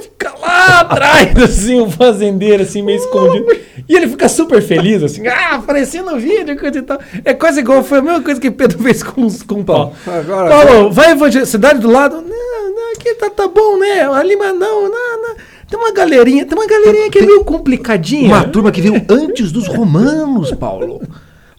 [0.00, 3.46] Fica lá atrás, assim, o fazendeiro, assim, meio escondido.
[3.88, 6.98] E ele fica super feliz, assim, ah, aparecendo no vídeo, coisa e tal.
[7.24, 9.92] É quase igual, foi a mesma coisa que Pedro fez com, com o Paulo.
[10.06, 12.16] agora- Paulo, vai evangelizar, cidade do lado?
[12.16, 14.02] Não, não, aqui tá, tá bom, né?
[14.12, 15.36] Ali, mas não, não, não.
[15.68, 18.26] Tem uma galerinha, tem uma galerinha que é meio complicadinha.
[18.28, 21.00] Uma turma que veio antes dos romanos, Paulo.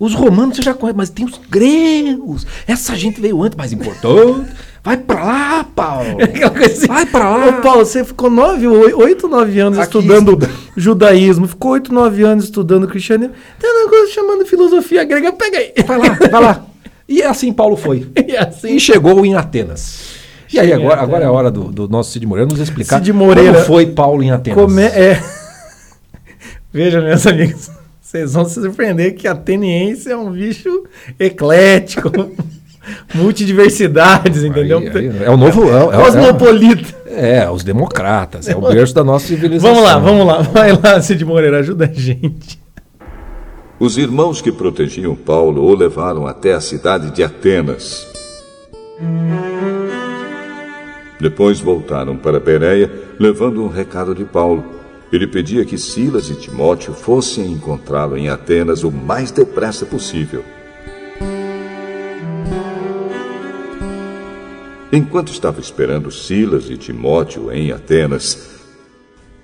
[0.03, 2.47] Os romanos você já conhece, mas tem os gregos.
[2.67, 4.49] Essa gente veio antes, mais importante.
[4.83, 6.17] Vai pra lá, Paulo.
[6.65, 6.87] Assim.
[6.87, 7.47] Vai pra lá.
[7.49, 10.49] Ô, Paulo, você ficou nove, oi- oito, nove anos Aqui estudando estuda.
[10.75, 13.35] judaísmo, ficou oito, nove anos estudando cristianismo.
[13.59, 15.71] Tem um negócio chamando filosofia grega, pega aí.
[15.85, 16.65] Vai lá, vai lá.
[17.07, 18.07] E assim Paulo foi.
[18.27, 20.19] E assim, E chegou em Atenas.
[20.51, 23.13] E aí, agora, agora é a hora do, do nosso Cid Moreira nos explicar Cid
[23.13, 24.59] Moreira- como foi Paulo em Atenas.
[24.59, 24.81] come...
[24.81, 25.21] é.
[26.73, 27.69] Veja, meus amigos,
[28.11, 30.83] vocês vão se surpreender que ateniense é um bicho
[31.17, 32.11] eclético,
[33.15, 34.79] multidiversidades, entendeu?
[34.79, 35.63] Aí, aí, é o novo.
[35.71, 36.93] É, é- Cosmopolita.
[37.05, 38.49] é, é, os democratas.
[38.49, 39.75] É o berço da nossa civilização.
[39.75, 40.41] Vamos lá, vamos lá.
[40.41, 42.61] Vai lá, Cid Moreira, ajuda a gente.
[43.79, 48.05] Os irmãos que protegiam Paulo o levaram até a cidade de Atenas.
[51.17, 54.80] Depois voltaram para Bereia, levando um recado de Paulo.
[55.11, 60.43] Ele pedia que Silas e Timóteo fossem encontrá-lo em Atenas o mais depressa possível.
[64.93, 68.61] Enquanto estava esperando Silas e Timóteo em Atenas,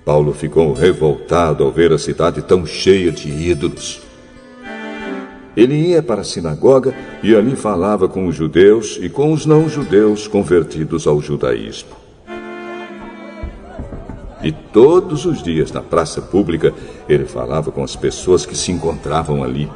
[0.04, 4.00] Paulo ficou revoltado ao ver a cidade tão cheia de ídolos.
[5.54, 10.26] Ele ia para a sinagoga e ali falava com os judeus e com os não-judeus
[10.26, 12.07] convertidos ao judaísmo.
[14.72, 16.74] Todos os dias na praça pública
[17.08, 19.70] ele falava com as pessoas que se encontravam ali.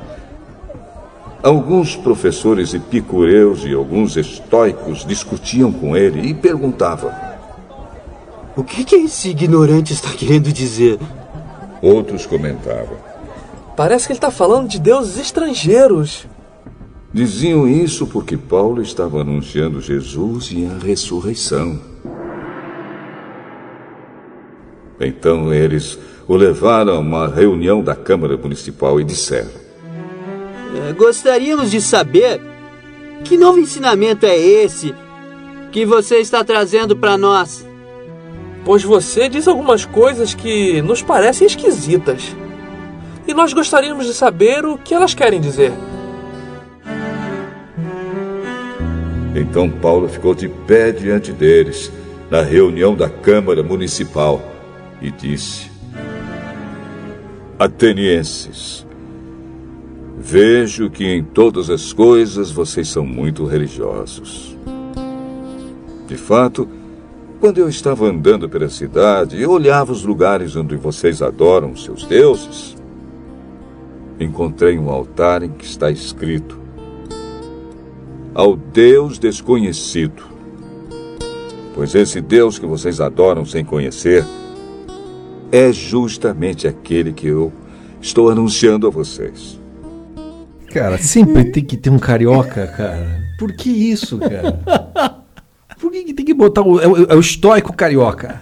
[1.42, 7.10] Alguns professores epicureus e alguns estoicos discutiam com ele e perguntavam:
[8.54, 11.00] O que, que esse ignorante está querendo dizer?
[11.80, 12.96] Outros comentavam:
[13.76, 16.26] Parece que ele está falando de deuses estrangeiros.
[17.12, 21.91] Diziam isso porque Paulo estava anunciando Jesus e a ressurreição.
[25.06, 25.98] Então eles
[26.28, 29.50] o levaram a uma reunião da Câmara Municipal e disseram:
[30.88, 32.40] É, Gostaríamos de saber
[33.24, 34.94] que novo ensinamento é esse
[35.70, 37.66] que você está trazendo para nós.
[38.64, 42.34] Pois você diz algumas coisas que nos parecem esquisitas.
[43.26, 45.72] E nós gostaríamos de saber o que elas querem dizer.
[49.34, 51.90] Então Paulo ficou de pé diante deles,
[52.30, 54.51] na reunião da Câmara Municipal,
[55.02, 55.68] e disse:
[57.58, 58.86] Atenienses,
[60.16, 64.56] vejo que em todas as coisas vocês são muito religiosos.
[66.06, 66.68] De fato,
[67.40, 72.76] quando eu estava andando pela cidade e olhava os lugares onde vocês adoram seus deuses,
[74.20, 76.58] encontrei um altar em que está escrito:
[78.32, 80.30] Ao Deus desconhecido.
[81.74, 84.24] Pois esse Deus que vocês adoram sem conhecer
[85.52, 87.52] é justamente aquele que eu
[88.00, 89.60] estou anunciando a vocês.
[90.72, 93.22] Cara, sempre tem que ter um carioca, cara.
[93.38, 94.58] Por que isso, cara?
[95.78, 96.80] Por que, tem que botar o.
[96.80, 98.40] É o, é o estoico carioca?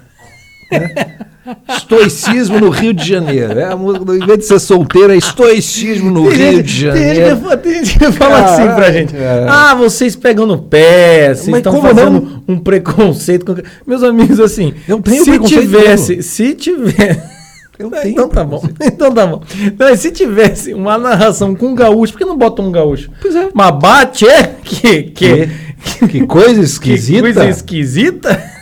[0.70, 1.18] né?
[1.68, 3.58] Estoicismo no Rio de Janeiro.
[3.58, 6.80] É, a música, em vez de ser solteiro, é estoicismo no Tem Rio gente, de
[6.80, 7.36] Janeiro.
[7.40, 9.12] que, tem gente que fala assim pra gente.
[9.12, 9.46] cara.
[9.50, 12.54] Ah, vocês pegam no pé, vocês estão fazendo não?
[12.56, 13.44] um preconceito.
[13.46, 13.56] Com...
[13.86, 16.22] Meus amigos, assim, Eu tenho se tivesse, mesmo.
[16.22, 17.40] se tivesse.
[17.78, 18.62] Eu É, tenho então tá bom.
[18.82, 19.40] Então tá bom.
[19.78, 23.10] Não, se tivesse uma narração com um gaúcho, por que não bota um gaúcho?
[23.22, 23.48] Pois é.
[23.54, 25.48] Mas bate é que, que,
[25.82, 27.20] Que, que coisa que esquisita.
[27.22, 28.59] coisa esquisita.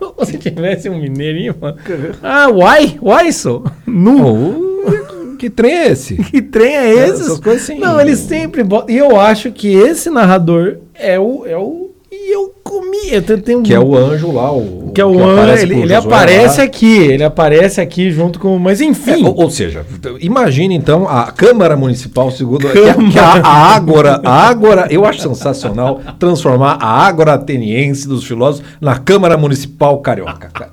[0.24, 1.76] Se tivesse um mineirinho, mano.
[2.22, 3.62] Ah, uai, uai, só.
[3.86, 4.84] Nu.
[4.86, 6.16] Oh, que trem é esse?
[6.16, 7.40] Que trem é esse?
[7.40, 7.78] Coisas assim.
[7.78, 8.94] Não, eles sempre botam.
[8.94, 11.46] E eu acho que esse narrador é o.
[11.46, 13.10] É o e eu comi.
[13.10, 14.87] Eu tenho Que é o anjo lá, o.
[14.98, 16.96] Que é o aparece Ele, ele aparece aqui.
[16.98, 18.58] Ele aparece aqui junto com.
[18.58, 19.24] Mas enfim.
[19.24, 19.86] É, ou, ou seja,
[20.20, 23.10] imagine então a Câmara Municipal, segundo que a- Câmara.
[23.12, 28.68] que a, a Ágora, a Ágora, eu acho sensacional transformar a Ágora ateniense dos filósofos
[28.80, 30.48] na Câmara Municipal carioca.
[30.52, 30.70] cara.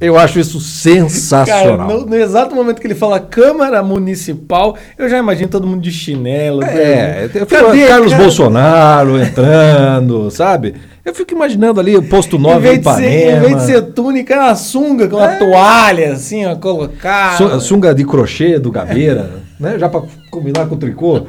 [0.00, 1.88] Eu acho isso Cara, sensacional.
[1.88, 5.90] no, no exato momento que ele fala Câmara Municipal, eu já imagino todo mundo de
[5.90, 6.62] chinelo.
[6.62, 8.22] É, eu Cadê, Carlos cara?
[8.22, 10.74] Bolsonaro entrando, sabe?
[11.08, 13.40] Eu fico imaginando ali o posto Em 9 vez, em de ser, em Ipanema.
[13.46, 17.36] vez de ser túnica, é uma sunga com uma toalha, assim, ó, colocar.
[17.38, 19.78] Su- Sunga de crochê do Gabeira, né?
[19.78, 21.22] Já para combinar com o tricô.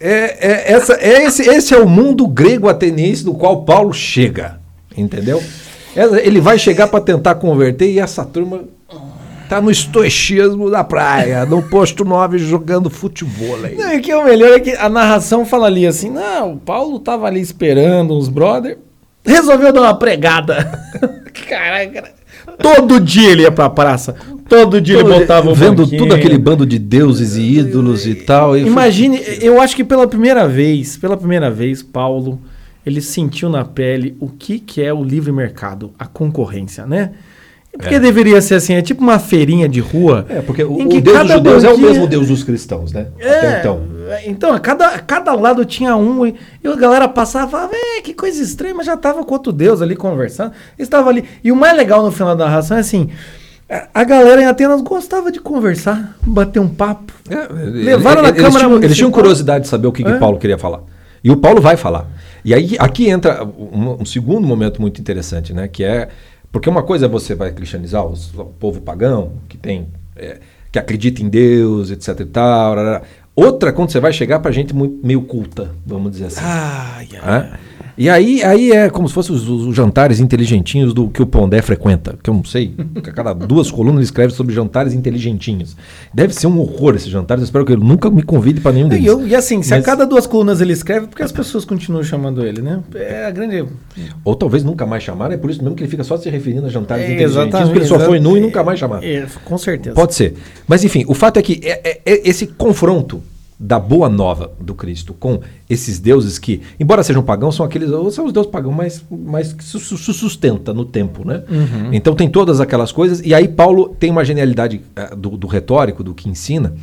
[0.00, 4.58] É, é, essa, é esse, esse é o mundo grego ateniense do qual Paulo chega,
[4.96, 5.40] entendeu?
[5.94, 8.64] Essa- Ele vai chegar para tentar converter e essa turma
[9.48, 13.76] tá no estoicismo da praia, no posto 9 jogando futebol aí.
[13.76, 16.54] Não, e o que é o melhor é que a narração fala ali assim: não,
[16.54, 18.78] o Paulo tava ali esperando uns brother,
[19.24, 20.80] resolveu dar uma pregada.
[21.48, 22.10] Caraca,
[22.58, 24.14] todo dia ele ia pra praça,
[24.48, 26.02] todo dia ele botava o vendo banquinho.
[26.02, 28.56] tudo aquele bando de deuses e ídolos e tal.
[28.56, 32.40] e Imagine, eu acho que pela primeira vez, pela primeira vez, Paulo,
[32.84, 37.12] ele sentiu na pele o que, que é o livre mercado, a concorrência, né?
[37.78, 40.26] Porque deveria ser assim, é tipo uma feirinha de rua.
[40.28, 42.92] É, porque o, em o que Deus dos judeus é o mesmo Deus dos cristãos,
[42.92, 43.06] né?
[43.18, 43.80] É, Até então.
[44.26, 48.02] então, a cada, a cada lado tinha um, e, a galera passava e falava, é,
[48.02, 50.52] que coisa estranha, mas já tava com outro Deus ali conversando.
[50.78, 51.24] Estava ali.
[51.42, 53.08] E o mais legal no final da narração é assim:
[53.94, 57.12] a, galera em Atenas gostava de conversar, bater um papo.
[57.30, 60.18] É, Levaram na eles, Câmara tinham, eles tinham curiosidade de saber o que, que É.
[60.18, 60.80] Paulo queria falar.
[61.24, 62.06] E o Paulo vai falar.
[62.44, 65.68] E aí aqui entra um, um segundo momento muito interessante, né?
[65.68, 66.08] Que é
[66.52, 70.38] porque uma coisa é você vai cristianizar os- o povo pagão que tem é,
[70.70, 72.76] que acredita em Deus, etc e tal.
[73.34, 76.40] Outra quando você vai chegar para gente meio culta, vamos dizer assim.
[76.42, 77.20] Ai, né?
[77.96, 81.60] E aí, aí é como se fossem os, os jantares inteligentinhos do que o Pondé
[81.60, 82.16] frequenta.
[82.22, 82.74] Que eu não sei.
[82.96, 85.76] A cada duas colunas ele escreve sobre jantares inteligentinhos.
[86.12, 87.42] Deve ser um horror esses jantares.
[87.42, 89.06] Eu espero que ele nunca me convide para nenhum E, deles.
[89.06, 91.64] eu- e assim, se a Mas- cada duas colunas ele escreve, por que as pessoas
[91.66, 92.80] continuam chamando ele, né?
[92.94, 93.64] É a grande.
[94.24, 95.34] Ou talvez nunca mais chamaram.
[95.34, 97.64] É por isso mesmo que ele fica só se referindo a jantares É, inteligentinhos.
[97.64, 99.02] Porque ele só foi nu e nunca mais chamaram.
[99.06, 99.94] É, com certeza.
[99.94, 100.34] Pode ser.
[100.66, 103.22] Mas enfim, o fato é que é- é- é esse confronto
[103.64, 105.40] da boa nova do Cristo com
[105.70, 109.62] esses deuses que, embora sejam pagãos, são aqueles são os deuses pagãos mais, mais que
[109.62, 111.44] se su- su- sustenta no tempo, né?
[111.92, 116.02] Então tem todas aquelas coisas e aí Paulo tem uma genialidade eh, do, do retórico,
[116.02, 116.74] do que ensina,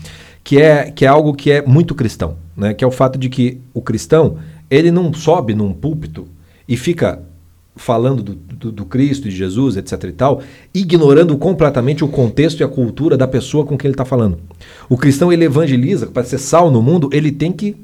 [0.44, 2.74] que é, que é algo que é muito cristão, né?
[2.74, 4.38] Que é o fato de que o cristão
[4.72, 6.28] ele não sobe num púlpito
[6.68, 7.20] e fica
[7.80, 10.42] falando do, do, do Cristo de Jesus, etc e tal,
[10.74, 14.38] ignorando completamente o contexto e a cultura da pessoa com quem ele está falando.
[14.90, 17.78] O cristão ele evangeliza, para ser sal no mundo, ele tem que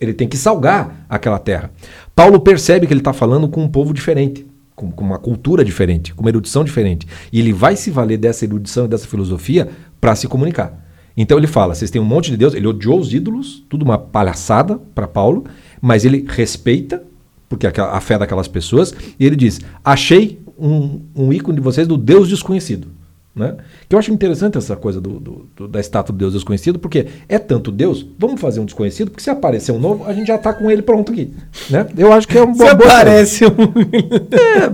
[0.00, 1.70] ele tem que salgar aquela terra.
[2.16, 4.44] Paulo percebe que ele está falando com um povo diferente,
[4.74, 7.06] com, com uma cultura diferente, com uma erudição diferente.
[7.32, 9.68] E ele vai se valer dessa erudição e dessa filosofia
[10.00, 10.84] para se comunicar.
[11.16, 13.96] Então ele fala: vocês têm um monte de Deus, ele odiou os ídolos, tudo uma
[13.96, 15.44] palhaçada para Paulo,
[15.80, 17.04] mas ele respeita,
[17.48, 21.96] porque a fé daquelas pessoas, e ele diz: achei um, um ícone de vocês do
[21.96, 22.88] Deus desconhecido.
[23.36, 23.56] Né?
[23.88, 27.06] Que eu acho interessante essa coisa do, do- do- da estátua do Deus desconhecido, porque
[27.28, 30.36] é tanto Deus, vamos fazer um desconhecido, porque se aparecer um novo, a gente já
[30.36, 31.32] está com ele pronto aqui.
[31.68, 31.84] Né?
[31.98, 32.76] Eu acho que é uma Se boa.
[32.76, 32.92] coisa.
[32.92, 33.50] aparece um.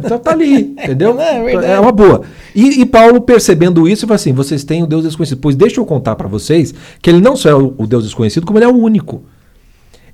[0.04, 1.16] É, já tá ali, entendeu?
[1.20, 1.66] É verdade.
[1.72, 2.20] É uma boa.
[2.54, 5.38] E, e Paulo, percebendo isso, fala assim: vocês têm o Deus desconhecido.
[5.40, 8.44] Pois deixa eu contar para vocês que ele não só é o, o Deus desconhecido,
[8.44, 9.22] como ele é o único.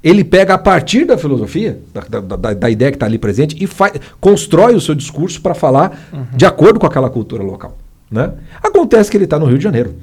[0.09, 3.67] Ele pega a partir da filosofia, da, da- da- ideia que está ali presente, e
[3.67, 5.99] faz, constrói o seu discurso para falar
[6.37, 7.77] de acordo com aquela cultura local.
[8.09, 8.31] Né?
[8.63, 9.95] Acontece que ele está no Rio de Janeiro.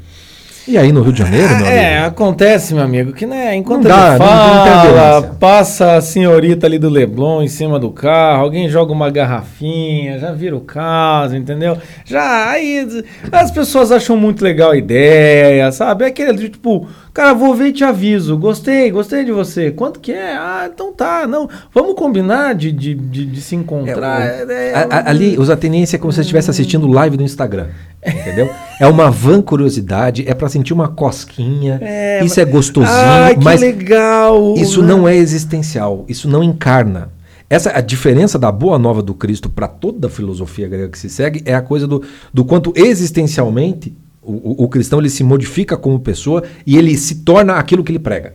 [0.66, 3.84] E aí no Rio de Janeiro, meu É, amigo, acontece, meu amigo, que né, enquanto
[3.84, 4.26] Não dá, não- não
[4.66, 4.82] fala,
[5.20, 5.36] violência.
[5.40, 10.32] passa a senhorita ali do Leblon em cima do carro, alguém joga uma garrafinha, já
[10.32, 11.78] vira o caso, entendeu?
[12.06, 12.88] Já aí
[13.32, 16.06] as pessoas acham muito legal a ideia, sabe?
[16.06, 20.14] É aquele tipo, cara, vou ver e te aviso, gostei, gostei de você, quanto que
[20.14, 20.34] é?
[20.34, 24.22] Ah, então tá, não, vamos combinar de, de, de, de se encontrar.
[24.22, 27.18] É, o- É, a- a- ali, os atenienses é como se você estivesse assistindo live
[27.18, 27.68] do Instagram.
[28.06, 28.50] Entendeu?
[28.84, 31.80] É uma van curiosidade, é para sentir uma cosquinha.
[32.24, 34.54] isso é gostosinho, Ai, que mas legal!
[34.58, 37.10] isso não é existencial, isso não encarna.
[37.50, 41.10] Essa a diferença da boa nova do Cristo para toda a filosofia grega que se
[41.10, 42.02] segue é a coisa do,
[42.34, 47.16] do quanto existencialmente o, o- o cristão ele se modifica como pessoa e ele se
[47.16, 48.34] torna aquilo que ele prega.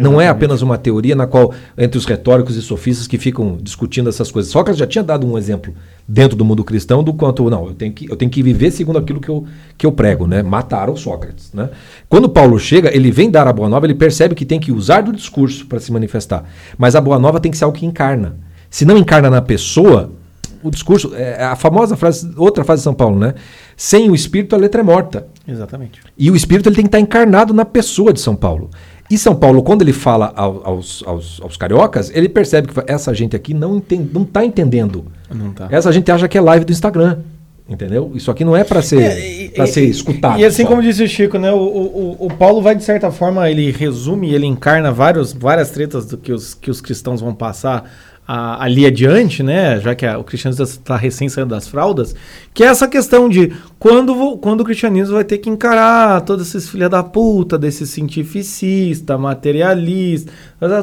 [0.00, 4.08] Não é apenas uma teoria na qual, entre os retóricos e sofistas que ficam discutindo
[4.08, 4.50] essas coisas.
[4.50, 5.74] Sócrates já tinha dado um exemplo
[6.08, 8.98] dentro do mundo cristão do quanto, não, eu tenho que, eu tenho que viver segundo
[8.98, 9.44] aquilo que eu,
[9.76, 10.42] que eu prego, né?
[10.42, 11.68] Mataram Sócrates, né?
[12.08, 15.02] Quando Paulo chega, ele vem dar a boa nova, ele percebe que tem que usar
[15.02, 16.44] do discurso para se manifestar.
[16.78, 18.36] Mas a boa nova tem que ser algo que encarna.
[18.70, 20.12] Se não encarna na pessoa,
[20.62, 23.34] o discurso, é a famosa frase, outra frase de São Paulo, né?
[23.76, 25.26] Sem o espírito a letra é morta.
[25.46, 26.00] Exatamente.
[26.16, 28.70] E o espírito ele tem que estar encarnado na pessoa de São Paulo.
[29.10, 33.12] E São Paulo, quando ele fala ao- aos, aos, aos cariocas, ele percebe que essa
[33.12, 35.04] gente aqui não está não tá entendendo.
[35.34, 35.66] Não tá.
[35.70, 37.18] Essa gente acha que é live do Instagram.
[37.68, 38.10] Entendeu?
[38.16, 40.40] Isso aqui não é para ser, É, e- ser escutado.
[40.40, 40.68] E assim só.
[40.68, 41.52] como disse o Chico, né?
[41.52, 45.70] O, o, o- o Paulo vai, de certa forma, ele resume, ele encarna vários, várias
[45.70, 47.88] tretas do que os, que os cristãos vão passar
[48.32, 49.80] a- ali adiante, né?
[49.80, 52.14] Já que a- o cristianismo está recém saindo das fraldas,
[52.54, 56.68] que é essa questão de quando, quando o cristianismo vai ter que encarar todos esses
[56.68, 60.30] filha da puta, desses cientificista, materialista,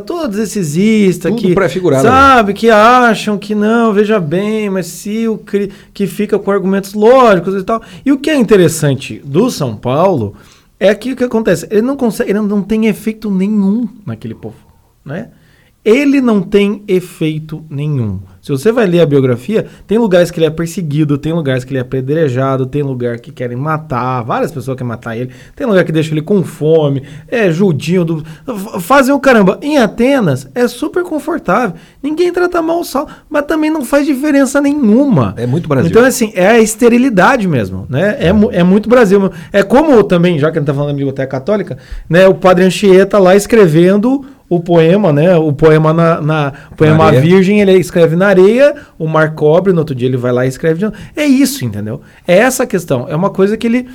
[0.06, 5.39] todos esses istas que pré-figurado sabe que acham que não, veja bem, mas se o
[5.93, 7.82] que fica com argumentos lógicos e tal.
[8.06, 10.36] E o que é interessante do São Paulo
[10.80, 14.58] é que o que acontece, ele não consegue, ele não tem efeito nenhum naquele povo,
[15.06, 15.30] né?
[15.88, 18.19] Ele não tem efeito nenhum.
[18.41, 21.71] Se você vai ler a biografia, tem lugares que ele é perseguido, tem lugares que
[21.71, 25.85] ele é apedrejado, tem lugar que querem matar, várias pessoas querem matar ele, tem lugar
[25.85, 28.25] que deixa ele com fome, é judinho, do,
[28.81, 29.59] fazem o caramba.
[29.61, 34.59] Em Atenas é super confortável, ninguém trata mal o sal, mas também não faz diferença
[34.59, 35.35] nenhuma.
[35.38, 35.89] É muito Brasil.
[35.89, 38.17] Então, assim, é a esterilidade mesmo, né?
[38.19, 39.21] É, é muito Brasil.
[39.21, 39.35] mesmo.
[39.53, 41.77] É como também, já que a gente tá falando da biblioteca católica,
[42.09, 42.27] né?
[42.27, 45.36] O Padre Anchieta lá escrevendo o poema, né?
[45.36, 47.20] O poema na, na o poema Na.
[47.20, 50.50] Virgem, ele escreve na areia, o mar cobre, no outro dia ele vai lá e
[50.50, 50.98] escreve de novo.
[51.16, 52.02] É isso, entendeu?
[52.28, 53.08] É essa a questão.
[53.10, 53.88] É uma coisa que ele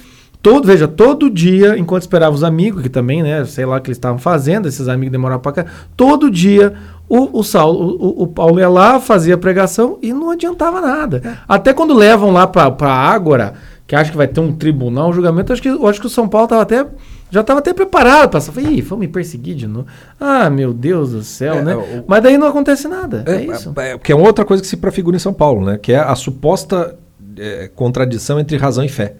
[0.42, 3.88] todo, veja, todo dia, enquanto esperava os amigos, que também, né, sei lá o que
[3.88, 6.74] eles estavam fazendo, esses amigos demoraram pra cá, todo dia
[7.08, 11.38] o, o Saulo, o, o Paulo ia lá, fazia a pregação e não adiantava nada.
[11.46, 13.54] Até quando levam lá pra, pra Ágora,
[13.86, 16.26] que acha que vai ter um tribunal, um julgamento, acho que, acho que o São
[16.26, 16.86] Paulo tava até
[17.32, 19.86] Já tava até preparado para Falei, Ih, vão me perseguir de novo.
[20.20, 21.74] Ah, meu Deus do céu, É, né?
[21.74, 23.24] o- Mas daí não acontece nada.
[23.26, 23.72] É, isso.
[23.78, 25.78] É, que é outra coisa que se prefigura em São Paulo, né?
[25.80, 26.94] Que é a suposta
[27.38, 29.14] é, contradição entre razão e fé.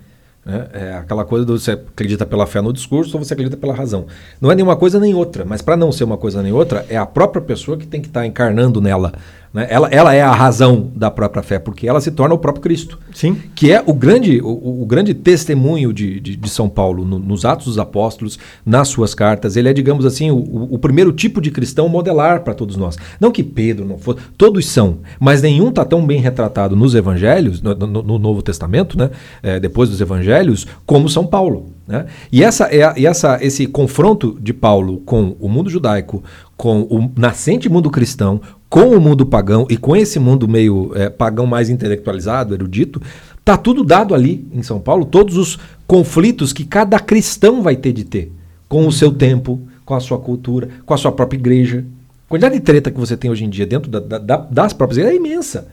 [0.44, 0.66] né?
[0.74, 4.06] É aquela coisa do você acredita pela fé no discurso ou você acredita pela razão.
[4.40, 6.96] Não é nenhuma coisa nem outra, mas para não ser uma coisa nem outra, é
[6.98, 9.12] a própria pessoa que tem que estar encarnando nela.
[9.53, 9.66] Né?
[9.70, 12.98] Ela, ela é a razão da própria fé, porque ela se torna o próprio Cristo.
[13.14, 13.36] Sim.
[13.55, 17.44] Que é o grande, o, o- grande testemunho de, de, de São Paulo no- nos
[17.44, 19.57] Atos dos Apóstolos, nas suas cartas.
[19.57, 22.96] Ele é, digamos assim, o, o- o primeiro tipo de cristão modelar para todos nós.
[23.20, 27.61] Não que Pedro não fosse, todos são, mas nenhum está tão bem retratado nos Evangelhos,
[27.61, 29.11] no, no- no Novo Testamento, né?
[29.42, 31.66] É, depois dos Evangelhos, como São Paulo.
[31.93, 32.07] Né?
[32.32, 36.24] E, essa, é e essa, esse confronto de Paulo com o mundo judaico,
[36.57, 38.40] com o nascente mundo cristão,
[38.70, 42.99] com o mundo pagão e com esse mundo meio é, pagão mais intelectualizado, erudito,
[43.45, 47.93] tá tudo dado ali em São Paulo, todos os conflitos que cada cristão vai ter
[47.93, 48.32] de ter
[48.70, 51.84] com o seu tempo, com a sua cultura, com a sua própria igreja.
[52.26, 54.72] A quantidade de treta que você tem hoje em dia dentro da- da- da- das
[54.72, 55.68] próprias igrejas é imensa.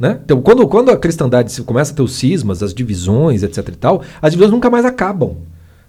[0.00, 0.18] Né?
[0.24, 4.00] Então, quando, quando a cristandade começa a ter os cismas, as divisões, etc e tal,
[4.22, 5.36] as divisões nunca mais acabam.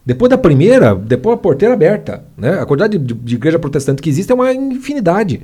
[0.09, 2.23] Depois da primeira, depois a porteira aberta.
[2.35, 2.59] Né?
[2.59, 5.41] A quantidade de, de igreja protestante que existe é uma infinidade.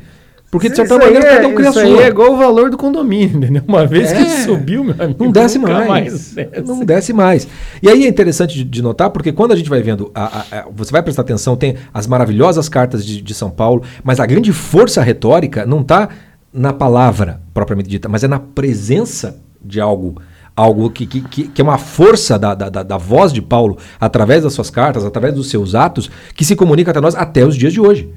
[0.50, 2.04] Porque, de certa maneira, é- cada um cria a isso aí sua.
[2.04, 3.62] é igual o valor do condomínio, entendeu?
[3.68, 4.26] Uma vez que É.
[4.44, 6.34] subiu, meu amigo, Não desce mais.
[6.34, 6.62] desce.
[6.66, 7.48] Não desce mais.
[7.82, 10.60] E aí é interessante de, de notar, porque quando a gente vai vendo, a- a-
[10.62, 14.26] a- você vai prestar atenção, tem as maravilhosas cartas de, de São Paulo, mas a
[14.26, 16.10] grande força retórica não está
[16.52, 20.16] na palavra propriamente dita, mas é na presença de algo.
[20.56, 24.54] Algo que, que, que, é uma força da, da, da- voz de Paulo, através das
[24.54, 27.82] suas cartas, através dos seus atos, que se comunica até nós até os dias de
[27.82, 28.10] hoje.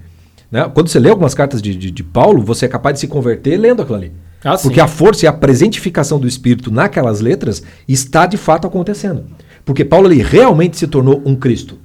[0.51, 0.71] Né?
[0.73, 3.57] Quando você lê algumas cartas de, de, de Paulo, você é capaz de se converter
[3.57, 4.13] lendo aquilo ali.
[4.45, 4.57] Ah.
[4.57, 9.25] Porque a força e a presentificação do Espírito naquelas letras está de fato acontecendo.
[9.65, 11.77] Porque Paulo ele realmente se tornou um Cristo.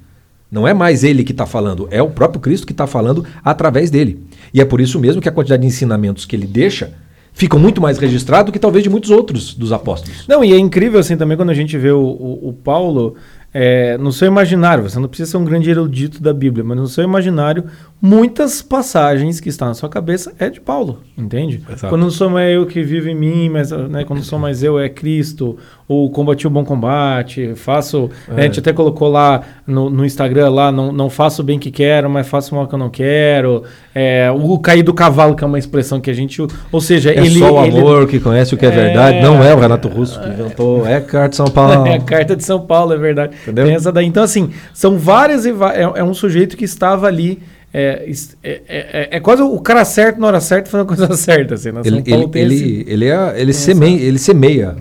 [0.50, 3.90] Não é mais ele que está falando, é o próprio Cristo que está falando através
[3.90, 4.24] dele.
[4.52, 6.92] E é por isso mesmo que a quantidade de ensinamentos que ele deixa
[7.34, 10.26] ficam muito mais registrados do que talvez de muitos outros dos apóstolos.
[10.26, 13.16] Não, e é incrível assim também quando a gente vê o, o- o Paulo
[13.52, 14.82] é, no seu imaginário.
[14.88, 17.64] Você não precisa ser um grande erudito da Bíblia, mas no seu imaginário,
[18.00, 21.62] muitas passagens que estão na sua cabeça é de Paulo, entende?
[21.68, 21.88] Exato.
[21.88, 24.78] Quando não sou mais eu que vivo em mim, mas né, quando sou mais eu
[24.78, 25.56] é Cristo,
[25.86, 28.08] ou combati o bom combate, faço.
[28.28, 31.58] né, a gente até colocou lá no, no Instagram lá, não, não faço o bem
[31.58, 33.62] que quero, mas faço o mal que eu não quero.
[33.94, 36.40] É, o cair do cavalo, que é uma expressão que a gente.
[36.72, 37.38] Ou seja, É ele.
[37.38, 38.72] só o ele- amor que conhece o que é, É.
[38.72, 39.20] verdade.
[39.20, 41.84] Não é o Renato Russo que inventou, é carta de São Paulo.
[41.86, 43.34] É a carta de São Paulo, é verdade.
[43.42, 43.66] Entendeu?
[43.66, 44.06] Tem essa daí.
[44.06, 47.40] Então, assim, são várias e va- é, é um sujeito que estava ali.
[47.76, 51.14] É, é, é- é- é quase o cara certo na hora certa fazendo a coisa
[51.18, 51.54] certa.
[51.54, 51.80] Assim, né?
[51.84, 54.76] Ele, ele, ele, esse- ele, é, ele, semeia, ele semeia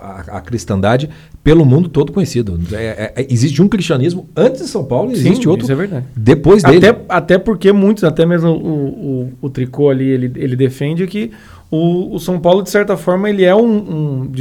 [0.00, 1.10] a, a cristandade
[1.42, 2.60] pelo mundo todo conhecido.
[2.72, 5.74] É- é- existe um cristianismo antes de São Paulo e Sim, existe outro isso é
[5.74, 6.06] verdade.
[6.14, 6.86] depois dele.
[6.86, 8.86] Até, até porque muitos, até mesmo o,
[9.22, 11.32] o, o Tricô ali, ele, ele defende que
[11.68, 14.32] o, o São Paulo, de certa forma, ele é um, um,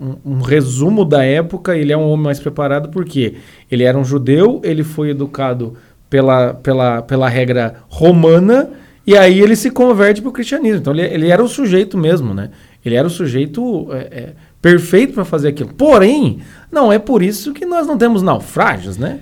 [0.00, 3.34] um- um resumo da época, ele é um homem mais preparado, porque
[3.70, 5.74] ele era um judeu, ele foi educado
[6.08, 8.70] pela, pela, pela regra romana,
[9.06, 10.80] e aí ele se converte para o cristianismo.
[10.80, 12.50] Então ele, ele era o sujeito mesmo, né?
[12.84, 15.72] Ele era o sujeito é, é, perfeito para fazer aquilo.
[15.74, 16.40] Porém,
[16.70, 19.20] não é por isso que nós não temos naufrágios, né?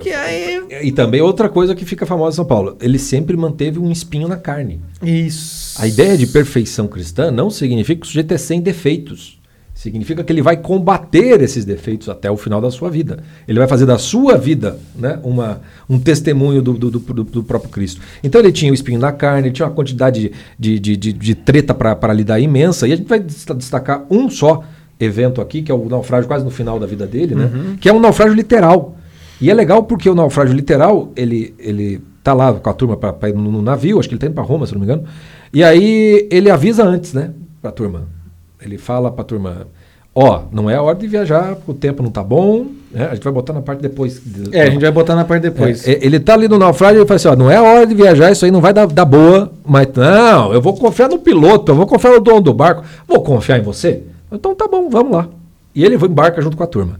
[0.00, 0.62] Que aí...
[0.82, 4.28] E também outra coisa que fica famosa em São Paulo, ele sempre manteve um espinho
[4.28, 4.80] na carne.
[5.02, 5.80] Isso.
[5.80, 9.37] A ideia de perfeição cristã não significa que o sujeito é sem defeitos.
[9.80, 13.20] Significa que ele vai combater esses defeitos até o final da sua vida.
[13.46, 17.70] Ele vai fazer da sua vida né, uma, um testemunho do, do, do- do próprio
[17.70, 18.00] Cristo.
[18.24, 21.34] Então ele tinha o espinho na carne, ele tinha uma quantidade de, de, de, de
[21.36, 22.88] treta para lidar imensa.
[22.88, 24.64] E a gente vai desta- destacar um só
[24.98, 27.48] evento aqui, que é o naufrágio quase no final da vida dele, né,
[27.80, 28.96] que é um naufrágio literal.
[29.40, 33.28] E é legal porque o naufrágio literal, ele, ele tá lá com a turma para
[33.28, 35.04] ir no, no navio, acho que ele tá indo para Roma, se não me engano.
[35.52, 37.30] E aí ele avisa antes, né,
[37.62, 38.17] pra turma.
[38.60, 39.66] Ele fala pra turma,
[40.14, 43.08] ó, não é a hora de viajar, porque o tempo não tá bom, né?
[43.10, 44.20] A gente vai botar na parte depois.
[44.24, 45.86] de- É, a gente vai botar na parte depois.
[45.86, 47.62] É, é, ele tá ali no naufrágio e ele fala assim, ó, não é a
[47.62, 51.08] hora de viajar, isso aí não vai dar, dar boa, mas não, eu vou confiar
[51.08, 54.02] no piloto, eu vou confiar no dono do barco, vou confiar em você?
[54.32, 55.28] Então tá bom, vamos lá.
[55.74, 56.98] E ele vai embarca junto com a turma.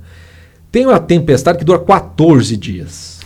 [0.70, 3.18] Tem uma tempestade que dura 14 dias.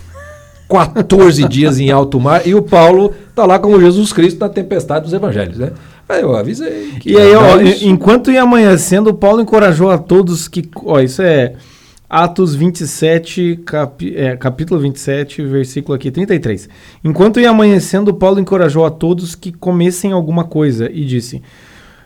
[0.68, 5.04] 14 dias em alto mar e o Paulo tá lá como Jesus Cristo na tempestade
[5.04, 5.72] dos evangelhos, né?
[6.12, 6.92] Aí eu avisei.
[7.06, 10.68] E aí, ó, enquanto ia amanhecendo, o Paulo encorajou a todos que.
[10.84, 11.54] Ó, isso é
[12.08, 16.68] Atos 27, capi, é, capítulo 27, versículo aqui, 33.
[17.02, 21.42] Enquanto ia amanhecendo, Paulo encorajou a todos que comessem alguma coisa e disse: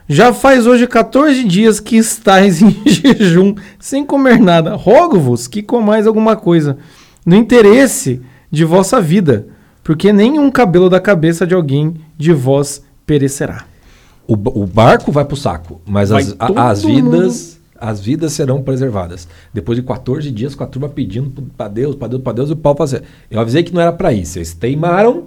[0.08, 4.76] Já faz hoje 14 dias que estáis em jejum, sem comer nada.
[4.76, 6.78] Rogo-vos que comais alguma coisa.
[7.26, 9.48] no interesse de vossa vida,
[9.82, 13.64] porque nenhum cabelo da cabeça de alguém de vós perecerá.
[14.28, 18.62] O, o barco vai pro saco, mas Vai as, a- as vidas as vidas serão
[18.62, 19.28] preservadas.
[19.52, 22.52] Depois de 14 dias com a turma pedindo para Deus, para Deus, para Deus, e
[22.54, 23.02] o pau fazer.
[23.30, 24.32] Eu avisei que não era para isso.
[24.32, 25.24] Vocês teimaram,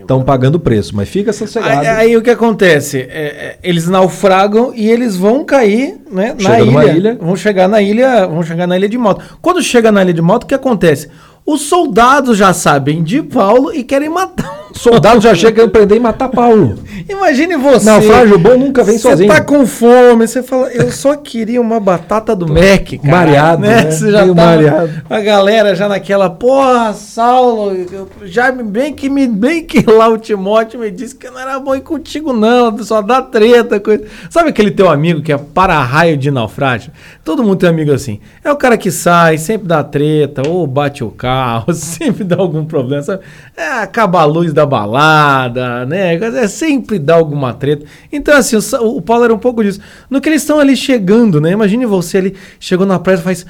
[0.00, 1.80] estão pagando o preço, mas fica sossegado.
[1.80, 2.98] Aí, aí o que acontece?
[2.98, 7.18] É, é, eles naufragam e eles vão cair né, na ilha, ilha.
[7.20, 8.26] Vão chegar na ilha.
[8.26, 9.22] Vão chegar na ilha de moto.
[9.42, 11.08] Quando chega na ilha de moto, o que acontece?
[11.44, 14.61] Os soldados já sabem de Paulo e querem matar.
[14.74, 16.76] Soldado já chega a empreender e matar Paulo.
[17.08, 17.84] Imagine você.
[17.86, 19.28] Naufrágio bom nunca vem Você sozinho.
[19.32, 23.16] tá com fome, você fala, eu só queria uma batata do Mac, cara.
[23.16, 23.90] mareado, né?
[23.90, 24.92] Você já Meio tava- mareado.
[25.10, 30.16] A galera já naquela, porra, Saulo, eu- já bem que me bem que lá o
[30.18, 34.04] Timóteo me disse que não era bom ir contigo não, só dá treta, coisa.
[34.30, 36.92] Sabe aquele teu amigo que é para-raio de naufrágio?
[37.24, 38.20] Todo mundo tem amigo assim.
[38.44, 42.64] É o cara que sai, sempre dá treta, ou bate o carro, sempre dá algum
[42.64, 43.22] problema, sabe?
[43.56, 46.14] É, acaba a luz da balada, né?
[46.14, 47.84] É sempre dá alguma treta.
[48.12, 49.80] Então, assim, o, o Paulo era um pouco disso.
[50.10, 51.52] No que eles estão ali chegando, né?
[51.52, 53.46] Imagine você ali, chegou na praia e faz.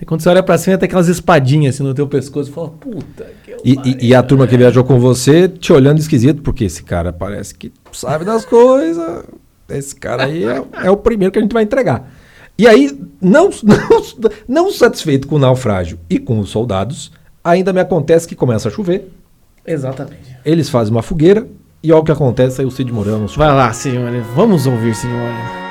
[0.00, 2.68] E quando você olha pra cima, tem aquelas espadinhas assim no teu pescoço e fala,
[2.68, 6.64] puta que E, e- e a turma que viajou com você te olhando esquisito, porque
[6.64, 9.24] esse cara parece que sabe das coisas.
[9.68, 12.10] Esse cara aí é, é o primeiro que a gente vai entregar.
[12.56, 12.90] E aí,
[13.20, 14.02] não, não,
[14.48, 17.10] não satisfeito com o naufrágio e com os soldados,
[17.42, 19.10] ainda me acontece que começa a chover,
[19.68, 20.36] Exatamente.
[20.44, 21.46] eles fazem uma fogueira,
[21.82, 23.36] e olha o que acontece aí o Cid Moramos.
[23.36, 24.20] Vai lá, senhora.
[24.34, 25.68] Vamos ouvir, senhora.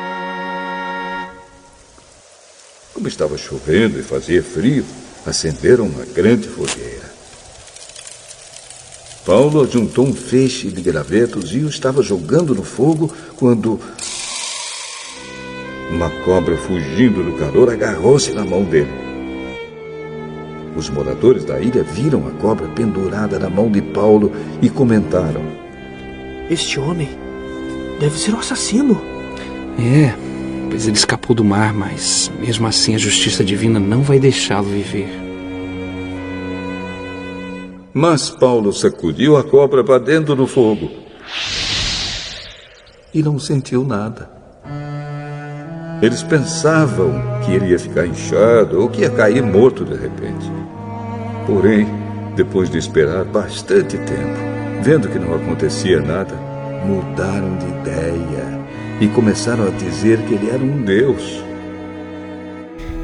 [2.94, 4.86] Como estava chovendo e fazia frio,
[5.26, 7.08] acenderam uma grande fogueira.
[9.26, 13.78] Paulo juntou um feixe de gravetos e o estava jogando no fogo quando
[15.92, 19.07] uma cobra fugindo do calor agarrou-se na mão dele.
[20.78, 25.42] Os moradores da ilha viram a cobra pendurada na mão de Paulo e comentaram:
[26.52, 27.10] Este homem
[28.00, 29.02] deve ser o assassino.
[29.80, 30.14] É,
[30.70, 35.10] pois ele escapou do mar, mas mesmo assim a justiça divina não vai deixá-lo viver.
[37.92, 40.92] Mas Paulo sacudiu a cobra para dentro do fogo
[43.12, 44.30] e não sentiu nada.
[46.04, 50.67] Eles pensavam que ele ia ficar inchado ou que ia cair morto de repente.
[51.48, 51.88] Porém,
[52.36, 54.40] depois de esperar bastante tempo,
[54.82, 56.36] vendo que não acontecia nada,
[56.86, 58.60] mudaram de ideia
[59.00, 61.42] e começaram a dizer que ele era um deus.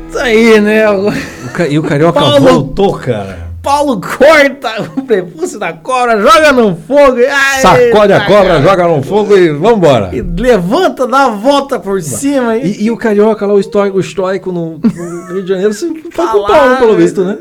[0.09, 0.89] Isso aí, né?
[0.91, 3.43] O O ca- E o Carioca Paulo- voltou, cara.
[3.63, 7.17] Paulo corta o prepúcio da cobra, joga no fogo.
[7.17, 8.61] e- Ai, Sacode a eita, cobra, cara.
[8.61, 10.09] joga no fogo e vambora.
[10.13, 12.57] E levanta, dá a volta por cima.
[12.57, 15.73] E, E, e o Carioca lá, o histórico, o histórico no, no Rio de Janeiro,
[15.73, 17.37] se- foi com o Paulo, pelo visto, né?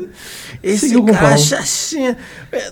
[0.63, 1.37] Esse seguiu com cara Paulo.
[1.37, 2.17] chachinha.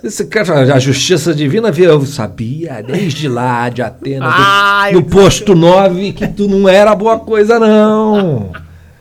[0.03, 1.89] Esse cara, a justiça divina, viu?
[1.91, 6.95] eu sabia desde lá de Atenas, do- Ai, do, posto 9, que tu não era
[6.95, 8.51] boa coisa, não.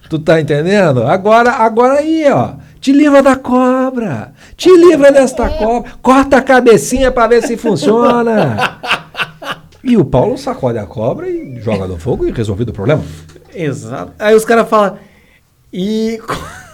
[0.08, 1.04] Tu tá entendendo?
[1.04, 2.54] Agora, agora aí, ó.
[2.80, 4.32] Te livra da cobra.
[4.56, 5.92] Te livra desta cobra.
[6.02, 8.78] Corta a cabecinha pra ver se funciona.
[9.84, 13.02] E o Paulo sacode a cobra e joga no fogo e resolvido o problema.
[13.54, 14.12] Exato.
[14.18, 14.96] Aí os caras falam,
[15.72, 16.18] e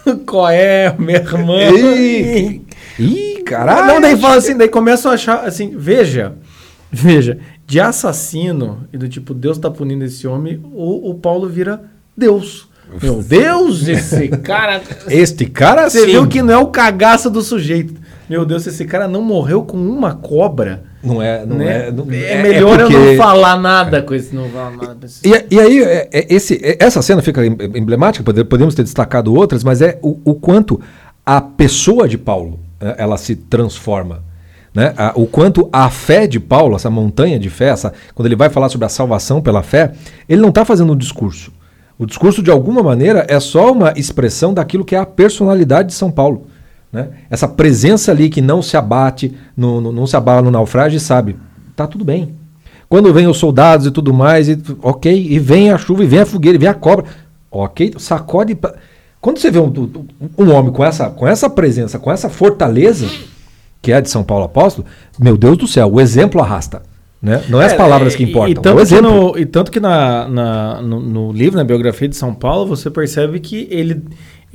[0.27, 1.59] qual é, irmão?
[1.75, 2.63] Ih,
[2.99, 3.87] Ih, caralho.
[3.95, 6.35] Não, daí fala assim, daí começam a achar assim, veja,
[6.91, 11.83] veja, de assassino e do tipo, Deus tá punindo esse homem, o, o Paulo vira
[12.17, 12.69] Deus.
[13.03, 14.81] Meu Deus, esse cara.
[15.09, 16.13] Este cara Você sim.
[16.13, 17.95] viu que não é o cagaço do sujeito.
[18.29, 20.83] Meu Deus, esse cara não morreu com uma cobra.
[21.03, 21.89] Não é, não né?
[21.89, 24.35] é, não- é, melhor porque- eu não falar nada com esse.
[24.35, 25.07] Não falar nada.
[25.25, 28.83] E, e aí, é- é esse, é- essa cena fica em- emblemática, pode- podemos ter
[28.83, 30.81] destacado outras, mas é o, o quanto
[31.25, 34.23] a pessoa de Paulo né, ela se transforma.
[34.75, 34.93] Né?
[35.15, 38.69] O quanto a fé de Paulo, essa montanha de fé, essa, quando ele vai falar
[38.69, 39.93] sobre a salvação pela fé,
[40.29, 41.51] ele não está fazendo um discurso.
[41.99, 45.95] O discurso, de alguma maneira, é só uma expressão daquilo que é a personalidade de
[45.95, 46.47] São Paulo.
[46.93, 47.09] Né?
[47.31, 51.01] Essa presença ali que não se abate, no, no- não se abala no naufrágio e
[51.01, 51.37] sabe,
[51.75, 52.35] tá tudo bem.
[52.89, 56.21] Quando vem os soldados e tudo mais, e, ok, e vem a chuva, e vem
[56.21, 57.05] a fogueira, e vem a cobra,
[57.51, 58.55] ok, sacode.
[58.55, 58.75] pra-
[59.21, 59.73] Quando você vê um,
[60.39, 63.07] um homem com essa, com essa presença, com essa fortaleza,
[63.83, 64.87] que é a de São Paulo Apóstolo,
[65.19, 66.83] meu Deus do céu, o exemplo arrasta.
[67.21, 67.43] Né?
[67.49, 69.81] Não é as palavras que e- importam, E, é tanto que, no, e tanto que
[69.81, 74.01] na, na- no, no livro, na biografia de São Paulo, você percebe que ele,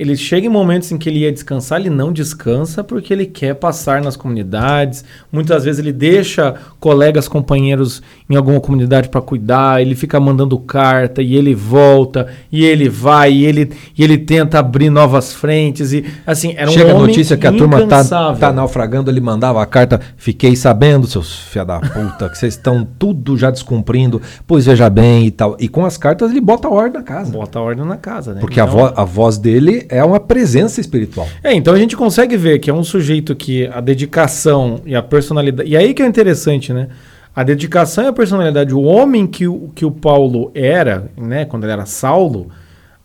[0.02, 3.54] ele chega em momentos em que ele ia descansar, ele não descansa porque ele quer
[3.54, 5.04] passar nas comunidades.
[5.30, 11.22] Muitas vezes ele deixa colegas, companheiros em alguma comunidade para cuidar, ele fica mandando carta
[11.22, 16.04] e ele volta e ele vai e ele, e ele tenta abrir novas frentes e
[16.26, 18.02] assim, era um Chega a notícia que a turma tá,
[18.40, 20.00] tá naufragando, ele mandava a carta.
[20.16, 24.20] Fiquei sabendo, seus filha da puta, que vocês estão tudo já descumprindo.
[24.46, 25.56] Pois veja bem e tal.
[25.60, 27.30] E com as cartas ele bota ordem na casa.
[27.30, 28.40] Bota ordem na casa, né?
[28.40, 31.28] Porque a, Então- vo- a voz dele é uma presença espiritual.
[31.44, 35.02] É, então a gente consegue ver que é um sujeito que a dedicação e a
[35.02, 35.68] personalidade.
[35.68, 36.88] E aí que é interessante, né?
[37.36, 41.64] A dedicação e a personalidade, o homem que o, que o Paulo era, né, quando
[41.64, 42.48] ele era Saulo,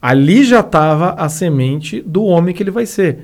[0.01, 3.19] ali já estava a semente do homem que ele vai ser.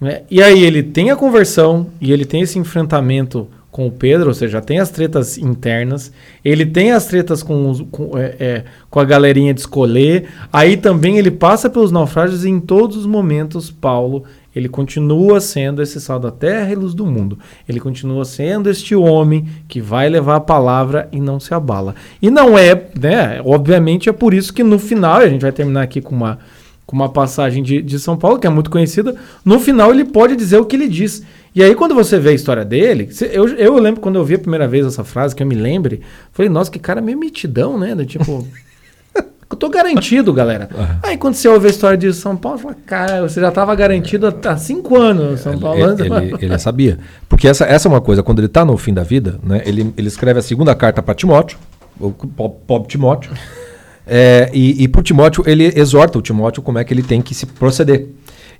[0.00, 0.22] né?
[0.30, 4.34] E aí ele tem a conversão e ele tem esse enfrentamento com o Pedro, ou
[4.34, 6.10] seja, tem as tretas internas,
[6.44, 10.76] ele tem as tretas com, os- com, é, é, com a galerinha de escolher, aí
[10.76, 14.24] também ele passa pelos naufrágios e em todos os momentos, Paulo,
[14.56, 17.38] ele continua sendo esse sal da terra e luz do mundo.
[17.68, 21.94] Ele continua sendo este homem que vai levar a palavra e não se abala.
[22.20, 25.82] E não é, né, obviamente é por isso que no final, a gente vai terminar
[25.82, 26.38] aqui com uma
[26.84, 29.14] com uma passagem de, de São Paulo, que é muito conhecida,
[29.44, 31.22] no final ele pode dizer o que ele diz.
[31.54, 34.38] E aí, quando você vê a história dele, eu, eu lembro quando eu vi a
[34.38, 36.00] primeira vez essa frase, que eu me lembre,
[36.32, 37.94] falei, nossa, que cara meio mitidão, né?
[37.94, 38.46] Do tipo.
[39.52, 40.68] Eu tô garantido, galera.
[41.02, 44.32] Aí quando você ouve a história de São Paulo, fala, cara, você já tava garantido
[44.44, 45.76] há cinco anos, São Paulo.
[45.80, 47.00] Ele, ele, ele sabia.
[47.28, 49.92] Porque essa, essa é uma coisa, quando ele está no fim da vida, né, ele,
[49.96, 51.58] ele escreve a segunda carta para Timóteo,
[51.98, 53.32] o po- pobre Timóteo,
[54.06, 57.34] é, e, e por Timóteo ele exorta o Timóteo como é que ele tem que
[57.34, 58.06] se proceder.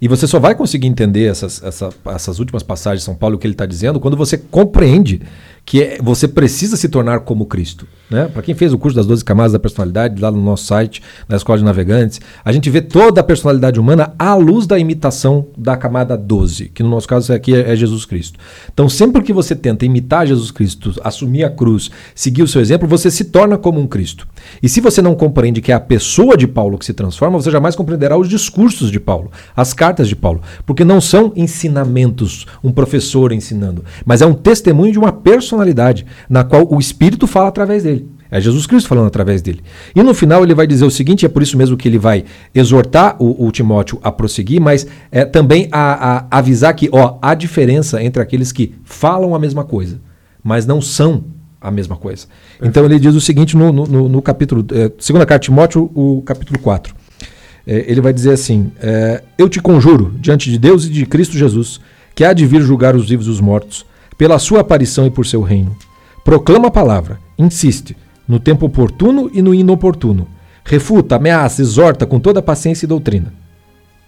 [0.00, 3.38] E você só vai conseguir entender essas, essa- essas últimas passagens de São Paulo, o
[3.38, 5.20] que ele está dizendo, quando você compreende
[5.64, 7.86] que é- você precisa se tornar como Cristo.
[8.10, 8.26] Né?
[8.26, 11.36] Para quem fez o curso das 12 camadas da personalidade, lá no nosso site, na
[11.36, 15.76] Escola de Navegantes, a gente vê toda a personalidade humana à luz da imitação da
[15.76, 18.36] camada 12, que no nosso caso aqui é, é Jesus Cristo.
[18.72, 22.88] Então, sempre que você tenta imitar Jesus Cristo, assumir a cruz, seguir o seu exemplo,
[22.88, 24.26] você se torna como um Cristo.
[24.60, 27.50] E se você não compreende que é a pessoa de Paulo que se transforma, você
[27.50, 32.72] jamais compreenderá os discursos de Paulo, as cartas de Paulo, porque não são ensinamentos, um
[32.72, 35.49] professor ensinando, mas é um testemunho de uma personalidade
[36.28, 38.08] na qual o Espírito fala através dele.
[38.30, 39.60] É Jesus Cristo falando através dele.
[39.94, 42.24] E no final ele vai dizer o seguinte, é por isso mesmo que ele vai
[42.54, 47.34] exortar o, o Timóteo a prosseguir, mas é, também a, a avisar que ó, há
[47.34, 50.00] diferença entre aqueles que falam a mesma coisa,
[50.44, 51.24] mas não são
[51.60, 52.26] a mesma coisa.
[52.62, 55.90] Então ele diz o seguinte no, no- no, no capítulo, é, segunda carta de Timóteo,
[55.92, 56.94] o capítulo 4.
[57.66, 61.36] É, ele vai dizer assim: é, Eu te conjuro, diante de Deus e de Cristo
[61.36, 61.80] Jesus,
[62.14, 63.84] que há de vir julgar os vivos e os mortos,
[64.20, 65.74] pela sua aparição e por seu reino.
[66.22, 67.96] Proclama a palavra, insiste,
[68.28, 70.28] no tempo oportuno e no inoportuno.
[70.62, 73.32] Refuta, ameaça, exorta com toda paciência e doutrina.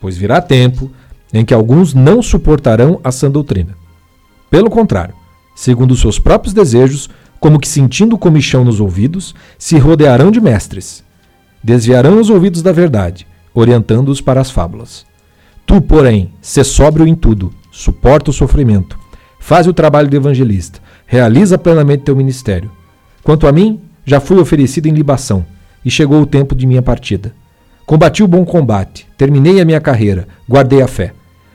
[0.02, 0.90] Pois virá tempo
[1.32, 3.74] em que alguns não suportarão a sã doutrina.
[4.50, 5.14] Pelo contrário,
[5.56, 7.08] segundo seus próprios desejos,
[7.40, 11.02] como que sentindo comichão nos ouvidos, se rodearão de mestres.
[11.64, 15.06] Desviarão os ouvidos da verdade, orientando-os para as fábulas.
[15.64, 19.00] Tu, porém, sê sóbrio em tudo, suporta o sofrimento,
[19.42, 22.70] faz o trabalho de evangelista, realiza plenamente teu ministério.
[23.24, 25.44] Quanto a mim, já fui oferecido em libação,
[25.84, 27.34] e chegou o tempo de minha partida.
[27.84, 31.12] Combati o bom combate, terminei a minha carreira, guardei a fé.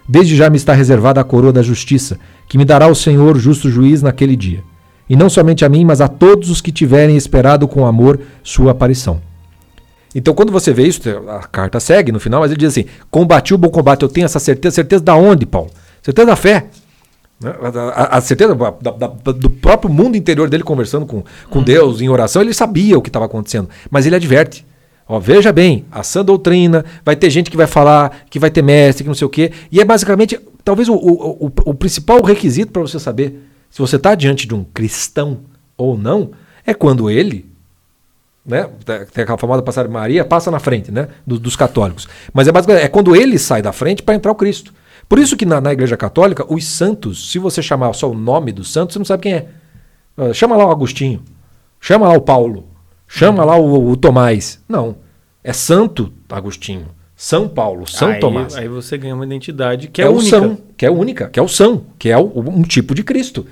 [0.08, 2.20] Desde já me está reservada a coroa da justiça,
[2.50, 4.62] que me dará o Senhor, justo juiz, naquele dia.
[5.10, 8.72] E não somente a mim, mas a todos os que tiverem esperado com amor sua
[8.72, 9.22] aparição.
[10.14, 13.54] Então, quando você vê isso, a carta segue no final, mas ele diz assim: combati
[13.54, 14.76] o bom combate, eu tenho essa certeza.
[14.76, 15.72] Certeza da onde, Paulo?
[16.02, 16.68] Certeza da fé.
[17.40, 17.54] Né?
[17.62, 17.68] A,
[18.04, 22.02] a- a certeza da- da- da- do próprio mundo interior dele conversando com, com Deus
[22.02, 24.66] em oração, ele sabia o que estava acontecendo, mas ele adverte.
[25.08, 28.62] Ó, veja bem, a sã doutrina, vai ter gente que vai falar, que vai ter
[28.62, 29.52] mestre, que não sei o quê.
[29.72, 33.96] E é basicamente, talvez, o, o, o, o principal requisito para você saber se você
[33.96, 35.40] está diante de um cristão
[35.78, 36.32] ou não,
[36.66, 37.46] é quando ele
[38.46, 38.66] né?
[39.14, 41.10] Tem aquela famosa passagem Maria, passa na frente, né?
[41.26, 42.08] do- dos católicos.
[42.34, 44.74] Mas é basicamente é quando ele sai da frente para entrar o Cristo.
[45.10, 48.52] Por isso que na, na Igreja Católica, os santos, se você chamar só o nome
[48.52, 49.48] dos santos, você não sabe quem é.
[50.18, 51.22] Ah, Chama lá o Agostinho,
[51.80, 52.66] chama lá o Paulo,
[53.08, 54.62] chama lá o, o Tomás.
[54.68, 54.98] Não.
[55.44, 58.56] É Santo Agostinho, São Paulo, São aí, Tomás.
[58.58, 60.30] Aí você ganha uma identidade que é, é, o única.
[60.30, 63.46] são, que é única, que é o são, que é o- um tipo de Cristo.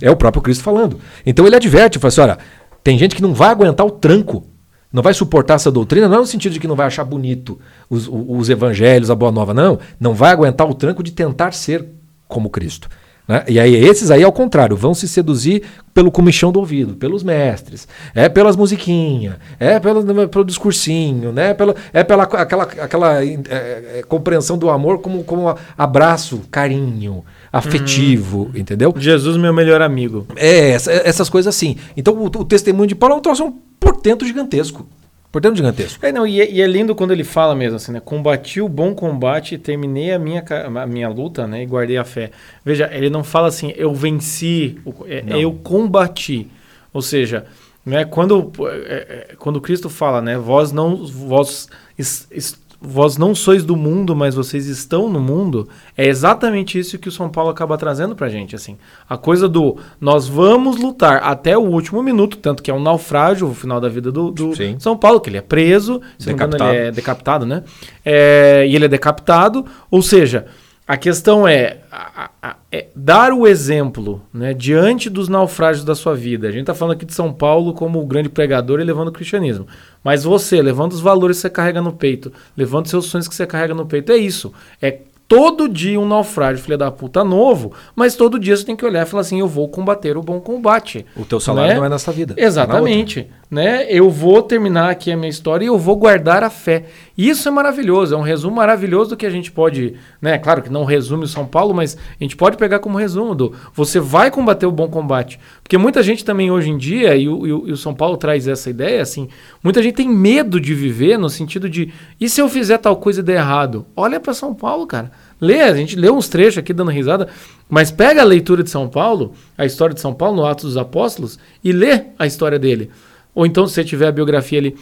[0.00, 1.00] É o próprio Cristo falando.
[1.26, 2.38] Então ele adverte, fala assim, olha,
[2.84, 4.44] tem gente que não vai aguentar o tranco,
[4.92, 7.58] não vai suportar essa doutrina, não é no sentido de que não vai achar bonito
[7.88, 9.78] os, os evangelhos, a boa nova, não.
[9.98, 11.86] Não vai aguentar o tranco de tentar ser
[12.26, 12.88] como Cristo.
[13.30, 13.44] Né?
[13.46, 15.62] E aí esses aí, ao contrário, vão se seduzir
[15.94, 21.54] pelo comichão do ouvido, pelos mestres, é pelas musiquinhas, é pelo, pelo discursinho, né?
[21.54, 28.50] Pela, é pela aquela, aquela é, é, compreensão do amor como, como abraço, carinho, afetivo,
[28.54, 28.92] entendeu?
[28.96, 30.26] Jesus, meu melhor amigo.
[30.36, 31.76] É, essa- essas coisas assim.
[31.96, 34.86] Então o, o testemunho de Paulo é um troço um portento gigantesco.
[35.32, 36.04] Portento gigantesco.
[36.04, 38.00] É, não, e, é, e é lindo quando ele fala mesmo assim, né?
[38.00, 40.44] Combati o bom combate, terminei a minha,
[40.82, 41.62] a minha luta, né?
[41.62, 42.32] E guardei a fé.
[42.64, 46.48] Veja, ele não fala assim, eu venci, é, é eu combati.
[46.92, 47.46] Ou seja,
[47.86, 48.04] né?
[48.04, 48.50] Quando,
[48.88, 50.36] é, é, quando Cristo fala, né?
[50.36, 55.68] Vós não, vós, es- es- vós não sois do mundo, mas vocês estão no mundo.
[55.96, 58.78] É exatamente isso que o São Paulo acaba trazendo pra gente, assim.
[59.08, 63.48] A coisa do nós vamos lutar até o último minuto, tanto que é um naufrágio,
[63.48, 64.52] o final da vida do, do.
[64.80, 67.62] São Paulo, que ele é preso, se não me engano, ele é decapitado, né?
[68.04, 70.46] É, e ele é decapitado, ou seja,
[70.92, 76.16] a questão é, a- a- é dar o exemplo né, diante dos naufrágios da sua
[76.16, 76.48] vida.
[76.48, 79.12] A gente está falando aqui de São Paulo como o grande pregador e levando o
[79.12, 79.68] cristianismo.
[80.02, 83.46] Mas você, levando os valores que você carrega no peito, levando seus sonhos que você
[83.46, 84.52] carrega no peito, é isso.
[84.82, 84.98] É
[85.28, 89.06] todo dia um naufrágio, filha da puta, novo, mas todo dia você tem que olhar
[89.06, 91.06] e falar assim: eu vou combater o bom combate.
[91.16, 91.76] O teu salário Né?
[91.78, 92.34] não é nessa vida.
[92.36, 92.42] é.
[92.44, 93.30] Exatamente.
[93.50, 93.84] Né?
[93.90, 96.84] Eu vou terminar aqui a minha história e eu vou guardar a fé.
[97.18, 100.38] Isso é maravilhoso, é um resumo maravilhoso do que a gente pode, né?
[100.38, 103.52] Claro que não resume o São Paulo, mas a gente pode pegar como resumo do
[103.74, 105.40] você vai combater o bom combate.
[105.64, 108.16] Porque muita gente também hoje em dia, e o, e o- e o São Paulo
[108.16, 109.28] traz essa ideia, assim,
[109.64, 113.18] muita gente tem medo de viver no sentido de, e se eu fizer tal coisa
[113.18, 113.84] e der errado?
[113.96, 115.10] Olha para São Paulo, cara.
[115.40, 117.26] Lê, a gente leu uns trechos aqui dando risada,
[117.68, 120.76] mas pega a leitura de São Paulo, a história de São Paulo no Atos dos
[120.76, 122.90] Apóstolos, e lê a história dele.
[123.34, 124.76] Ou então, se você tiver a biografia ali,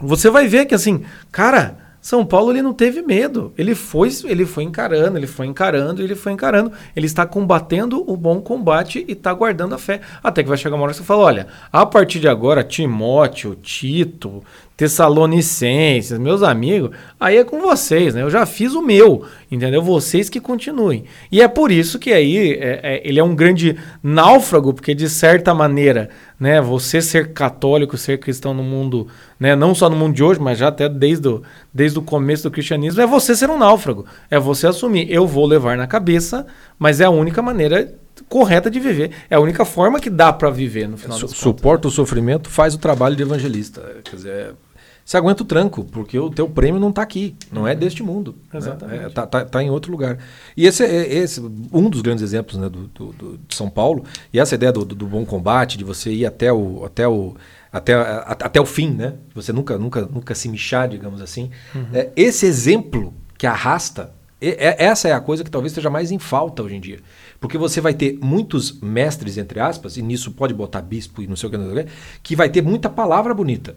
[0.00, 3.52] você vai ver que assim, cara, São Paulo ele não teve medo.
[3.58, 6.72] Ele foi, ele foi encarando, ele foi encarando, ele foi encarando.
[6.96, 10.00] Ele está combatendo o bom combate e está guardando a fé.
[10.22, 13.54] Até que vai chegar uma hora que você fala: olha, a partir de agora, Timóteo,
[13.54, 14.42] Tito,
[14.80, 18.22] Tessalonicenses, meus amigos, aí é com vocês, né?
[18.22, 19.82] Eu já fiz o meu, entendeu?
[19.82, 21.04] Vocês que continuem.
[21.30, 25.08] E é por isso que aí é- é- ele é um grande náufrago, porque de
[25.08, 26.08] certa maneira,
[26.38, 29.06] né, você ser católico, ser cristão no mundo,
[29.38, 31.42] né, não só no mundo de hoje, mas já até desde o,
[31.72, 34.06] desde o começo do cristianismo, é você ser um náufrago.
[34.30, 36.46] É você assumir, eu vou levar na cabeça,
[36.78, 37.94] mas é a única maneira
[38.28, 39.10] correta de viver.
[39.28, 41.42] É a única forma que dá para viver no final Su- das contas.
[41.42, 43.82] suporta o sofrimento, faz o trabalho de evangelista.
[44.04, 44.50] Quer dizer,
[45.10, 48.36] você aguenta o tranco, porque o teu prêmio não está aqui, não é deste mundo.
[48.52, 48.58] né?
[48.58, 49.04] Exatamente.
[49.04, 50.18] É, tá, tá- tá em outro lugar.
[50.56, 51.40] E esse é esse,
[51.72, 54.04] um dos grandes exemplos né, do, do- do- de São Paulo.
[54.32, 57.34] E essa ideia do, do- bom combate, de você ir até o, até o,
[57.72, 59.14] até, a- até o fim, né?
[59.34, 61.50] Você nunca, nunca, nunca se mexer, digamos assim.
[61.92, 66.12] É, esse exemplo que arrasta, e- é- essa é a coisa que talvez esteja mais
[66.12, 67.00] em falta hoje em dia.
[67.40, 71.34] Porque você vai ter muitos mestres, entre aspas, e nisso pode botar bispo e não
[71.34, 71.92] sei o que, não sei o que,
[72.22, 73.74] que vai ter muita palavra bonita.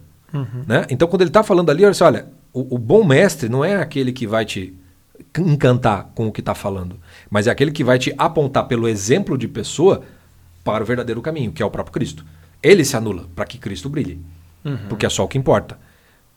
[0.67, 0.85] Né?
[0.89, 3.75] Então, quando ele está falando ali, olha, assim, olha o, o bom mestre não é
[3.75, 4.73] aquele que vai te
[5.37, 6.99] encantar com o que está falando,
[7.29, 10.03] mas é aquele que vai te apontar pelo exemplo de pessoa
[10.63, 12.25] para o verdadeiro caminho, que é o próprio Cristo.
[12.61, 14.21] Ele se anula para que Cristo brilhe,
[14.87, 15.77] porque é só o que importa.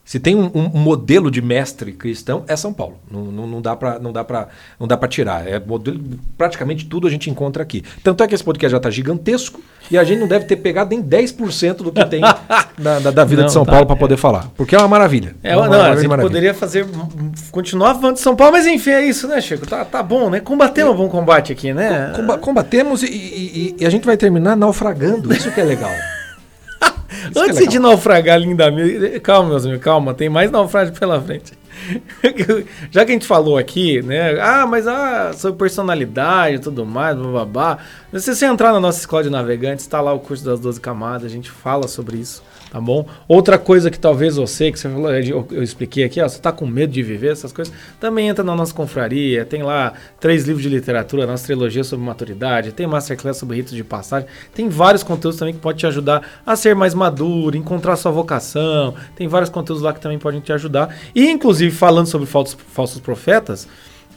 [0.07, 2.95] Se tem um, um modelo de mestre cristão, é São Paulo.
[3.11, 4.47] Não, não, não dá para não dá para
[4.79, 5.45] não dá para tirar.
[5.49, 6.01] É modelo,
[6.39, 7.83] praticamente tudo a gente encontra aqui.
[8.05, 9.61] Tanto é que esse podcast já está gigantesco
[9.91, 12.21] e a gente não deve ter pegado nem 10% do que tem
[12.79, 13.73] da, da- da vida Não, de São tá.
[13.73, 14.49] Paulo para poder falar.
[14.57, 15.35] Porque é uma maravilha.
[15.43, 16.29] É, uma não, maravilha, a gente maravilha.
[16.31, 16.87] poderia fazer.
[17.51, 19.67] continuar falando de São Paulo, mas enfim, é isso, né, Chico?
[19.67, 20.39] Tá, tá bom, né?
[20.39, 22.13] Combater um bom combate aqui, né?
[22.15, 25.35] Comba- combatemos e- e- e a gente vai terminar naufragando.
[25.35, 25.91] Isso que é legal.
[27.25, 27.71] É Antes legal.
[27.71, 29.21] de naufragar lindamente.
[29.21, 31.53] Calma, meus amigos, calma, tem mais naufrágio pela frente.
[32.91, 34.41] Já que a gente falou aqui, né?
[34.41, 37.79] Ah, mas ah, sobre personalidade e tudo mais, babá.
[38.15, 41.25] Se você entrar na nossa escola de navegantes, está lá o curso das 12 camadas,
[41.25, 43.07] a gente fala sobre isso, tá bom?
[43.29, 46.53] Outra coisa que talvez você, que você falou, eu, eu expliquei aqui, ó, você tá
[46.53, 50.63] com medo de viver essas coisas, também entra na nossa confraria, tem lá três livros
[50.63, 55.39] de literatura, nossa trilogia sobre maturidade, tem masterclass sobre ritos de passagem, tem vários conteúdos
[55.39, 59.83] também que podem te ajudar a ser mais maduro, encontrar sua vocação, tem vários conteúdos
[59.83, 60.95] lá que também podem te ajudar.
[61.15, 63.69] E inclusive falando sobre falsos, falsos profetas,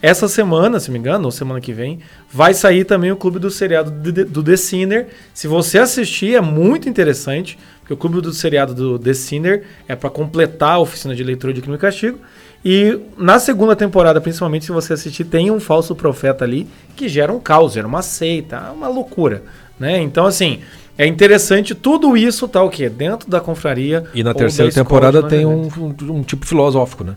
[0.02, 1.98] essa semana, se me engano, ou semana que vem,
[2.32, 5.08] vai sair também o clube do seriado do, The Sinner.
[5.34, 9.94] Se você assistir, é muito interessante, porque o clube do seriado do The Sinner é
[9.94, 12.18] para completar a oficina de leitura de crime e castigo.
[12.64, 16.66] E na segunda temporada, principalmente, se você assistir, tem um falso profeta ali
[16.96, 19.42] que gera um caos, gera uma seita, uma loucura,
[19.78, 19.98] né?
[20.00, 20.60] Então, assim,
[20.98, 22.90] é interessante, tudo isso tá o quê?
[22.90, 24.04] Dentro da confraria.
[24.14, 27.14] E na terceira da escola temporada de tem um, um- um tipo filosófico, né?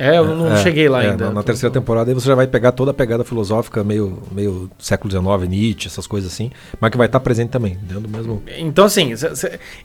[0.00, 1.26] É, eu não É, cheguei lá é, ainda.
[1.26, 4.70] Na, na terceira temporada aí você já vai pegar toda a pegada filosófica meio, meio
[4.78, 6.50] século XIX, Nietzsche, essas coisas assim,
[6.80, 8.42] mas que vai estar presente também, dentro do mesmo.
[8.56, 9.12] Então, assim,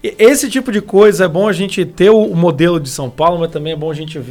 [0.01, 3.51] esse tipo de coisa é bom a gente ter o modelo de São Paulo, mas
[3.51, 4.21] também é bom a gente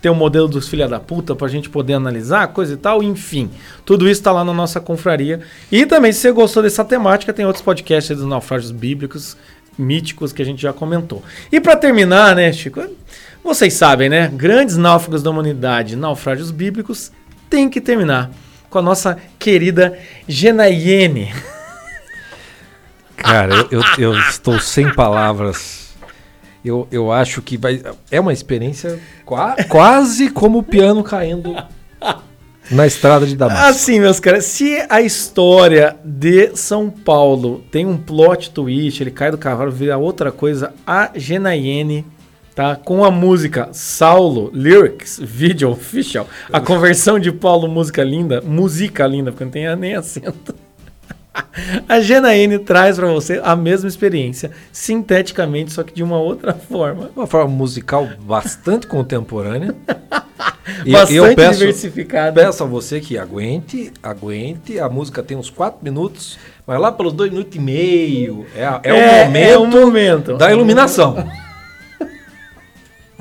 [0.00, 3.50] ter o modelo dos filha da puta pra gente poder analisar, coisa e tal, enfim.
[3.84, 5.40] Tudo isso tá lá na nossa confraria.
[5.72, 9.36] E também, se você gostou dessa temática, tem outros podcasts dos naufrágios bíblicos,
[9.76, 11.20] míticos, que a gente já comentou.
[11.50, 12.80] E pra terminar, né, Chico?
[13.42, 14.30] Vocês sabem, né?
[14.32, 17.10] Grandes náufragos da humanidade, naufrágios bíblicos,
[17.50, 18.30] tem que terminar
[18.70, 19.98] com a nossa querida
[20.28, 21.32] Genaiene.
[23.16, 25.92] Cara, eu, eu- eu estou sem palavras.
[26.64, 27.82] Eu, eu acho que vai.
[28.10, 31.54] É uma experiência qua- quase como o piano caindo
[32.70, 33.64] na estrada de Damasco.
[33.66, 39.30] Assim, meus caras, se a história de São Paulo tem um plot twist, ele cai
[39.32, 42.06] do cavalo, vira outra coisa, a Genaiene,
[42.54, 42.76] tá?
[42.76, 49.30] Com a música Saulo, Lyrics, Video Official, a conversão de Paulo Música Linda, música linda,
[49.32, 50.54] porque não tem nem acento.
[51.88, 57.10] A Genaiene traz pra você a mesma experiência, sinteticamente, só que de uma outra forma.
[57.16, 59.74] Uma forma musical bastante contemporânea.
[60.84, 62.40] E Bastante eu peço, diversificada.
[62.40, 64.78] peço a você que aguente, aguente.
[64.78, 68.80] A música tem uns 4 minutos, mas lá pelos 2 minutos e meio é, a-
[68.82, 70.36] é o momento é o momento.
[70.36, 71.16] da iluminação.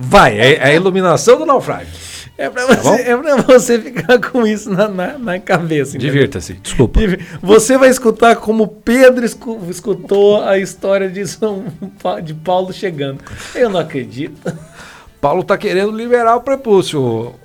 [0.04, 1.88] Vai, é, é a iluminação do naufrágio.
[2.38, 5.98] É pra, Tá você, é pra você ficar com isso na, na, na cabeça.
[5.98, 6.54] Divirta-se.
[6.54, 7.00] Desculpa.
[7.42, 11.66] Você vai escutar como Pedro escu- escutou a história de, São
[12.24, 13.20] de Paulo chegando.
[13.54, 14.52] Eu não acredito.
[15.20, 17.36] Paulo tá querendo liberar o prepúcio.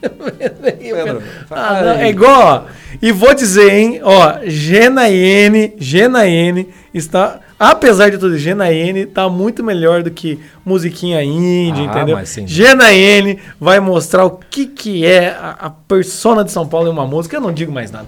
[0.00, 2.62] Pedro, Ah, não, é igual, ó.
[3.02, 10.02] E vou dizer, hein, ó, Genaene, Genaene está, apesar de tudo, Genaene tá muito melhor
[10.02, 12.18] do que musiquinha indie, Ah, entendeu?
[12.46, 17.06] Genaene vai mostrar o que que é a, a persona de São Paulo em uma
[17.06, 17.36] música.
[17.36, 18.06] Eu não digo mais nada.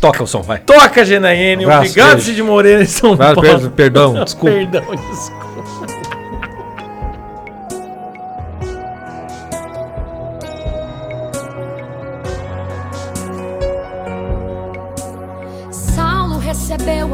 [0.00, 0.58] Toca o som, vai.
[0.58, 1.64] Toca, Genaene.
[1.64, 2.20] Abraço, Obrigado.
[2.20, 3.40] Cid Moreira em São Paulo.
[3.40, 4.54] per- perdão, desculpa.
[4.54, 5.47] Perdão, desculpa.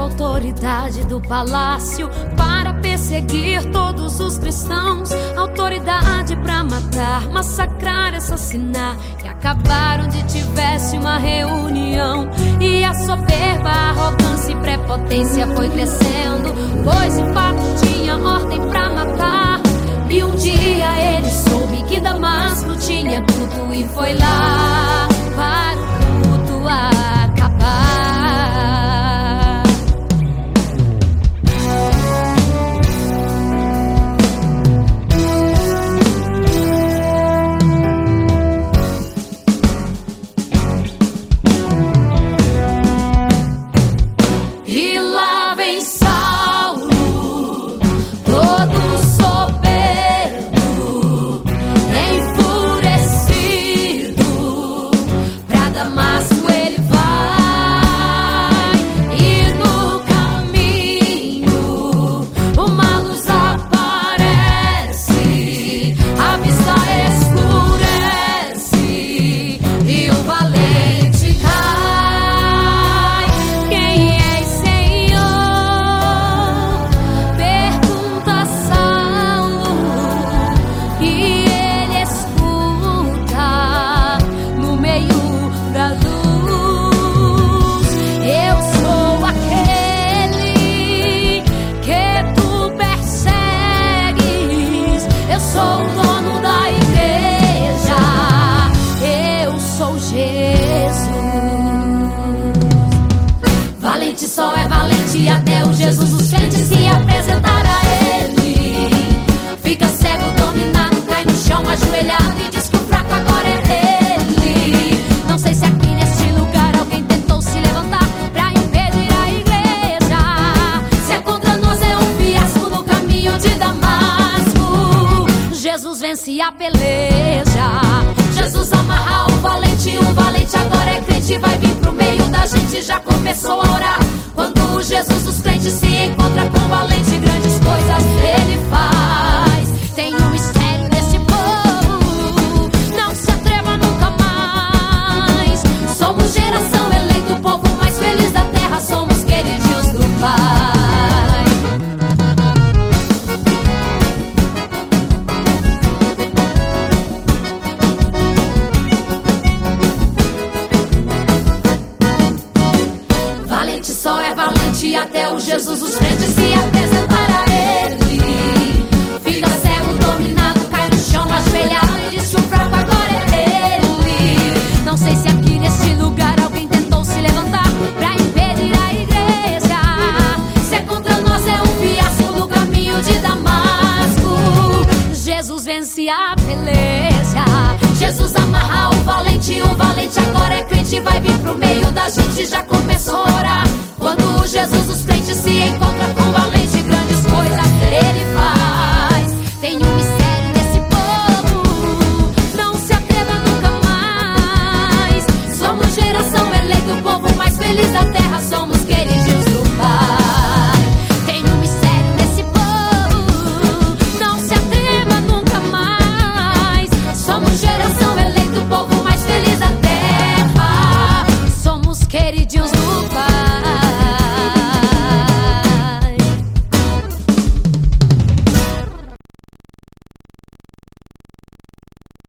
[0.04, 8.96] Autoridade do palácio para perseguir todos os cristãos, autoridade para matar, massacrar, assassinar.
[9.24, 12.28] E acabaram de tivesse uma reunião
[12.60, 16.54] e a soberba, arrogância e prepotência foi crescendo,
[16.84, 19.60] pois de fato tinha ordem para matar.
[20.10, 26.68] E um dia ele soube que Damasco tinha tudo e foi lá para o culto
[26.68, 28.03] acabar.